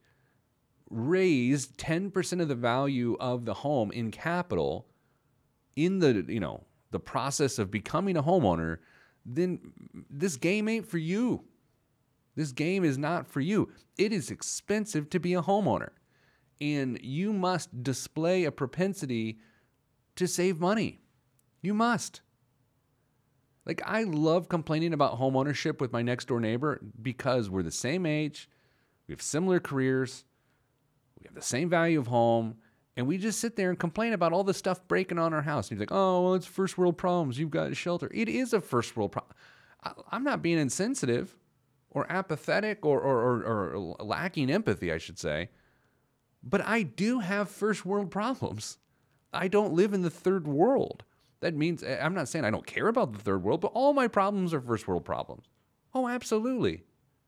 raise 0.92 1.68
10% 1.68 2.42
of 2.42 2.48
the 2.48 2.56
value 2.56 3.18
of 3.20 3.46
the 3.46 3.56
home 3.56 3.92
in 3.92 4.12
capital 4.12 4.88
in 5.76 5.98
the, 5.98 6.24
you 6.28 6.40
know, 6.40 6.64
the 6.92 7.00
process 7.00 7.58
of 7.58 7.72
becoming 7.72 8.18
a 8.18 8.24
homeowner, 8.24 8.78
then 9.26 9.60
this 10.12 10.38
game 10.38 10.70
ain't 10.70 10.88
for 10.88 11.00
you. 11.00 11.44
This 12.36 12.52
game 12.52 12.84
is 12.84 12.98
not 12.98 13.26
for 13.26 13.40
you. 13.40 13.72
It 13.98 14.14
is 14.14 14.30
expensive 14.30 15.10
to 15.10 15.20
be 15.20 15.34
a 15.34 15.42
homeowner 15.42 15.90
and 16.62 17.00
you 17.02 17.34
must 17.34 17.84
display 17.84 18.46
a 18.46 18.52
propensity 18.52 19.40
to 20.16 20.28
save 20.28 20.60
money. 20.60 21.02
You 21.62 21.74
must. 21.74 22.22
Like, 23.66 23.82
I 23.86 24.04
love 24.04 24.48
complaining 24.48 24.94
about 24.94 25.16
home 25.16 25.36
ownership 25.36 25.82
with 25.82 25.92
my 25.92 26.02
next 26.02 26.28
door 26.28 26.40
neighbor 26.40 26.82
because 27.02 27.50
we're 27.50 27.64
the 27.64 27.72
same 27.72 28.06
age, 28.06 28.48
we 29.08 29.14
have 29.14 29.22
similar 29.22 29.60
careers, 29.60 30.24
we 31.20 31.26
have 31.26 31.36
the 31.36 31.42
same 31.42 31.70
value 31.70 32.00
of 32.00 32.08
home, 32.08 32.56
and 32.96 33.08
we 33.08 33.18
just 33.18 33.40
sit 33.40 33.56
there 33.56 33.70
and 33.70 33.80
complain 33.80 34.14
about 34.14 34.34
all 34.34 34.44
the 34.44 34.54
stuff 34.54 34.88
breaking 34.88 35.20
on 35.20 35.34
our 35.34 35.42
house. 35.42 35.70
And 35.70 35.78
he's 35.78 35.82
like, 35.82 35.96
oh, 35.96 36.22
well, 36.22 36.34
it's 36.36 36.46
first 36.46 36.78
world 36.78 36.98
problems. 36.98 37.38
You've 37.38 37.50
got 37.50 37.72
a 37.72 37.76
shelter. 37.76 38.10
It 38.14 38.30
is 38.30 38.54
a 38.54 38.62
first 38.62 38.96
world 38.96 39.12
problem. 39.12 39.36
I'm 40.12 40.24
not 40.24 40.42
being 40.42 40.58
insensitive 40.58 41.36
or 41.90 42.10
apathetic 42.12 42.86
or, 42.86 43.00
or, 43.02 43.44
or, 43.44 43.76
or 43.76 43.96
lacking 44.06 44.50
empathy, 44.50 44.92
I 44.92 44.98
should 44.98 45.20
say. 45.20 45.50
But 46.46 46.66
I 46.66 46.84
do 46.84 47.20
have 47.20 47.50
first 47.50 47.86
world 47.86 48.12
problems. 48.12 48.78
I 49.34 49.48
don't 49.48 49.74
live 49.74 49.94
in 49.94 50.04
the 50.04 50.10
third 50.10 50.48
world. 50.48 51.04
That 51.42 51.56
means 51.56 51.84
eh, 51.84 52.00
I'm 52.02 52.14
not 52.14 52.30
saying 52.30 52.46
I 52.46 52.52
don't 52.52 52.66
care 52.66 52.88
about 52.88 53.14
the 53.14 53.20
third 53.20 53.44
world, 53.44 53.62
but 53.62 53.72
all 53.74 53.94
my 53.94 54.08
problems 54.08 54.54
are 54.54 54.62
first 54.62 54.88
world 54.88 55.06
problems. 55.06 55.46
Oh, 55.94 56.08
absolutely. 56.08 56.84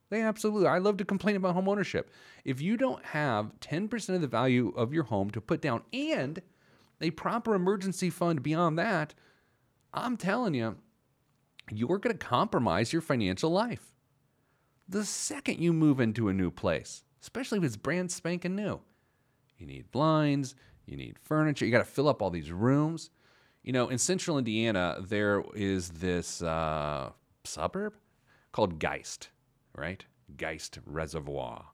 They 0.09 0.21
absolutely. 0.21 0.67
I 0.67 0.77
love 0.77 0.97
to 0.97 1.05
complain 1.05 1.35
about 1.35 1.53
home 1.53 1.67
ownership. 1.67 2.11
If 2.45 2.61
you 2.61 2.77
don't 2.77 3.03
have 3.05 3.51
10% 3.59 4.15
of 4.15 4.21
the 4.21 4.27
value 4.27 4.73
of 4.75 4.93
your 4.93 5.03
home 5.03 5.31
to 5.31 5.41
put 5.41 5.61
down 5.61 5.81
and 5.91 6.41
a 7.01 7.11
proper 7.11 7.55
emergency 7.55 8.09
fund 8.09 8.41
beyond 8.41 8.79
that, 8.79 9.13
I'm 9.93 10.15
telling 10.15 10.53
you, 10.53 10.77
you're 11.71 11.99
going 11.99 12.17
to 12.17 12.25
compromise 12.25 12.93
your 12.93 13.01
financial 13.01 13.49
life. 13.49 13.93
The 14.87 15.03
second 15.03 15.59
you 15.59 15.73
move 15.73 15.99
into 15.99 16.29
a 16.29 16.33
new 16.33 16.49
place, 16.49 17.03
especially 17.21 17.57
if 17.57 17.65
it's 17.65 17.75
brand 17.75 18.11
spanking 18.11 18.55
new, 18.55 18.79
you 19.57 19.65
need 19.67 19.91
blinds, 19.91 20.55
you 20.85 20.97
need 20.97 21.17
furniture, 21.19 21.65
you 21.65 21.71
got 21.71 21.79
to 21.79 21.83
fill 21.83 22.07
up 22.07 22.21
all 22.21 22.29
these 22.29 22.51
rooms. 22.51 23.09
You 23.63 23.73
know, 23.73 23.89
in 23.89 23.97
central 23.97 24.37
Indiana, 24.37 24.97
there 25.01 25.43
is 25.53 25.89
this 25.89 26.41
uh, 26.41 27.11
suburb 27.43 27.93
called 28.51 28.79
Geist, 28.79 29.29
right? 29.75 30.05
Geist 30.37 30.79
Reservoir. 30.85 31.65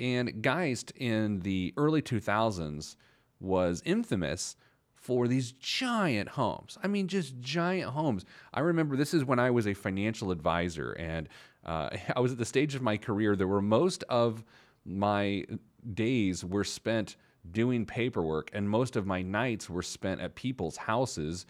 And 0.00 0.42
Geist 0.42 0.92
in 0.96 1.40
the 1.40 1.74
early 1.76 2.00
2000s 2.00 2.96
was 3.40 3.82
infamous 3.84 4.56
for 4.94 5.28
these 5.28 5.52
giant 5.52 6.30
homes. 6.30 6.76
I 6.82 6.88
mean, 6.88 7.08
just 7.08 7.40
giant 7.40 7.90
homes. 7.92 8.24
I 8.52 8.60
remember 8.60 8.96
this 8.96 9.14
is 9.14 9.24
when 9.24 9.38
I 9.38 9.50
was 9.50 9.66
a 9.66 9.74
financial 9.74 10.30
advisor 10.30 10.92
and 10.92 11.28
uh, 11.64 11.90
I 12.16 12.20
was 12.20 12.32
at 12.32 12.38
the 12.38 12.44
stage 12.44 12.74
of 12.74 12.82
my 12.82 12.96
career 12.96 13.36
that 13.36 13.46
where 13.46 13.60
most 13.60 14.04
of 14.08 14.44
my 14.88 15.44
days 15.94 16.44
were 16.44 16.64
spent 16.64 17.16
doing 17.50 17.86
paperwork, 17.86 18.50
and 18.52 18.68
most 18.68 18.96
of 18.96 19.06
my 19.06 19.22
nights 19.22 19.70
were 19.70 19.82
spent 19.82 20.20
at 20.20 20.34
people's 20.34 20.76
houses 20.76 21.46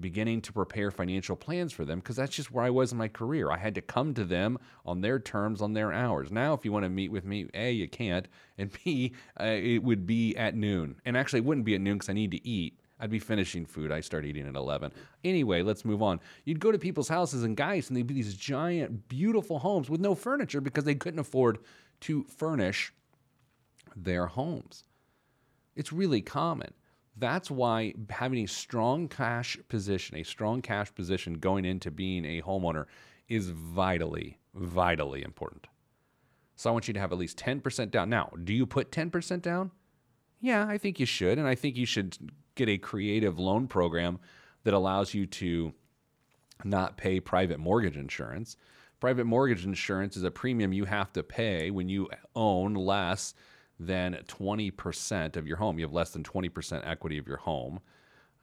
beginning 0.00 0.40
to 0.40 0.52
prepare 0.52 0.90
financial 0.90 1.36
plans 1.36 1.72
for 1.72 1.84
them 1.84 1.98
because 1.98 2.16
that's 2.16 2.34
just 2.34 2.50
where 2.50 2.64
I 2.64 2.70
was 2.70 2.92
in 2.92 2.98
my 2.98 3.08
career. 3.08 3.50
I 3.50 3.58
had 3.58 3.74
to 3.74 3.82
come 3.82 4.14
to 4.14 4.24
them 4.24 4.58
on 4.86 5.00
their 5.00 5.18
terms, 5.18 5.60
on 5.60 5.74
their 5.74 5.92
hours. 5.92 6.32
Now, 6.32 6.54
if 6.54 6.64
you 6.64 6.72
want 6.72 6.84
to 6.84 6.88
meet 6.88 7.10
with 7.10 7.24
me, 7.24 7.46
A, 7.54 7.72
you 7.72 7.88
can't, 7.88 8.26
and 8.58 8.70
B, 8.84 9.12
uh, 9.38 9.44
it 9.44 9.82
would 9.82 10.06
be 10.06 10.36
at 10.36 10.54
noon. 10.54 10.96
And 11.04 11.16
actually, 11.16 11.40
it 11.40 11.44
wouldn't 11.44 11.66
be 11.66 11.74
at 11.74 11.80
noon 11.80 11.94
because 11.94 12.08
I 12.08 12.14
need 12.14 12.30
to 12.30 12.46
eat. 12.46 12.78
I'd 13.00 13.10
be 13.10 13.18
finishing 13.18 13.66
food. 13.66 13.90
I 13.90 14.00
start 14.00 14.24
eating 14.24 14.46
at 14.46 14.54
11. 14.54 14.92
Anyway, 15.24 15.62
let's 15.62 15.84
move 15.84 16.02
on. 16.02 16.20
You'd 16.44 16.60
go 16.60 16.70
to 16.70 16.78
people's 16.78 17.08
houses 17.08 17.42
in 17.42 17.56
Geist, 17.56 17.90
and 17.90 17.96
they'd 17.96 18.06
be 18.06 18.14
these 18.14 18.36
giant, 18.36 19.08
beautiful 19.08 19.58
homes 19.58 19.90
with 19.90 20.00
no 20.00 20.14
furniture 20.14 20.60
because 20.60 20.84
they 20.84 20.94
couldn't 20.94 21.18
afford 21.18 21.58
to 22.02 22.24
furnish 22.24 22.92
their 23.96 24.26
homes. 24.26 24.84
It's 25.74 25.92
really 25.92 26.20
common. 26.20 26.72
That's 27.16 27.50
why 27.50 27.94
having 28.10 28.44
a 28.44 28.48
strong 28.48 29.08
cash 29.08 29.58
position, 29.68 30.16
a 30.16 30.22
strong 30.22 30.62
cash 30.62 30.94
position 30.94 31.34
going 31.34 31.64
into 31.64 31.90
being 31.90 32.24
a 32.24 32.42
homeowner 32.42 32.86
is 33.28 33.50
vitally, 33.50 34.38
vitally 34.54 35.22
important. 35.22 35.66
So 36.56 36.70
I 36.70 36.72
want 36.72 36.88
you 36.88 36.94
to 36.94 37.00
have 37.00 37.12
at 37.12 37.18
least 37.18 37.38
10% 37.38 37.90
down. 37.90 38.08
Now, 38.08 38.30
do 38.44 38.52
you 38.52 38.66
put 38.66 38.90
10% 38.90 39.42
down? 39.42 39.70
Yeah, 40.40 40.66
I 40.66 40.78
think 40.78 41.00
you 41.00 41.06
should. 41.06 41.38
And 41.38 41.46
I 41.46 41.54
think 41.54 41.76
you 41.76 41.86
should 41.86 42.16
get 42.54 42.68
a 42.68 42.78
creative 42.78 43.38
loan 43.38 43.68
program 43.68 44.18
that 44.64 44.74
allows 44.74 45.14
you 45.14 45.26
to 45.26 45.72
not 46.64 46.96
pay 46.96 47.20
private 47.20 47.58
mortgage 47.58 47.96
insurance. 47.96 48.56
Private 49.02 49.24
mortgage 49.24 49.64
insurance 49.64 50.16
is 50.16 50.22
a 50.22 50.30
premium 50.30 50.72
you 50.72 50.84
have 50.84 51.12
to 51.14 51.24
pay 51.24 51.72
when 51.72 51.88
you 51.88 52.08
own 52.36 52.74
less 52.74 53.34
than 53.80 54.16
20% 54.28 55.34
of 55.34 55.44
your 55.44 55.56
home. 55.56 55.76
You 55.76 55.84
have 55.86 55.92
less 55.92 56.10
than 56.10 56.22
20% 56.22 56.86
equity 56.86 57.18
of 57.18 57.26
your 57.26 57.38
home. 57.38 57.80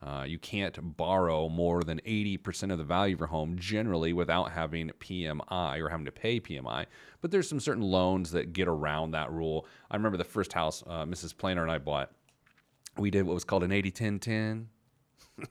Uh, 0.02 0.24
you 0.28 0.38
can't 0.38 0.98
borrow 0.98 1.48
more 1.48 1.82
than 1.82 1.98
80% 2.06 2.70
of 2.70 2.76
the 2.76 2.84
value 2.84 3.14
of 3.14 3.20
your 3.20 3.28
home 3.28 3.56
generally 3.58 4.12
without 4.12 4.52
having 4.52 4.90
PMI 5.00 5.80
or 5.80 5.88
having 5.88 6.04
to 6.04 6.12
pay 6.12 6.38
PMI. 6.38 6.84
But 7.22 7.30
there's 7.30 7.48
some 7.48 7.58
certain 7.58 7.82
loans 7.82 8.30
that 8.32 8.52
get 8.52 8.68
around 8.68 9.12
that 9.12 9.32
rule. 9.32 9.66
I 9.90 9.96
remember 9.96 10.18
the 10.18 10.24
first 10.24 10.52
house 10.52 10.84
uh, 10.86 11.06
Mrs. 11.06 11.34
Planner 11.34 11.62
and 11.62 11.72
I 11.72 11.78
bought, 11.78 12.12
we 12.98 13.10
did 13.10 13.22
what 13.22 13.32
was 13.32 13.44
called 13.44 13.62
an 13.64 13.72
80 13.72 13.90
10 13.92 14.18
10. 14.18 14.68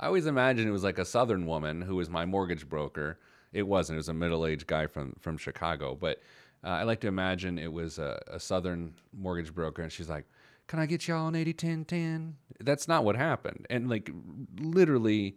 I 0.00 0.06
always 0.06 0.26
imagine 0.26 0.66
it 0.66 0.72
was 0.72 0.82
like 0.82 0.98
a 0.98 1.04
Southern 1.04 1.46
woman 1.46 1.82
who 1.82 1.94
was 1.94 2.10
my 2.10 2.26
mortgage 2.26 2.68
broker. 2.68 3.20
It 3.54 3.66
wasn't, 3.66 3.96
it 3.96 3.98
was 3.98 4.08
a 4.08 4.14
middle 4.14 4.46
aged 4.46 4.66
guy 4.66 4.86
from, 4.86 5.14
from 5.20 5.38
Chicago. 5.38 5.94
But 5.94 6.20
uh, 6.64 6.68
I 6.68 6.82
like 6.82 7.00
to 7.00 7.08
imagine 7.08 7.58
it 7.58 7.72
was 7.72 7.98
a, 7.98 8.20
a, 8.26 8.40
Southern 8.40 8.94
mortgage 9.12 9.54
broker, 9.54 9.82
and 9.82 9.92
she's 9.92 10.08
like, 10.08 10.24
"Can 10.66 10.78
I 10.78 10.86
get 10.86 11.06
y'all 11.06 11.28
an 11.28 11.34
80 11.34 11.52
10 11.52 11.84
10?" 11.84 12.36
That's 12.60 12.88
not 12.88 13.04
what 13.04 13.16
happened, 13.16 13.66
and 13.68 13.88
like 13.88 14.10
literally, 14.58 15.36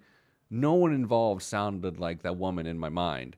no 0.50 0.74
one 0.74 0.94
involved 0.94 1.44
sounded 1.44 2.00
like 2.00 2.24
that 2.24 2.38
woman 2.38 2.66
in 2.66 2.80
my 2.80 2.90
mind. 2.90 3.36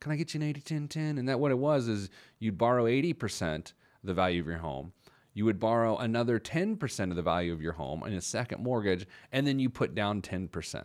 Can 0.00 0.12
I 0.12 0.16
get 0.16 0.32
you 0.32 0.38
an 0.38 0.46
80 0.46 0.60
10 0.60 0.88
10? 0.88 1.18
And 1.18 1.28
that 1.28 1.40
what 1.40 1.50
it 1.50 1.58
was 1.58 1.88
is 1.88 2.08
you'd 2.38 2.58
borrow 2.58 2.84
80% 2.84 3.72
the 4.04 4.14
value 4.14 4.40
of 4.40 4.46
your 4.46 4.58
home. 4.58 4.92
You 5.32 5.44
would 5.46 5.58
borrow 5.58 5.96
another 5.96 6.38
10% 6.38 7.10
of 7.10 7.16
the 7.16 7.22
value 7.22 7.52
of 7.52 7.60
your 7.60 7.72
home 7.72 8.04
in 8.04 8.12
a 8.12 8.20
second 8.20 8.62
mortgage, 8.62 9.06
and 9.32 9.46
then 9.46 9.58
you 9.58 9.68
put 9.68 9.94
down 9.94 10.22
10%. 10.22 10.84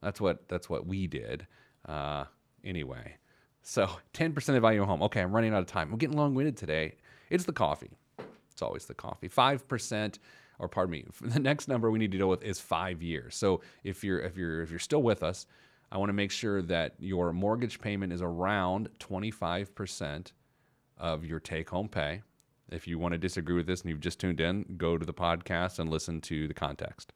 That's 0.00 0.20
what 0.20 0.48
that's 0.48 0.70
what 0.70 0.86
we 0.86 1.06
did. 1.06 1.46
Uh, 1.84 2.24
anyway. 2.68 3.16
So 3.62 3.88
10% 4.14 4.56
of 4.56 4.62
value 4.62 4.84
home. 4.84 5.02
Okay, 5.02 5.20
I'm 5.20 5.34
running 5.34 5.52
out 5.54 5.60
of 5.60 5.66
time. 5.66 5.92
I'm 5.92 5.98
getting 5.98 6.16
long 6.16 6.34
winded 6.34 6.56
today. 6.56 6.94
It's 7.30 7.44
the 7.44 7.52
coffee. 7.52 7.90
It's 8.52 8.62
always 8.62 8.86
the 8.86 8.94
coffee. 8.94 9.28
5%, 9.28 10.18
or 10.58 10.68
pardon 10.68 10.92
me, 10.92 11.04
the 11.20 11.40
next 11.40 11.68
number 11.68 11.90
we 11.90 11.98
need 11.98 12.12
to 12.12 12.18
deal 12.18 12.28
with 12.28 12.42
is 12.42 12.60
five 12.60 13.02
years. 13.02 13.36
So 13.36 13.60
if 13.84 14.02
you're 14.02 14.20
if 14.20 14.36
you're 14.36 14.62
if 14.62 14.70
you're 14.70 14.78
still 14.78 15.02
with 15.02 15.22
us, 15.22 15.46
I 15.90 15.98
want 15.98 16.10
to 16.10 16.14
make 16.14 16.30
sure 16.30 16.60
that 16.62 16.94
your 16.98 17.32
mortgage 17.32 17.80
payment 17.80 18.12
is 18.12 18.20
around 18.20 18.90
25% 18.98 20.32
of 20.98 21.24
your 21.24 21.40
take 21.40 21.70
home 21.70 21.88
pay. 21.88 22.22
If 22.70 22.86
you 22.86 22.98
want 22.98 23.12
to 23.12 23.18
disagree 23.18 23.54
with 23.54 23.66
this 23.66 23.80
and 23.80 23.90
you've 23.90 24.00
just 24.00 24.20
tuned 24.20 24.40
in, 24.40 24.74
go 24.76 24.98
to 24.98 25.06
the 25.06 25.14
podcast 25.14 25.78
and 25.78 25.88
listen 25.88 26.20
to 26.22 26.46
the 26.46 26.52
context. 26.52 27.14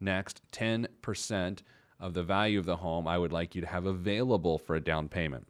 Next, 0.00 0.42
10% 0.52 1.62
of 2.04 2.14
the 2.14 2.22
value 2.22 2.58
of 2.58 2.66
the 2.66 2.76
home 2.76 3.08
I 3.08 3.18
would 3.18 3.32
like 3.32 3.54
you 3.54 3.60
to 3.62 3.66
have 3.66 3.86
available 3.86 4.58
for 4.58 4.76
a 4.76 4.80
down 4.80 5.08
payment 5.08 5.46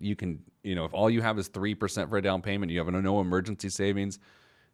you 0.00 0.16
can, 0.16 0.42
you 0.62 0.74
know, 0.74 0.84
if 0.84 0.94
all 0.94 1.10
you 1.10 1.22
have 1.22 1.38
is 1.38 1.48
3% 1.48 2.08
for 2.08 2.16
a 2.16 2.22
down 2.22 2.42
payment, 2.42 2.72
you 2.72 2.78
have 2.78 2.88
no 2.88 3.20
emergency 3.20 3.68
savings, 3.68 4.18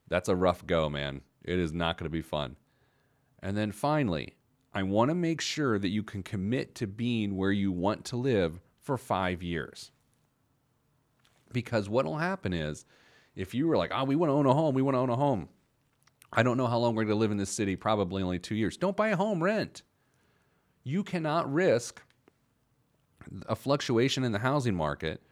that's 0.09 0.29
a 0.29 0.37
rough 0.37 0.67
go, 0.67 0.89
man. 0.89 1.23
It 1.45 1.59
is 1.59 1.73
not 1.73 1.99
going 1.99 2.07
to 2.07 2.11
be 2.11 2.23
fun. 2.23 2.57
And 3.43 3.57
then 3.57 3.73
finally, 3.73 4.35
I 4.75 4.83
want 4.83 5.09
to 5.11 5.15
make 5.15 5.41
sure 5.41 5.79
that 5.79 5.89
you 5.89 6.03
can 6.03 6.23
commit 6.23 6.75
to 6.77 6.87
being 6.87 7.37
where 7.37 7.53
you 7.53 7.73
want 7.73 8.05
to 8.07 8.17
live 8.17 8.61
for 8.81 8.99
five 8.99 9.43
years. 9.43 9.91
Because 11.53 11.89
what 11.89 12.05
will 12.05 12.19
happen 12.19 12.53
is 12.53 12.85
if 13.35 13.55
you 13.55 13.67
were 13.67 13.77
like, 13.77 13.91
oh, 13.95 14.05
we 14.05 14.17
want 14.17 14.31
to 14.31 14.35
own 14.35 14.47
a 14.47 14.55
home, 14.55 14.75
we 14.75 14.83
want 14.83 14.95
to 14.95 15.01
own 15.01 15.11
a 15.11 15.17
home. 15.17 15.49
I 16.33 16.45
don't 16.45 16.57
know 16.57 16.69
how 16.69 16.79
long 16.79 16.95
we're 16.95 17.05
going 17.05 17.17
to 17.17 17.21
live 17.21 17.33
in 17.33 17.39
this 17.39 17.51
city, 17.51 17.75
probably 17.75 18.23
only 18.23 18.39
two 18.39 18.55
years. 18.55 18.77
Don't 18.77 18.97
buy 18.97 19.09
a 19.09 19.17
home, 19.17 19.43
rent. 19.43 19.83
You 20.85 21.05
cannot 21.05 21.53
risk 21.53 22.03
a 23.47 23.55
fluctuation 23.55 24.25
in 24.25 24.33
the 24.33 24.39
housing 24.39 24.75
market 24.75 25.23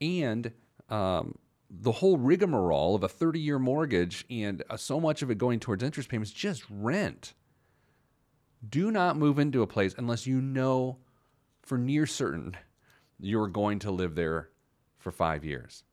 and 0.00 0.52
um, 0.88 1.36
the 1.70 1.92
whole 1.92 2.16
rigmarole 2.16 2.94
of 2.94 3.04
a 3.04 3.08
30 3.08 3.38
year 3.38 3.58
mortgage 3.58 4.24
and 4.30 4.62
uh, 4.70 4.76
so 4.76 4.98
much 4.98 5.22
of 5.22 5.30
it 5.30 5.38
going 5.38 5.60
towards 5.60 5.82
interest 5.82 6.08
payments, 6.08 6.32
just 6.32 6.64
rent. 6.70 7.34
Do 8.68 8.90
not 8.90 9.16
move 9.16 9.38
into 9.38 9.62
a 9.62 9.66
place 9.66 9.94
unless 9.96 10.26
you 10.26 10.40
know 10.40 10.98
for 11.62 11.78
near 11.78 12.06
certain 12.06 12.56
you're 13.18 13.48
going 13.48 13.78
to 13.80 13.90
live 13.90 14.14
there 14.14 14.48
for 14.98 15.10
five 15.10 15.44
years. 15.44 15.84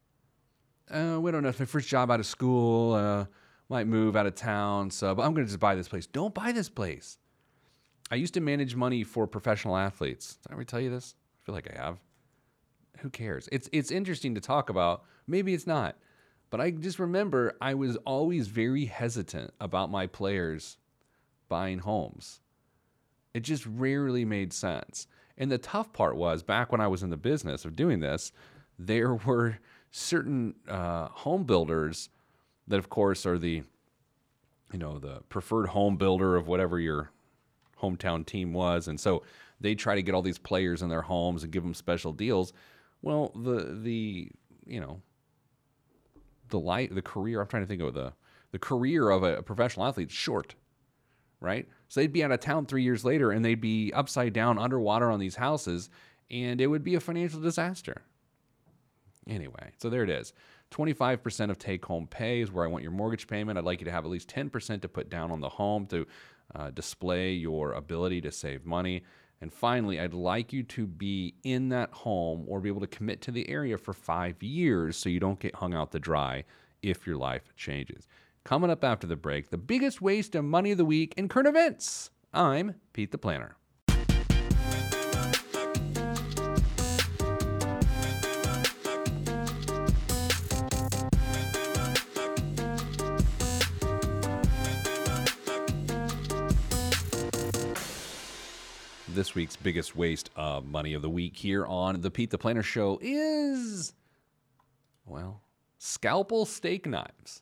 Uh, 0.89 1.17
we 1.19 1.31
don't 1.31 1.43
know. 1.43 1.49
It's 1.49 1.59
my 1.59 1.65
first 1.65 1.89
job 1.89 2.09
out 2.09 2.19
of 2.19 2.25
school. 2.25 2.93
Uh, 2.93 3.25
might 3.69 3.87
move 3.87 4.15
out 4.15 4.25
of 4.25 4.35
town. 4.35 4.89
So, 4.89 5.13
but 5.13 5.23
I'm 5.23 5.33
going 5.33 5.45
to 5.45 5.51
just 5.51 5.59
buy 5.59 5.75
this 5.75 5.89
place. 5.89 6.07
Don't 6.07 6.33
buy 6.33 6.51
this 6.51 6.69
place. 6.69 7.17
I 8.09 8.15
used 8.15 8.33
to 8.35 8.41
manage 8.41 8.75
money 8.75 9.03
for 9.03 9.27
professional 9.27 9.75
athletes. 9.75 10.37
Did 10.43 10.51
I 10.51 10.53
ever 10.53 10.63
tell 10.63 10.79
you 10.79 10.89
this? 10.89 11.15
I 11.41 11.45
feel 11.45 11.55
like 11.55 11.69
I 11.73 11.81
have. 11.81 11.99
Who 12.99 13.09
cares? 13.09 13.47
It's 13.51 13.69
it's 13.71 13.91
interesting 13.91 14.35
to 14.35 14.41
talk 14.41 14.69
about. 14.69 15.03
Maybe 15.27 15.53
it's 15.53 15.67
not. 15.67 15.97
But 16.49 16.61
I 16.61 16.71
just 16.71 16.99
remember 16.99 17.55
I 17.59 17.73
was 17.73 17.97
always 17.97 18.47
very 18.47 18.85
hesitant 18.85 19.53
about 19.59 19.91
my 19.91 20.07
players 20.07 20.77
buying 21.49 21.79
homes. 21.79 22.41
It 23.33 23.41
just 23.41 23.65
rarely 23.65 24.25
made 24.25 24.53
sense. 24.53 25.07
And 25.37 25.51
the 25.51 25.57
tough 25.57 25.93
part 25.93 26.15
was 26.15 26.41
back 26.41 26.71
when 26.71 26.81
I 26.81 26.87
was 26.87 27.03
in 27.03 27.09
the 27.09 27.17
business 27.17 27.65
of 27.65 27.75
doing 27.75 27.99
this, 27.99 28.31
there 28.79 29.13
were 29.25 29.59
certain 29.91 30.55
uh, 30.67 31.09
home 31.09 31.43
builders 31.43 32.09
that, 32.67 32.79
of 32.79 32.89
course, 32.89 33.25
are 33.25 33.37
the 33.37 33.63
you 34.73 34.79
know 34.79 34.97
the 34.97 35.21
preferred 35.29 35.67
home 35.67 35.97
builder 35.97 36.35
of 36.35 36.47
whatever 36.47 36.79
your 36.79 37.11
hometown 37.81 38.25
team 38.25 38.53
was, 38.53 38.87
and 38.87 38.99
so 38.99 39.23
they 39.59 39.75
try 39.75 39.95
to 39.95 40.01
get 40.01 40.13
all 40.13 40.21
these 40.21 40.37
players 40.37 40.81
in 40.81 40.89
their 40.89 41.01
homes 41.01 41.43
and 41.43 41.51
give 41.51 41.63
them 41.63 41.73
special 41.73 42.13
deals. 42.13 42.53
Well, 43.01 43.31
the 43.35 43.79
the 43.81 44.31
you 44.65 44.79
know 44.79 45.01
the 46.49 46.59
light 46.59 46.93
the 46.93 47.01
career 47.01 47.41
I'm 47.41 47.47
trying 47.47 47.63
to 47.63 47.67
think 47.67 47.81
of 47.81 47.93
the 47.93 48.13
the 48.51 48.59
career 48.59 49.09
of 49.09 49.23
a, 49.23 49.43
professional 49.43 49.85
athlete 49.85 50.09
is 50.09 50.15
short, 50.15 50.55
right? 51.41 51.67
So 51.89 51.99
they'd 51.99 52.13
be 52.13 52.23
out 52.23 52.31
of 52.31 52.39
town 52.39 52.65
three 52.65 52.83
years 52.83 53.03
later 53.03 53.31
and 53.31 53.43
they'd 53.43 53.61
be 53.61 53.91
upside 53.93 54.33
down 54.33 54.57
underwater 54.57 55.11
on 55.11 55.19
these 55.19 55.35
houses, 55.35 55.89
and 56.31 56.61
it 56.61 56.67
would 56.67 56.83
be 56.83 56.95
a 56.95 56.99
financial 56.99 57.41
disaster. 57.41 58.03
Anyway, 59.27 59.71
so 59.77 59.89
there 59.89 60.03
it 60.03 60.09
is. 60.09 60.33
25% 60.71 61.49
of 61.49 61.57
take 61.57 61.85
home 61.85 62.07
pay 62.07 62.41
is 62.41 62.51
where 62.51 62.65
I 62.65 62.67
want 62.67 62.83
your 62.83 62.91
mortgage 62.91 63.27
payment. 63.27 63.57
I'd 63.57 63.63
like 63.63 63.79
you 63.79 63.85
to 63.85 63.91
have 63.91 64.05
at 64.05 64.11
least 64.11 64.29
10% 64.29 64.81
to 64.81 64.89
put 64.89 65.09
down 65.09 65.31
on 65.31 65.39
the 65.39 65.49
home 65.49 65.85
to 65.87 66.05
uh, 66.55 66.71
display 66.71 67.33
your 67.33 67.73
ability 67.73 68.21
to 68.21 68.31
save 68.31 68.65
money. 68.65 69.03
And 69.41 69.53
finally, 69.53 69.99
I'd 69.99 70.13
like 70.13 70.51
you 70.51 70.63
to 70.63 70.87
be 70.87 71.35
in 71.43 71.69
that 71.69 71.91
home 71.91 72.45
or 72.47 72.59
be 72.59 72.69
able 72.69 72.81
to 72.81 72.87
commit 72.87 73.21
to 73.23 73.31
the 73.31 73.47
area 73.49 73.77
for 73.77 73.93
five 73.93 74.41
years 74.41 74.97
so 74.97 75.09
you 75.09 75.19
don't 75.19 75.39
get 75.39 75.55
hung 75.55 75.73
out 75.73 75.91
to 75.91 75.99
dry 75.99 76.43
if 76.81 77.05
your 77.05 77.17
life 77.17 77.53
changes. 77.55 78.07
Coming 78.43 78.71
up 78.71 78.83
after 78.83 79.05
the 79.05 79.15
break, 79.15 79.49
the 79.49 79.57
biggest 79.57 80.01
waste 80.01 80.33
of 80.33 80.45
money 80.45 80.71
of 80.71 80.77
the 80.77 80.85
week 80.85 81.13
in 81.17 81.27
current 81.27 81.47
events. 81.47 82.09
I'm 82.33 82.75
Pete 82.93 83.11
the 83.11 83.17
Planner. 83.17 83.57
This 99.17 99.33
week's 99.33 99.55
biggest 99.55 99.95
waste 99.95 100.29
of 100.35 100.67
money 100.67 100.93
of 100.93 101.01
the 101.01 101.09
week 101.09 101.35
here 101.35 101.65
on 101.65 102.01
the 102.01 102.11
Pete 102.11 102.29
the 102.29 102.37
Planner 102.37 102.61
Show 102.61 102.99
is, 103.01 103.93
well, 105.07 105.41
scalpel 105.79 106.45
steak 106.45 106.85
knives. 106.85 107.41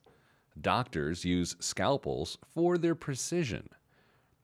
Doctors 0.61 1.25
use 1.25 1.57
scalpels 1.59 2.38
for 2.53 2.77
their 2.77 2.95
precision. 2.95 3.67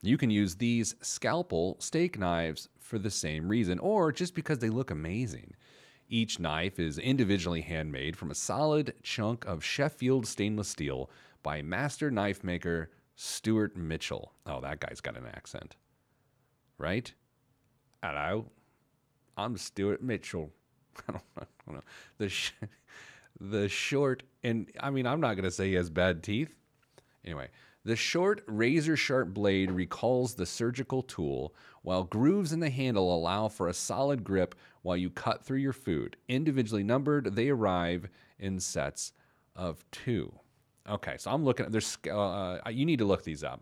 You 0.02 0.18
can 0.18 0.30
use 0.30 0.56
these 0.56 0.94
scalpel 1.00 1.78
steak 1.80 2.20
knives 2.20 2.68
for 2.78 3.00
the 3.00 3.10
same 3.10 3.48
reason, 3.48 3.80
or 3.80 4.12
just 4.12 4.36
because 4.36 4.60
they 4.60 4.70
look 4.70 4.92
amazing. 4.92 5.54
Each 6.10 6.38
knife 6.38 6.80
is 6.80 6.98
individually 6.98 7.62
handmade 7.62 8.18
from 8.18 8.32
a 8.32 8.36
solid 8.36 8.94
chunk 9.04 9.46
of 9.46 9.64
Sheffield 9.64 10.28
stainless 10.28 10.68
steel 10.68 11.10
by 11.44 11.62
master 11.62 12.12
knife 12.12 12.44
maker 12.44 12.92
Stuart 13.16 13.78
Mitchell. 13.78 14.34
Oh, 14.46 14.60
that 14.60 14.82
guy's 14.82 15.00
got 15.00 15.16
an 15.16 15.28
accent. 15.28 15.78
Right? 16.78 17.14
Hello. 18.04 18.48
I'm 19.38 19.58
Stuart 19.58 20.02
Mitchell. 20.02 20.50
I 21.08 21.14
don't, 21.68 21.76
know. 21.76 21.84
The, 22.18 22.30
sh- 22.30 22.54
the 23.40 23.70
short, 23.70 24.24
and 24.44 24.72
I 24.80 24.90
mean, 24.90 25.06
I'm 25.06 25.22
not 25.22 25.36
going 25.36 25.44
to 25.44 25.52
say 25.52 25.68
he 25.68 25.76
has 25.76 25.92
bad 25.92 26.24
teeth. 26.24 26.56
Anyway, 27.24 27.50
the 27.86 27.96
short, 27.96 28.44
razor 28.48 28.98
sharp 28.98 29.36
blade 29.36 29.70
recalls 29.70 30.34
the 30.34 30.48
surgical 30.48 31.04
tool, 31.04 31.54
while 31.84 32.06
grooves 32.06 32.54
in 32.54 32.60
the 32.60 32.72
handle 32.72 33.16
allow 33.16 33.48
for 33.48 33.68
a 33.68 33.74
solid 33.74 34.24
grip 34.24 34.56
while 34.82 34.98
you 34.98 35.12
cut 35.12 35.46
through 35.46 35.60
your 35.60 35.72
food. 35.72 36.18
Individually 36.28 36.84
numbered, 36.84 37.36
they 37.36 37.50
arrive 37.50 38.10
in 38.40 38.60
sets 38.60 39.14
of 39.56 39.86
two. 39.92 40.34
Okay, 40.90 41.18
so 41.20 41.30
I'm 41.30 41.46
looking 41.46 41.68
at 41.68 41.72
there's. 41.72 42.00
Uh, 42.12 42.58
you 42.72 42.88
need 42.88 42.98
to 42.98 43.06
look 43.06 43.24
these 43.24 43.44
up. 43.44 43.62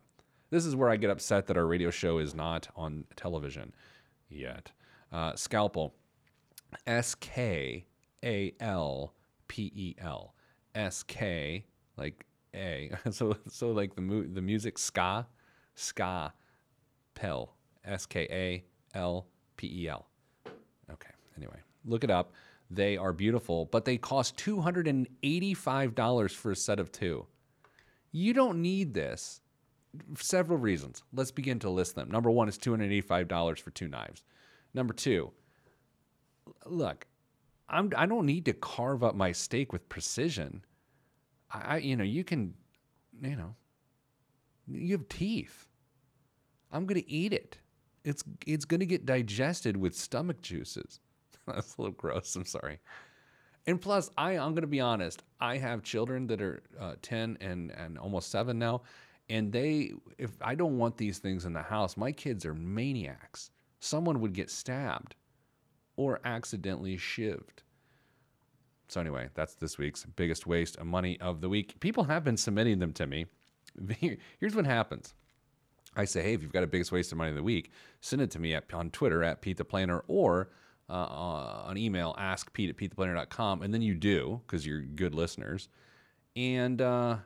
This 0.50 0.66
is 0.66 0.78
where 0.78 0.90
I 0.90 0.96
get 0.96 1.10
upset 1.10 1.46
that 1.48 1.58
our 1.58 1.68
radio 1.68 1.90
show 1.90 2.20
is 2.20 2.34
not 2.34 2.70
on 2.78 3.04
television 3.18 3.74
yet. 4.30 4.72
Uh, 5.12 5.34
Skalpel, 5.34 5.92
S 6.86 7.16
K 7.16 7.86
A 8.24 8.54
L 8.60 9.14
P 9.48 9.72
E 9.76 9.96
L, 10.00 10.36
S 10.76 11.04
K 11.04 11.66
like 11.98 12.26
A. 12.56 12.92
So 13.12 13.36
so 13.50 13.72
like 13.72 13.96
the 13.96 14.02
mu- 14.02 14.28
the 14.32 14.42
music 14.42 14.78
ska, 14.78 15.28
ska, 15.76 16.34
pel, 17.16 17.56
S 17.84 18.06
K 18.06 18.28
A 18.30 18.64
L 18.98 19.28
P 19.58 19.84
E 19.84 19.88
L. 19.90 20.06
Okay. 20.92 21.12
Anyway, 21.38 21.60
look 21.86 22.04
it 22.04 22.12
up. 22.12 22.34
They 22.72 22.98
are 22.98 23.14
beautiful, 23.14 23.66
but 23.66 23.86
they 23.86 23.98
cost 23.98 24.38
$285 24.38 26.32
for 26.36 26.52
a 26.52 26.56
set 26.56 26.80
of 26.80 26.92
two. 26.92 27.26
You 28.12 28.34
don't 28.34 28.62
need 28.62 28.94
this. 28.94 29.42
Several 30.18 30.58
reasons. 30.58 31.04
Let's 31.14 31.32
begin 31.32 31.60
to 31.60 31.70
list 31.70 31.96
them. 31.96 32.12
Number 32.12 32.30
one 32.30 32.48
is 32.48 32.58
$285 32.58 33.60
for 33.60 33.72
two 33.72 33.88
knives. 33.88 34.24
Number 34.74 34.94
two, 34.94 35.32
look, 36.66 37.08
I'm, 37.68 37.92
I 37.96 38.06
don't 38.06 38.26
need 38.26 38.46
to 38.46 38.54
carve 38.54 39.04
up 39.04 39.16
my 39.16 39.32
steak 39.32 39.74
with 39.74 39.90
precision. 39.90 40.64
I, 41.52 41.78
you 41.78 41.96
know, 41.96 42.04
you 42.04 42.24
can, 42.24 42.54
you 43.22 43.36
know, 43.36 43.56
you 44.68 44.92
have 44.92 45.08
teeth. 45.10 45.68
I'm 46.72 46.86
to 47.02 47.12
eat 47.12 47.34
it. 47.34 47.58
It's, 48.04 48.24
it's 48.46 48.66
to 48.80 48.86
get 48.86 49.06
digested 49.06 49.76
with 49.76 49.96
stomach 49.96 50.42
juices. 50.42 51.00
That's 51.48 51.76
a 51.78 51.82
little 51.82 51.96
gross. 51.96 52.36
I'm 52.36 52.46
sorry. 52.46 52.80
And 53.66 53.82
plus, 53.82 54.10
I, 54.18 54.38
I'm 54.38 54.54
to 54.64 54.68
be 54.68 54.80
honest. 54.80 55.24
I 55.40 55.58
have 55.58 55.84
children 55.84 56.28
that 56.28 56.42
are 56.42 56.62
uh, 56.80 56.96
10 57.02 57.38
and, 57.42 57.72
and 57.72 57.98
almost 57.98 58.32
seven 58.32 58.60
now. 58.60 58.82
And 59.30 59.52
they, 59.52 59.94
if 60.18 60.32
I 60.42 60.56
don't 60.56 60.78
want 60.78 60.98
these 60.98 61.20
things 61.20 61.46
in 61.46 61.54
the 61.54 61.62
house, 61.62 61.96
my 61.96 62.12
kids 62.12 62.46
are 62.46 62.56
maniacs. 62.56 63.52
Someone 63.80 64.20
would 64.22 64.34
get 64.34 64.50
stabbed 64.50 65.16
or 65.96 66.20
accidentally 66.26 66.98
shivved. 66.98 67.64
So, 68.88 69.00
anyway, 69.00 69.30
that's 69.36 69.54
this 69.54 69.78
week's 69.78 70.06
biggest 70.16 70.48
waste 70.48 70.78
of 70.78 70.88
money 70.88 71.20
of 71.22 71.42
the 71.42 71.50
week. 71.50 71.80
People 71.80 72.06
have 72.06 72.24
been 72.24 72.38
submitting 72.38 72.80
them 72.80 72.92
to 72.94 73.06
me. 73.06 73.28
Here's 74.40 74.56
what 74.56 74.66
happens 74.66 75.14
I 75.96 76.06
say, 76.06 76.24
hey, 76.24 76.34
if 76.34 76.42
you've 76.42 76.52
got 76.52 76.64
a 76.64 76.68
biggest 76.68 76.92
waste 76.92 77.12
of 77.12 77.18
money 77.18 77.30
of 77.30 77.36
the 77.36 77.44
week, 77.44 77.72
send 78.02 78.22
it 78.22 78.32
to 78.32 78.40
me 78.40 78.56
at, 78.56 78.74
on 78.74 78.90
Twitter 78.90 79.24
at 79.24 79.42
Pete 79.42 79.58
the 79.58 79.66
Planner 79.66 80.04
or 80.08 80.50
uh, 80.90 81.64
on 81.66 81.78
email, 81.78 82.16
ask 82.18 82.52
Pete 82.54 82.70
at 82.70 82.78
PeteThePlanner.com. 82.78 83.62
And 83.62 83.74
then 83.74 83.82
you 83.82 83.94
do 83.94 84.42
because 84.46 84.66
you're 84.66 84.82
good 84.82 85.14
listeners. 85.14 85.70
And 86.36 86.82
uh, 86.82 87.18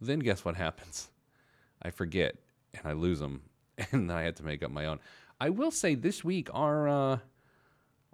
then 0.00 0.18
guess 0.20 0.44
what 0.44 0.56
happens? 0.56 1.10
I 1.82 1.90
forget 1.90 2.36
and 2.74 2.86
I 2.86 2.92
lose 2.92 3.20
them. 3.20 3.42
And 3.90 4.08
then 4.08 4.16
I 4.16 4.22
had 4.22 4.36
to 4.36 4.44
make 4.44 4.62
up 4.62 4.70
my 4.70 4.86
own. 4.86 5.00
I 5.40 5.48
will 5.48 5.70
say 5.70 5.94
this 5.94 6.22
week, 6.22 6.48
our, 6.52 6.88
uh, 6.88 7.18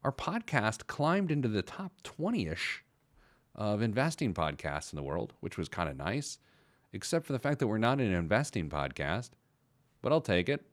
our 0.03 0.13
podcast 0.13 0.87
climbed 0.87 1.31
into 1.31 1.49
the 1.49 1.63
top 1.63 1.93
20 2.05 2.47
ish 2.47 2.85
of 3.55 3.83
investing 3.83 4.33
podcasts 4.33 4.93
in 4.93 4.97
the 4.97 5.03
world, 5.03 5.35
which 5.41 5.59
was 5.59 5.69
kind 5.69 5.91
of 5.91 5.97
nice, 5.97 6.39
except 6.93 7.27
for 7.27 7.33
the 7.33 7.39
fact 7.39 7.59
that 7.59 7.67
we're 7.67 7.77
not 7.77 8.01
an 8.01 8.13
investing 8.13 8.71
podcast. 8.71 9.31
But 10.01 10.13
I'll 10.13 10.21
take 10.21 10.49
it. 10.49 10.65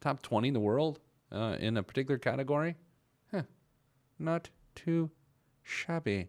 Top 0.00 0.20
20 0.20 0.48
in 0.48 0.54
the 0.54 0.60
world 0.60 0.98
uh, 1.32 1.56
in 1.60 1.76
a 1.76 1.82
particular 1.82 2.18
category. 2.18 2.74
Huh. 3.30 3.42
Not 4.18 4.50
too 4.74 5.10
shabby. 5.62 6.28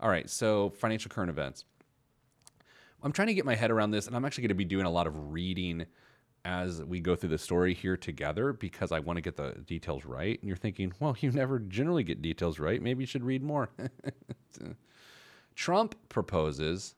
All 0.00 0.10
right, 0.10 0.28
so 0.28 0.70
financial 0.70 1.08
current 1.08 1.30
events. 1.30 1.64
I'm 3.02 3.12
trying 3.12 3.28
to 3.28 3.34
get 3.34 3.44
my 3.44 3.54
head 3.54 3.70
around 3.70 3.92
this, 3.92 4.06
and 4.06 4.16
I'm 4.16 4.24
actually 4.24 4.42
going 4.42 4.48
to 4.48 4.54
be 4.54 4.64
doing 4.64 4.86
a 4.86 4.90
lot 4.90 5.06
of 5.06 5.32
reading 5.32 5.86
as 6.44 6.82
we 6.82 7.00
go 7.00 7.14
through 7.14 7.28
the 7.28 7.38
story 7.38 7.74
here 7.74 7.96
together 7.96 8.52
because 8.52 8.92
I 8.92 9.00
want 9.00 9.16
to 9.16 9.20
get 9.20 9.36
the 9.36 9.52
details 9.66 10.04
right. 10.04 10.38
And 10.40 10.48
you're 10.48 10.56
thinking, 10.56 10.92
well, 10.98 11.16
you 11.20 11.30
never 11.30 11.58
generally 11.58 12.02
get 12.02 12.22
details 12.22 12.58
right. 12.58 12.80
Maybe 12.80 13.02
you 13.02 13.06
should 13.06 13.24
read 13.24 13.42
more. 13.42 13.70
Trump 15.54 15.94
proposes 16.08 16.94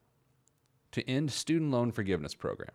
to 0.93 1.09
end 1.09 1.31
student 1.31 1.71
loan 1.71 1.93
forgiveness 1.93 2.35
program. 2.35 2.71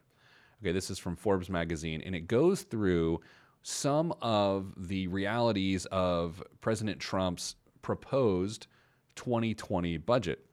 Okay, 0.62 0.72
this 0.72 0.90
is 0.90 0.98
from 0.98 1.16
Forbes 1.16 1.50
magazine, 1.50 2.02
and 2.06 2.16
it 2.16 2.28
goes 2.28 2.64
through 2.64 3.22
some 3.62 4.14
of 4.22 4.74
the 4.88 5.08
realities 5.08 5.86
of 5.88 6.42
President 6.62 7.00
Trump's 7.00 7.56
proposed 7.82 8.68
2020 9.16 9.98
budget. 9.98 10.46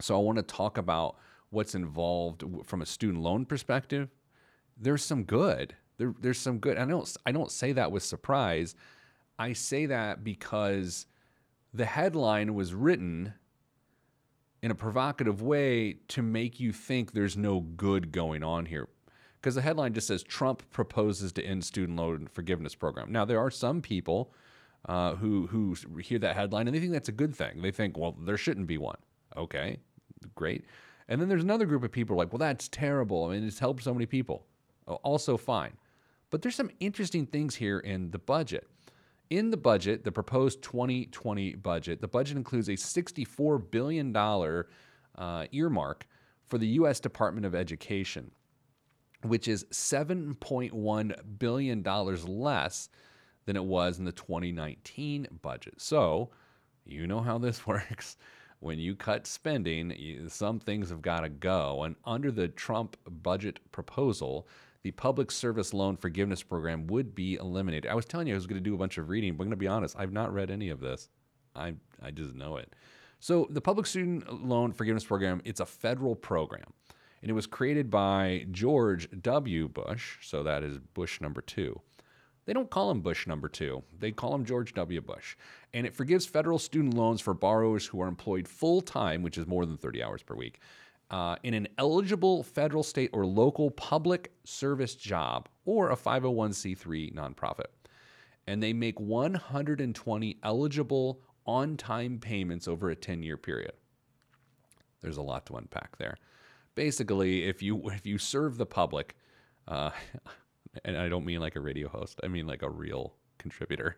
So 0.00 0.16
I 0.16 0.22
want 0.22 0.38
to 0.38 0.42
talk 0.42 0.78
about 0.78 1.16
what's 1.54 1.74
involved 1.74 2.44
from 2.64 2.82
a 2.82 2.86
student 2.86 3.22
loan 3.22 3.46
perspective. 3.46 4.10
There's 4.76 5.04
some 5.04 5.24
good. 5.24 5.74
There, 5.96 6.14
there's 6.20 6.38
some 6.38 6.58
good. 6.58 6.76
I 6.76 6.84
don't. 6.84 7.16
I 7.24 7.32
don't 7.32 7.50
say 7.50 7.72
that 7.72 7.92
with 7.92 8.02
surprise. 8.02 8.74
I 9.38 9.52
say 9.52 9.86
that 9.86 10.24
because 10.24 11.06
the 11.72 11.84
headline 11.84 12.54
was 12.54 12.74
written 12.74 13.34
in 14.62 14.70
a 14.70 14.74
provocative 14.74 15.42
way 15.42 15.96
to 16.08 16.22
make 16.22 16.58
you 16.58 16.72
think 16.72 17.12
there's 17.12 17.36
no 17.36 17.60
good 17.60 18.12
going 18.12 18.42
on 18.42 18.66
here. 18.66 18.88
Because 19.40 19.56
the 19.56 19.60
headline 19.60 19.92
just 19.92 20.06
says 20.06 20.22
Trump 20.22 20.62
proposes 20.70 21.32
to 21.32 21.44
end 21.44 21.64
student 21.64 21.98
loan 21.98 22.28
forgiveness 22.32 22.74
program. 22.74 23.12
Now 23.12 23.26
there 23.26 23.38
are 23.38 23.50
some 23.50 23.82
people 23.82 24.32
uh, 24.88 25.16
who 25.16 25.48
who 25.48 25.76
hear 26.00 26.18
that 26.20 26.34
headline 26.34 26.66
and 26.66 26.74
they 26.74 26.80
think 26.80 26.92
that's 26.92 27.10
a 27.10 27.12
good 27.12 27.34
thing. 27.34 27.60
They 27.60 27.70
think, 27.70 27.98
well, 27.98 28.16
there 28.18 28.38
shouldn't 28.38 28.66
be 28.66 28.78
one. 28.78 28.96
Okay, 29.36 29.78
great. 30.34 30.64
And 31.08 31.20
then 31.20 31.28
there's 31.28 31.42
another 31.42 31.66
group 31.66 31.84
of 31.84 31.92
people 31.92 32.16
like, 32.16 32.32
well, 32.32 32.38
that's 32.38 32.68
terrible. 32.68 33.26
I 33.26 33.34
mean, 33.34 33.46
it's 33.46 33.58
helped 33.58 33.82
so 33.82 33.92
many 33.92 34.06
people. 34.06 34.46
Also 34.86 35.36
fine. 35.36 35.72
But 36.30 36.42
there's 36.42 36.54
some 36.54 36.70
interesting 36.80 37.26
things 37.26 37.54
here 37.54 37.78
in 37.78 38.10
the 38.10 38.18
budget. 38.18 38.68
In 39.30 39.50
the 39.50 39.56
budget, 39.56 40.04
the 40.04 40.12
proposed 40.12 40.62
2020 40.62 41.54
budget, 41.56 42.00
the 42.00 42.08
budget 42.08 42.36
includes 42.36 42.68
a 42.68 42.72
$64 42.72 43.70
billion 43.70 44.14
uh, 44.16 45.46
earmark 45.52 46.06
for 46.46 46.58
the 46.58 46.66
U.S. 46.68 47.00
Department 47.00 47.46
of 47.46 47.54
Education, 47.54 48.30
which 49.22 49.48
is 49.48 49.64
$7.1 49.72 51.38
billion 51.38 51.82
less 51.82 52.88
than 53.46 53.56
it 53.56 53.64
was 53.64 53.98
in 53.98 54.04
the 54.04 54.12
2019 54.12 55.28
budget. 55.42 55.80
So, 55.80 56.30
you 56.84 57.06
know 57.06 57.20
how 57.20 57.38
this 57.38 57.66
works. 57.66 58.16
When 58.64 58.78
you 58.78 58.96
cut 58.96 59.26
spending, 59.26 60.24
some 60.28 60.58
things 60.58 60.88
have 60.88 61.02
got 61.02 61.20
to 61.20 61.28
go. 61.28 61.82
And 61.82 61.96
under 62.06 62.30
the 62.30 62.48
Trump 62.48 62.96
budget 63.06 63.60
proposal, 63.72 64.48
the 64.82 64.90
Public 64.92 65.30
Service 65.30 65.74
Loan 65.74 65.98
Forgiveness 65.98 66.42
Program 66.42 66.86
would 66.86 67.14
be 67.14 67.34
eliminated. 67.34 67.90
I 67.90 67.94
was 67.94 68.06
telling 68.06 68.26
you 68.26 68.32
I 68.32 68.36
was 68.36 68.46
going 68.46 68.56
to 68.56 68.64
do 68.64 68.74
a 68.74 68.78
bunch 68.78 68.96
of 68.96 69.10
reading, 69.10 69.34
but 69.34 69.42
I'm 69.42 69.48
going 69.48 69.50
to 69.50 69.56
be 69.58 69.68
honest, 69.68 69.96
I've 69.98 70.14
not 70.14 70.32
read 70.32 70.50
any 70.50 70.70
of 70.70 70.80
this. 70.80 71.10
I, 71.54 71.74
I 72.02 72.10
just 72.10 72.34
know 72.34 72.56
it. 72.56 72.72
So, 73.20 73.46
the 73.50 73.60
Public 73.60 73.84
Student 73.84 74.46
Loan 74.46 74.72
Forgiveness 74.72 75.04
Program, 75.04 75.42
it's 75.44 75.60
a 75.60 75.66
federal 75.66 76.16
program. 76.16 76.72
And 77.20 77.30
it 77.30 77.34
was 77.34 77.46
created 77.46 77.90
by 77.90 78.46
George 78.50 79.10
W. 79.20 79.68
Bush, 79.68 80.16
so 80.22 80.42
that 80.42 80.62
is 80.62 80.78
Bush 80.78 81.20
number 81.20 81.42
two. 81.42 81.82
They 82.46 82.52
don't 82.52 82.70
call 82.70 82.90
him 82.90 83.00
Bush 83.00 83.26
number 83.26 83.48
two. 83.48 83.82
They 83.98 84.12
call 84.12 84.34
him 84.34 84.44
George 84.44 84.74
W. 84.74 85.00
Bush. 85.00 85.36
And 85.72 85.86
it 85.86 85.94
forgives 85.94 86.26
federal 86.26 86.58
student 86.58 86.94
loans 86.94 87.20
for 87.20 87.34
borrowers 87.34 87.86
who 87.86 88.00
are 88.02 88.08
employed 88.08 88.46
full 88.46 88.80
time, 88.80 89.22
which 89.22 89.38
is 89.38 89.46
more 89.46 89.64
than 89.64 89.76
30 89.76 90.02
hours 90.02 90.22
per 90.22 90.34
week, 90.34 90.60
uh, 91.10 91.36
in 91.42 91.54
an 91.54 91.68
eligible 91.78 92.42
federal, 92.42 92.82
state, 92.82 93.10
or 93.12 93.24
local 93.24 93.70
public 93.70 94.32
service 94.44 94.94
job 94.94 95.48
or 95.64 95.90
a 95.90 95.96
501c3 95.96 97.14
nonprofit. 97.14 97.66
And 98.46 98.62
they 98.62 98.74
make 98.74 99.00
120 99.00 100.38
eligible 100.42 101.20
on 101.46 101.76
time 101.76 102.18
payments 102.18 102.68
over 102.68 102.90
a 102.90 102.96
10 102.96 103.22
year 103.22 103.36
period. 103.36 103.72
There's 105.00 105.16
a 105.16 105.22
lot 105.22 105.46
to 105.46 105.56
unpack 105.56 105.96
there. 105.98 106.16
Basically, 106.74 107.44
if 107.44 107.62
you 107.62 107.90
if 107.90 108.06
you 108.06 108.18
serve 108.18 108.56
the 108.56 108.66
public, 108.66 109.14
uh, 109.68 109.90
and 110.84 110.96
I 110.96 111.08
don't 111.08 111.24
mean 111.24 111.40
like 111.40 111.56
a 111.56 111.60
radio 111.60 111.88
host, 111.88 112.20
I 112.22 112.28
mean 112.28 112.46
like 112.46 112.62
a 112.62 112.70
real 112.70 113.14
contributor 113.38 113.96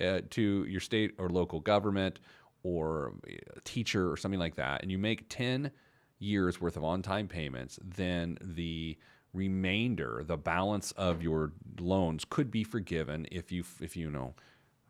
uh, 0.00 0.20
to 0.30 0.64
your 0.64 0.80
state 0.80 1.14
or 1.18 1.28
local 1.28 1.60
government 1.60 2.20
or 2.62 3.14
a 3.56 3.60
teacher 3.60 4.10
or 4.10 4.16
something 4.16 4.40
like 4.40 4.56
that, 4.56 4.82
and 4.82 4.90
you 4.90 4.98
make 4.98 5.28
10 5.28 5.70
years 6.18 6.60
worth 6.60 6.76
of 6.76 6.84
on 6.84 7.02
time 7.02 7.28
payments, 7.28 7.78
then 7.82 8.36
the 8.40 8.96
remainder, 9.32 10.24
the 10.26 10.36
balance 10.36 10.92
of 10.92 11.22
your 11.22 11.52
loans 11.78 12.24
could 12.28 12.50
be 12.50 12.64
forgiven 12.64 13.26
if 13.30 13.52
you, 13.52 13.64
if 13.80 13.96
you 13.96 14.10
know, 14.10 14.34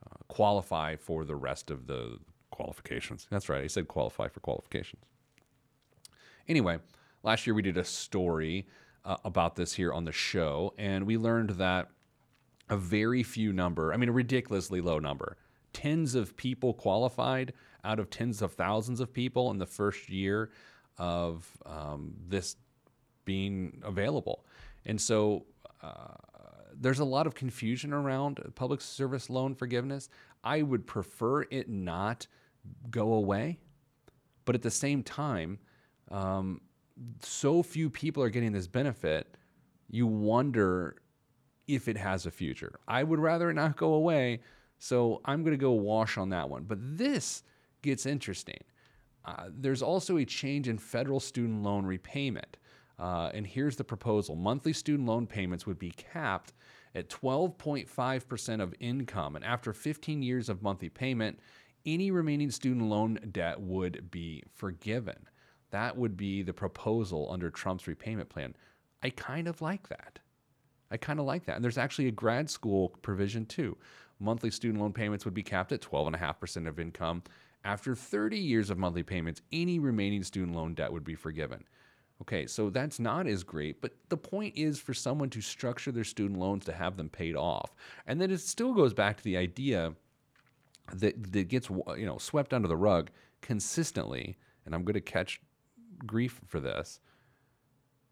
uh, 0.07 0.17
qualify 0.29 0.97
for 0.97 1.25
the 1.25 1.37
rest 1.37 1.71
of 1.71 1.87
the 1.87 2.19
qualifications. 2.51 3.27
That's 3.31 3.49
right. 3.49 3.63
I 3.63 3.67
said 3.67 3.89
qualify 3.89 4.29
for 4.29 4.41
qualifications. 4.41 5.03
Anyway, 6.49 6.79
last 7.23 7.47
year 7.47 7.55
we 7.55 7.63
did 7.63 7.77
a 7.77 7.85
story 7.85 8.67
uh, 9.09 9.17
about 9.25 9.57
this 9.57 9.73
here 9.73 9.93
on 9.93 10.05
the 10.05 10.13
show, 10.13 10.75
and 10.79 11.07
we 11.07 11.17
learned 11.17 11.51
that 11.51 11.89
a 12.69 12.77
very 12.77 13.23
few 13.23 13.53
number, 13.53 13.93
I 13.93 13.97
mean, 13.97 14.11
a 14.11 14.13
ridiculously 14.13 14.83
low 14.83 14.99
number, 14.99 15.39
tens 15.73 16.15
of 16.15 16.37
people 16.37 16.75
qualified 16.75 17.55
out 17.85 17.99
of 17.99 18.11
tens 18.11 18.43
of 18.43 18.53
thousands 18.53 19.01
of 19.01 19.13
people 19.13 19.51
in 19.51 19.59
the 19.59 19.67
first 19.67 20.11
year 20.11 20.51
of 20.99 21.49
um, 21.65 22.15
this 22.29 22.57
being 23.25 23.81
available. 23.83 24.45
And 24.85 25.01
so 25.01 25.47
uh, 25.83 26.15
there's 26.79 26.99
a 26.99 27.05
lot 27.05 27.27
of 27.27 27.35
confusion 27.35 27.95
around 27.95 28.41
public 28.55 28.83
service 28.83 29.31
loan 29.31 29.55
forgiveness. 29.55 30.11
I 30.45 30.61
would 30.63 30.87
prefer 30.87 31.43
it 31.43 31.71
not 31.71 32.27
go 32.91 33.15
away. 33.15 33.59
But 34.45 34.55
at 34.55 34.63
the 34.63 34.71
same 34.71 35.03
time, 35.03 35.59
um, 36.11 36.61
so 37.21 37.63
few 37.63 37.91
people 37.91 38.23
are 38.23 38.31
getting 38.31 38.53
this 38.53 38.67
benefit, 38.67 39.37
you 39.91 40.07
wonder 40.07 40.97
if 41.67 41.89
it 41.89 41.97
has 41.97 42.27
a 42.27 42.31
future. 42.31 42.81
I 42.89 43.03
would 43.03 43.19
rather 43.19 43.51
it 43.51 43.55
not 43.55 43.77
go 43.77 43.95
away. 43.95 44.41
So 44.79 45.21
I'm 45.25 45.43
going 45.43 45.53
to 45.53 45.61
go 45.61 45.73
wash 45.73 46.17
on 46.17 46.31
that 46.31 46.49
one. 46.49 46.65
But 46.65 46.79
this 46.81 47.43
gets 47.83 48.07
interesting. 48.07 48.61
Uh, 49.25 49.49
there's 49.51 49.83
also 49.83 50.17
a 50.17 50.25
change 50.25 50.69
in 50.69 50.79
federal 50.79 51.21
student 51.21 51.63
loan 51.63 51.85
repayment. 51.85 52.57
Uh, 52.99 53.31
and 53.35 53.47
here's 53.47 53.77
the 53.77 53.85
proposal 53.85 54.35
monthly 54.35 54.73
student 54.73 55.09
loan 55.09 55.27
payments 55.27 55.67
would 55.67 55.79
be 55.79 55.91
capped 55.91 56.53
at 56.95 57.09
12.5% 57.09 58.61
of 58.63 58.75
income. 58.81 59.37
And 59.37 59.45
after 59.45 59.73
15 59.73 60.23
years 60.23 60.49
of 60.49 60.63
monthly 60.63 60.89
payment, 60.89 61.39
any 61.87 62.11
remaining 62.11 62.51
student 62.51 62.87
loan 62.87 63.19
debt 63.31 63.61
would 63.61 64.11
be 64.11 64.43
forgiven. 64.53 65.29
That 65.71 65.97
would 65.97 66.17
be 66.17 66.43
the 66.43 66.53
proposal 66.53 67.29
under 67.31 67.51
Trump's 67.51 67.87
repayment 67.87 68.29
plan. 68.29 68.55
I 69.03 69.11
kind 69.11 69.49
of 69.49 69.61
like 69.61 69.89
that. 69.89 70.19
I 70.91 70.97
kind 70.97 71.21
of 71.21 71.27
like 71.27 71.45
that. 71.45 71.57
And 71.57 71.65
there's 71.65 71.79
actually 71.79 72.09
a 72.09 72.13
grad 72.13 72.49
school 72.49 72.91
provision 73.03 73.45
too. 73.47 73.77
Monthly 74.21 74.51
student 74.51 74.81
loan 74.81 74.93
payments 74.93 75.25
would 75.25 75.35
be 75.35 75.43
capped 75.43 75.73
at 75.73 75.81
12.5% 75.81 76.67
of 76.67 76.81
income. 76.81 77.23
After 77.65 77.95
30 77.95 78.39
years 78.39 78.71
of 78.71 78.79
monthly 78.79 79.03
payments, 79.03 79.43
any 79.53 79.79
remaining 79.79 80.23
student 80.23 80.57
loan 80.57 80.75
debt 80.75 80.93
would 80.93 81.05
be 81.05 81.15
forgiven. 81.15 81.65
Okay, 82.23 82.47
so 82.47 82.69
that's 82.69 82.99
not 82.99 83.29
as 83.29 83.45
great, 83.45 83.81
but 83.81 83.93
the 84.09 84.17
point 84.17 84.57
is 84.57 84.81
for 84.81 84.93
someone 84.93 85.31
to 85.31 85.41
structure 85.41 85.93
their 85.93 86.03
student 86.03 86.41
loans 86.41 86.65
to 86.65 86.73
have 86.73 86.97
them 86.97 87.09
paid 87.09 87.37
off. 87.37 87.77
And 88.07 88.21
then 88.21 88.33
it 88.33 88.41
still 88.41 88.73
goes 88.73 88.93
back 88.93 89.19
to 89.19 89.25
the 89.25 89.37
idea 89.37 89.95
that 90.95 91.33
that 91.33 91.49
gets 91.49 91.71
you 91.71 92.07
know 92.07 92.19
swept 92.19 92.53
under 92.53 92.67
the 92.67 92.77
rug 92.77 93.11
consistently, 93.41 94.37
and 94.67 94.75
I'm 94.75 94.83
going 94.83 94.95
to 94.95 95.01
catch 95.01 95.41
grief 96.07 96.41
for 96.47 96.61
this. 96.61 97.01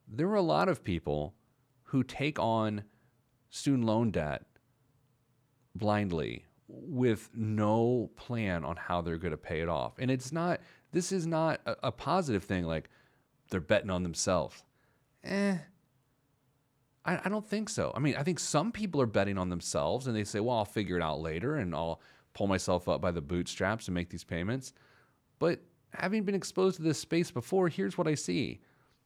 There 0.08 0.28
are 0.28 0.36
a 0.36 0.42
lot 0.42 0.68
of 0.68 0.84
people 0.84 1.34
who 1.84 2.02
take 2.02 2.38
on 2.38 2.84
student 3.50 3.84
loan 3.84 4.10
debt 4.10 4.44
blindly 5.74 6.44
with 6.68 7.30
no 7.34 8.10
plan 8.16 8.64
on 8.64 8.76
how 8.76 9.00
they're 9.00 9.18
going 9.18 9.32
to 9.32 9.36
pay 9.36 9.60
it 9.60 9.68
off. 9.68 9.94
And 9.98 10.10
it's 10.10 10.32
not, 10.32 10.60
this 10.92 11.12
is 11.12 11.26
not 11.26 11.60
a, 11.66 11.76
a 11.84 11.92
positive 11.92 12.44
thing 12.44 12.64
like 12.64 12.88
they're 13.50 13.60
betting 13.60 13.90
on 13.90 14.02
themselves. 14.02 14.64
Eh, 15.24 15.56
I, 17.04 17.20
I 17.24 17.28
don't 17.28 17.46
think 17.46 17.68
so. 17.68 17.92
I 17.94 18.00
mean, 18.00 18.16
I 18.16 18.22
think 18.22 18.38
some 18.38 18.72
people 18.72 19.00
are 19.00 19.06
betting 19.06 19.38
on 19.38 19.48
themselves 19.48 20.06
and 20.06 20.16
they 20.16 20.24
say, 20.24 20.40
well, 20.40 20.58
I'll 20.58 20.64
figure 20.64 20.96
it 20.96 21.02
out 21.02 21.20
later 21.20 21.56
and 21.56 21.74
I'll 21.74 22.00
pull 22.34 22.48
myself 22.48 22.88
up 22.88 23.00
by 23.00 23.12
the 23.12 23.20
bootstraps 23.20 23.86
and 23.86 23.94
make 23.94 24.10
these 24.10 24.24
payments. 24.24 24.72
But 25.38 25.60
having 25.96 26.24
been 26.24 26.34
exposed 26.34 26.76
to 26.76 26.82
this 26.82 26.98
space 26.98 27.30
before, 27.30 27.68
here's 27.68 27.96
what 27.98 28.06
I 28.06 28.14
see. 28.14 28.60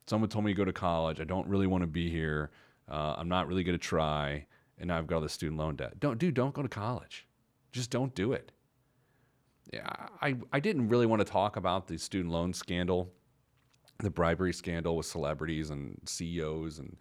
Someone 0.07 0.29
told 0.29 0.45
me 0.45 0.53
to 0.53 0.57
go 0.57 0.65
to 0.65 0.73
college. 0.73 1.21
I 1.21 1.25
don't 1.25 1.47
really 1.47 1.67
want 1.67 1.83
to 1.83 1.87
be 1.87 2.11
here. 2.11 2.51
Uh, 2.89 3.15
I'm 3.17 3.29
not 3.29 3.47
really 3.47 3.63
going 3.63 3.79
to 3.79 3.85
try. 3.85 4.47
And 4.79 4.89
now 4.89 4.99
I've 4.99 5.07
got 5.07 5.17
all 5.17 5.21
this 5.21 5.33
student 5.33 5.59
loan 5.59 5.77
debt. 5.77 6.01
Don't, 6.01 6.19
dude, 6.19 6.35
don't 6.35 6.55
go 6.55 6.63
to 6.63 6.69
college. 6.69 7.27
Just 7.73 7.91
don't 7.91 8.15
do 8.15 8.33
it. 8.33 8.53
Yeah, 9.73 9.89
I, 10.21 10.37
I 10.53 10.59
didn't 10.59 10.89
really 10.89 11.07
want 11.07 11.21
to 11.21 11.31
talk 11.31 11.57
about 11.57 11.87
the 11.87 11.97
student 11.97 12.33
loan 12.33 12.53
scandal, 12.53 13.13
the 14.01 14.11
bribery 14.11 14.53
scandal 14.53 14.97
with 14.97 15.07
celebrities 15.07 15.71
and 15.71 16.01
CEOs 16.07 16.81
and 16.81 16.97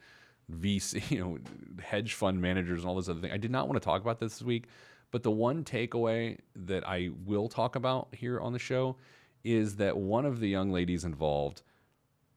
VC, 0.51 1.09
you 1.11 1.19
know, 1.19 1.37
hedge 1.81 2.13
fund 2.13 2.39
managers 2.39 2.81
and 2.81 2.89
all 2.89 2.95
this 2.95 3.09
other 3.09 3.21
thing. 3.21 3.31
I 3.31 3.37
did 3.37 3.51
not 3.51 3.67
want 3.67 3.81
to 3.81 3.85
talk 3.85 4.01
about 4.01 4.19
this 4.19 4.37
this 4.37 4.45
week, 4.45 4.67
but 5.09 5.23
the 5.23 5.31
one 5.31 5.63
takeaway 5.63 6.37
that 6.55 6.87
I 6.87 7.09
will 7.25 7.47
talk 7.47 7.75
about 7.75 8.09
here 8.11 8.39
on 8.39 8.53
the 8.53 8.59
show 8.59 8.97
is 9.43 9.77
that 9.77 9.97
one 9.97 10.25
of 10.25 10.39
the 10.39 10.49
young 10.49 10.71
ladies 10.71 11.03
involved, 11.03 11.61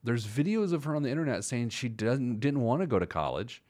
there's 0.02 0.26
videos 0.26 0.72
of 0.72 0.84
her 0.84 0.96
on 0.96 1.02
the 1.02 1.10
internet 1.10 1.44
saying 1.44 1.70
she 1.70 1.88
doesn't 1.88 2.40
didn't 2.40 2.60
want 2.60 2.80
to 2.80 2.86
go 2.86 2.98
to 2.98 3.06
college 3.06 3.62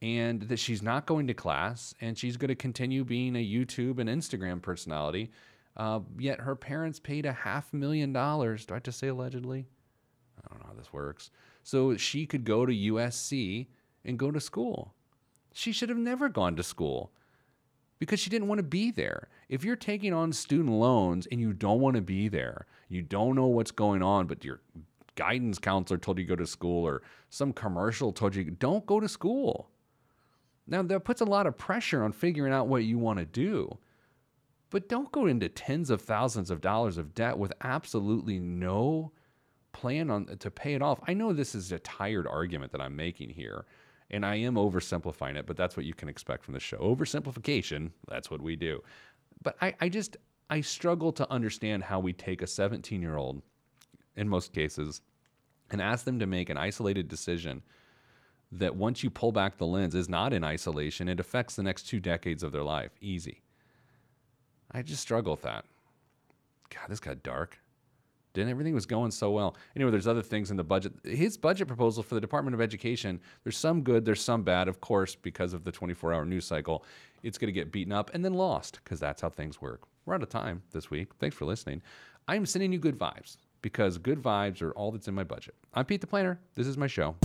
and 0.00 0.42
that 0.42 0.58
she's 0.58 0.82
not 0.82 1.06
going 1.06 1.26
to 1.26 1.34
class 1.34 1.94
and 2.00 2.16
she's 2.16 2.36
going 2.36 2.48
to 2.48 2.54
continue 2.54 3.04
being 3.04 3.36
a 3.36 3.44
YouTube 3.44 3.98
and 3.98 4.08
Instagram 4.08 4.62
personality. 4.62 5.30
Uh, 5.76 6.00
yet 6.18 6.40
her 6.40 6.56
parents 6.56 6.98
paid 6.98 7.26
a 7.26 7.32
half 7.32 7.72
million 7.72 8.12
dollars. 8.12 8.64
Do 8.64 8.74
I 8.74 8.76
have 8.76 8.82
to 8.84 8.92
say 8.92 9.08
allegedly? 9.08 9.66
I 10.38 10.48
don't 10.50 10.60
know 10.60 10.68
how 10.68 10.78
this 10.78 10.92
works. 10.92 11.30
So 11.62 11.96
she 11.96 12.26
could 12.26 12.44
go 12.44 12.64
to 12.64 12.72
USC 12.72 13.66
and 14.04 14.18
go 14.18 14.30
to 14.30 14.40
school. 14.40 14.94
She 15.52 15.72
should 15.72 15.88
have 15.88 15.98
never 15.98 16.28
gone 16.28 16.56
to 16.56 16.62
school 16.62 17.12
because 17.98 18.20
she 18.20 18.30
didn't 18.30 18.48
want 18.48 18.58
to 18.58 18.64
be 18.64 18.90
there. 18.90 19.28
If 19.48 19.64
you're 19.64 19.76
taking 19.76 20.12
on 20.12 20.32
student 20.32 20.70
loans 20.70 21.26
and 21.30 21.40
you 21.40 21.52
don't 21.52 21.80
want 21.80 21.96
to 21.96 22.02
be 22.02 22.28
there, 22.28 22.66
you 22.88 23.02
don't 23.02 23.34
know 23.34 23.46
what's 23.46 23.70
going 23.70 24.02
on, 24.02 24.26
but 24.26 24.44
your 24.44 24.60
guidance 25.16 25.58
counselor 25.58 25.98
told 25.98 26.18
you 26.18 26.24
to 26.24 26.28
go 26.28 26.36
to 26.36 26.46
school 26.46 26.86
or 26.86 27.02
some 27.28 27.52
commercial 27.52 28.12
told 28.12 28.34
you 28.34 28.44
don't 28.44 28.86
go 28.86 29.00
to 29.00 29.08
school. 29.08 29.68
Now 30.66 30.82
that 30.82 31.04
puts 31.04 31.20
a 31.20 31.26
lot 31.26 31.46
of 31.46 31.58
pressure 31.58 32.04
on 32.04 32.12
figuring 32.12 32.52
out 32.52 32.68
what 32.68 32.84
you 32.84 32.98
want 32.98 33.18
to 33.18 33.24
do. 33.24 33.78
But 34.70 34.88
don't 34.88 35.10
go 35.10 35.26
into 35.26 35.48
tens 35.48 35.88
of 35.88 36.02
thousands 36.02 36.50
of 36.50 36.60
dollars 36.60 36.98
of 36.98 37.14
debt 37.14 37.38
with 37.38 37.52
absolutely 37.62 38.38
no 38.38 39.12
plan 39.72 40.10
on 40.10 40.26
to 40.26 40.50
pay 40.50 40.74
it 40.74 40.82
off. 40.82 41.00
I 41.06 41.14
know 41.14 41.32
this 41.32 41.54
is 41.54 41.72
a 41.72 41.78
tired 41.78 42.26
argument 42.26 42.72
that 42.72 42.80
I'm 42.80 42.94
making 42.94 43.30
here, 43.30 43.64
and 44.10 44.24
I 44.24 44.36
am 44.36 44.54
oversimplifying 44.54 45.36
it, 45.36 45.46
but 45.46 45.56
that's 45.56 45.76
what 45.76 45.86
you 45.86 45.94
can 45.94 46.08
expect 46.08 46.44
from 46.44 46.54
the 46.54 46.60
show. 46.60 46.78
Oversimplification, 46.78 47.90
that's 48.08 48.30
what 48.30 48.40
we 48.40 48.56
do. 48.56 48.82
But 49.42 49.56
I, 49.60 49.74
I 49.80 49.88
just, 49.88 50.16
I 50.50 50.60
struggle 50.60 51.12
to 51.12 51.30
understand 51.30 51.84
how 51.84 52.00
we 52.00 52.12
take 52.12 52.42
a 52.42 52.46
17 52.46 53.02
year 53.02 53.16
old, 53.16 53.42
in 54.16 54.28
most 54.28 54.52
cases, 54.52 55.02
and 55.70 55.82
ask 55.82 56.04
them 56.04 56.18
to 56.18 56.26
make 56.26 56.48
an 56.48 56.56
isolated 56.56 57.08
decision 57.08 57.62
that 58.50 58.74
once 58.74 59.02
you 59.02 59.10
pull 59.10 59.30
back 59.30 59.58
the 59.58 59.66
lens 59.66 59.94
is 59.94 60.08
not 60.08 60.32
in 60.32 60.42
isolation, 60.42 61.08
it 61.08 61.20
affects 61.20 61.54
the 61.54 61.62
next 61.62 61.82
two 61.82 62.00
decades 62.00 62.42
of 62.42 62.52
their 62.52 62.62
life. 62.62 62.92
Easy. 63.00 63.42
I 64.72 64.82
just 64.82 65.02
struggle 65.02 65.34
with 65.34 65.42
that. 65.42 65.64
God, 66.70 66.88
this 66.88 67.00
got 67.00 67.22
dark. 67.22 67.58
Didn't 68.38 68.52
everything 68.52 68.72
was 68.72 68.86
going 68.86 69.10
so 69.10 69.32
well? 69.32 69.56
Anyway, 69.74 69.90
there's 69.90 70.06
other 70.06 70.22
things 70.22 70.52
in 70.52 70.56
the 70.56 70.62
budget. 70.62 70.92
His 71.02 71.36
budget 71.36 71.66
proposal 71.66 72.04
for 72.04 72.14
the 72.14 72.20
Department 72.20 72.54
of 72.54 72.60
Education, 72.60 73.18
there's 73.42 73.56
some 73.56 73.82
good, 73.82 74.04
there's 74.04 74.22
some 74.22 74.44
bad, 74.44 74.68
of 74.68 74.80
course, 74.80 75.16
because 75.16 75.54
of 75.54 75.64
the 75.64 75.72
24 75.72 76.14
hour 76.14 76.24
news 76.24 76.44
cycle. 76.44 76.84
It's 77.24 77.36
going 77.36 77.48
to 77.48 77.52
get 77.52 77.72
beaten 77.72 77.92
up 77.92 78.12
and 78.14 78.24
then 78.24 78.34
lost 78.34 78.78
because 78.84 79.00
that's 79.00 79.22
how 79.22 79.28
things 79.28 79.60
work. 79.60 79.88
We're 80.06 80.14
out 80.14 80.22
of 80.22 80.28
time 80.28 80.62
this 80.70 80.88
week. 80.88 81.08
Thanks 81.18 81.34
for 81.34 81.46
listening. 81.46 81.82
I'm 82.28 82.46
sending 82.46 82.72
you 82.72 82.78
good 82.78 82.96
vibes 82.96 83.38
because 83.60 83.98
good 83.98 84.22
vibes 84.22 84.62
are 84.62 84.70
all 84.70 84.92
that's 84.92 85.08
in 85.08 85.16
my 85.16 85.24
budget. 85.24 85.56
I'm 85.74 85.84
Pete 85.84 86.00
the 86.00 86.06
Planner. 86.06 86.38
This 86.54 86.68
is 86.68 86.78
my 86.78 86.86
show. 86.86 87.16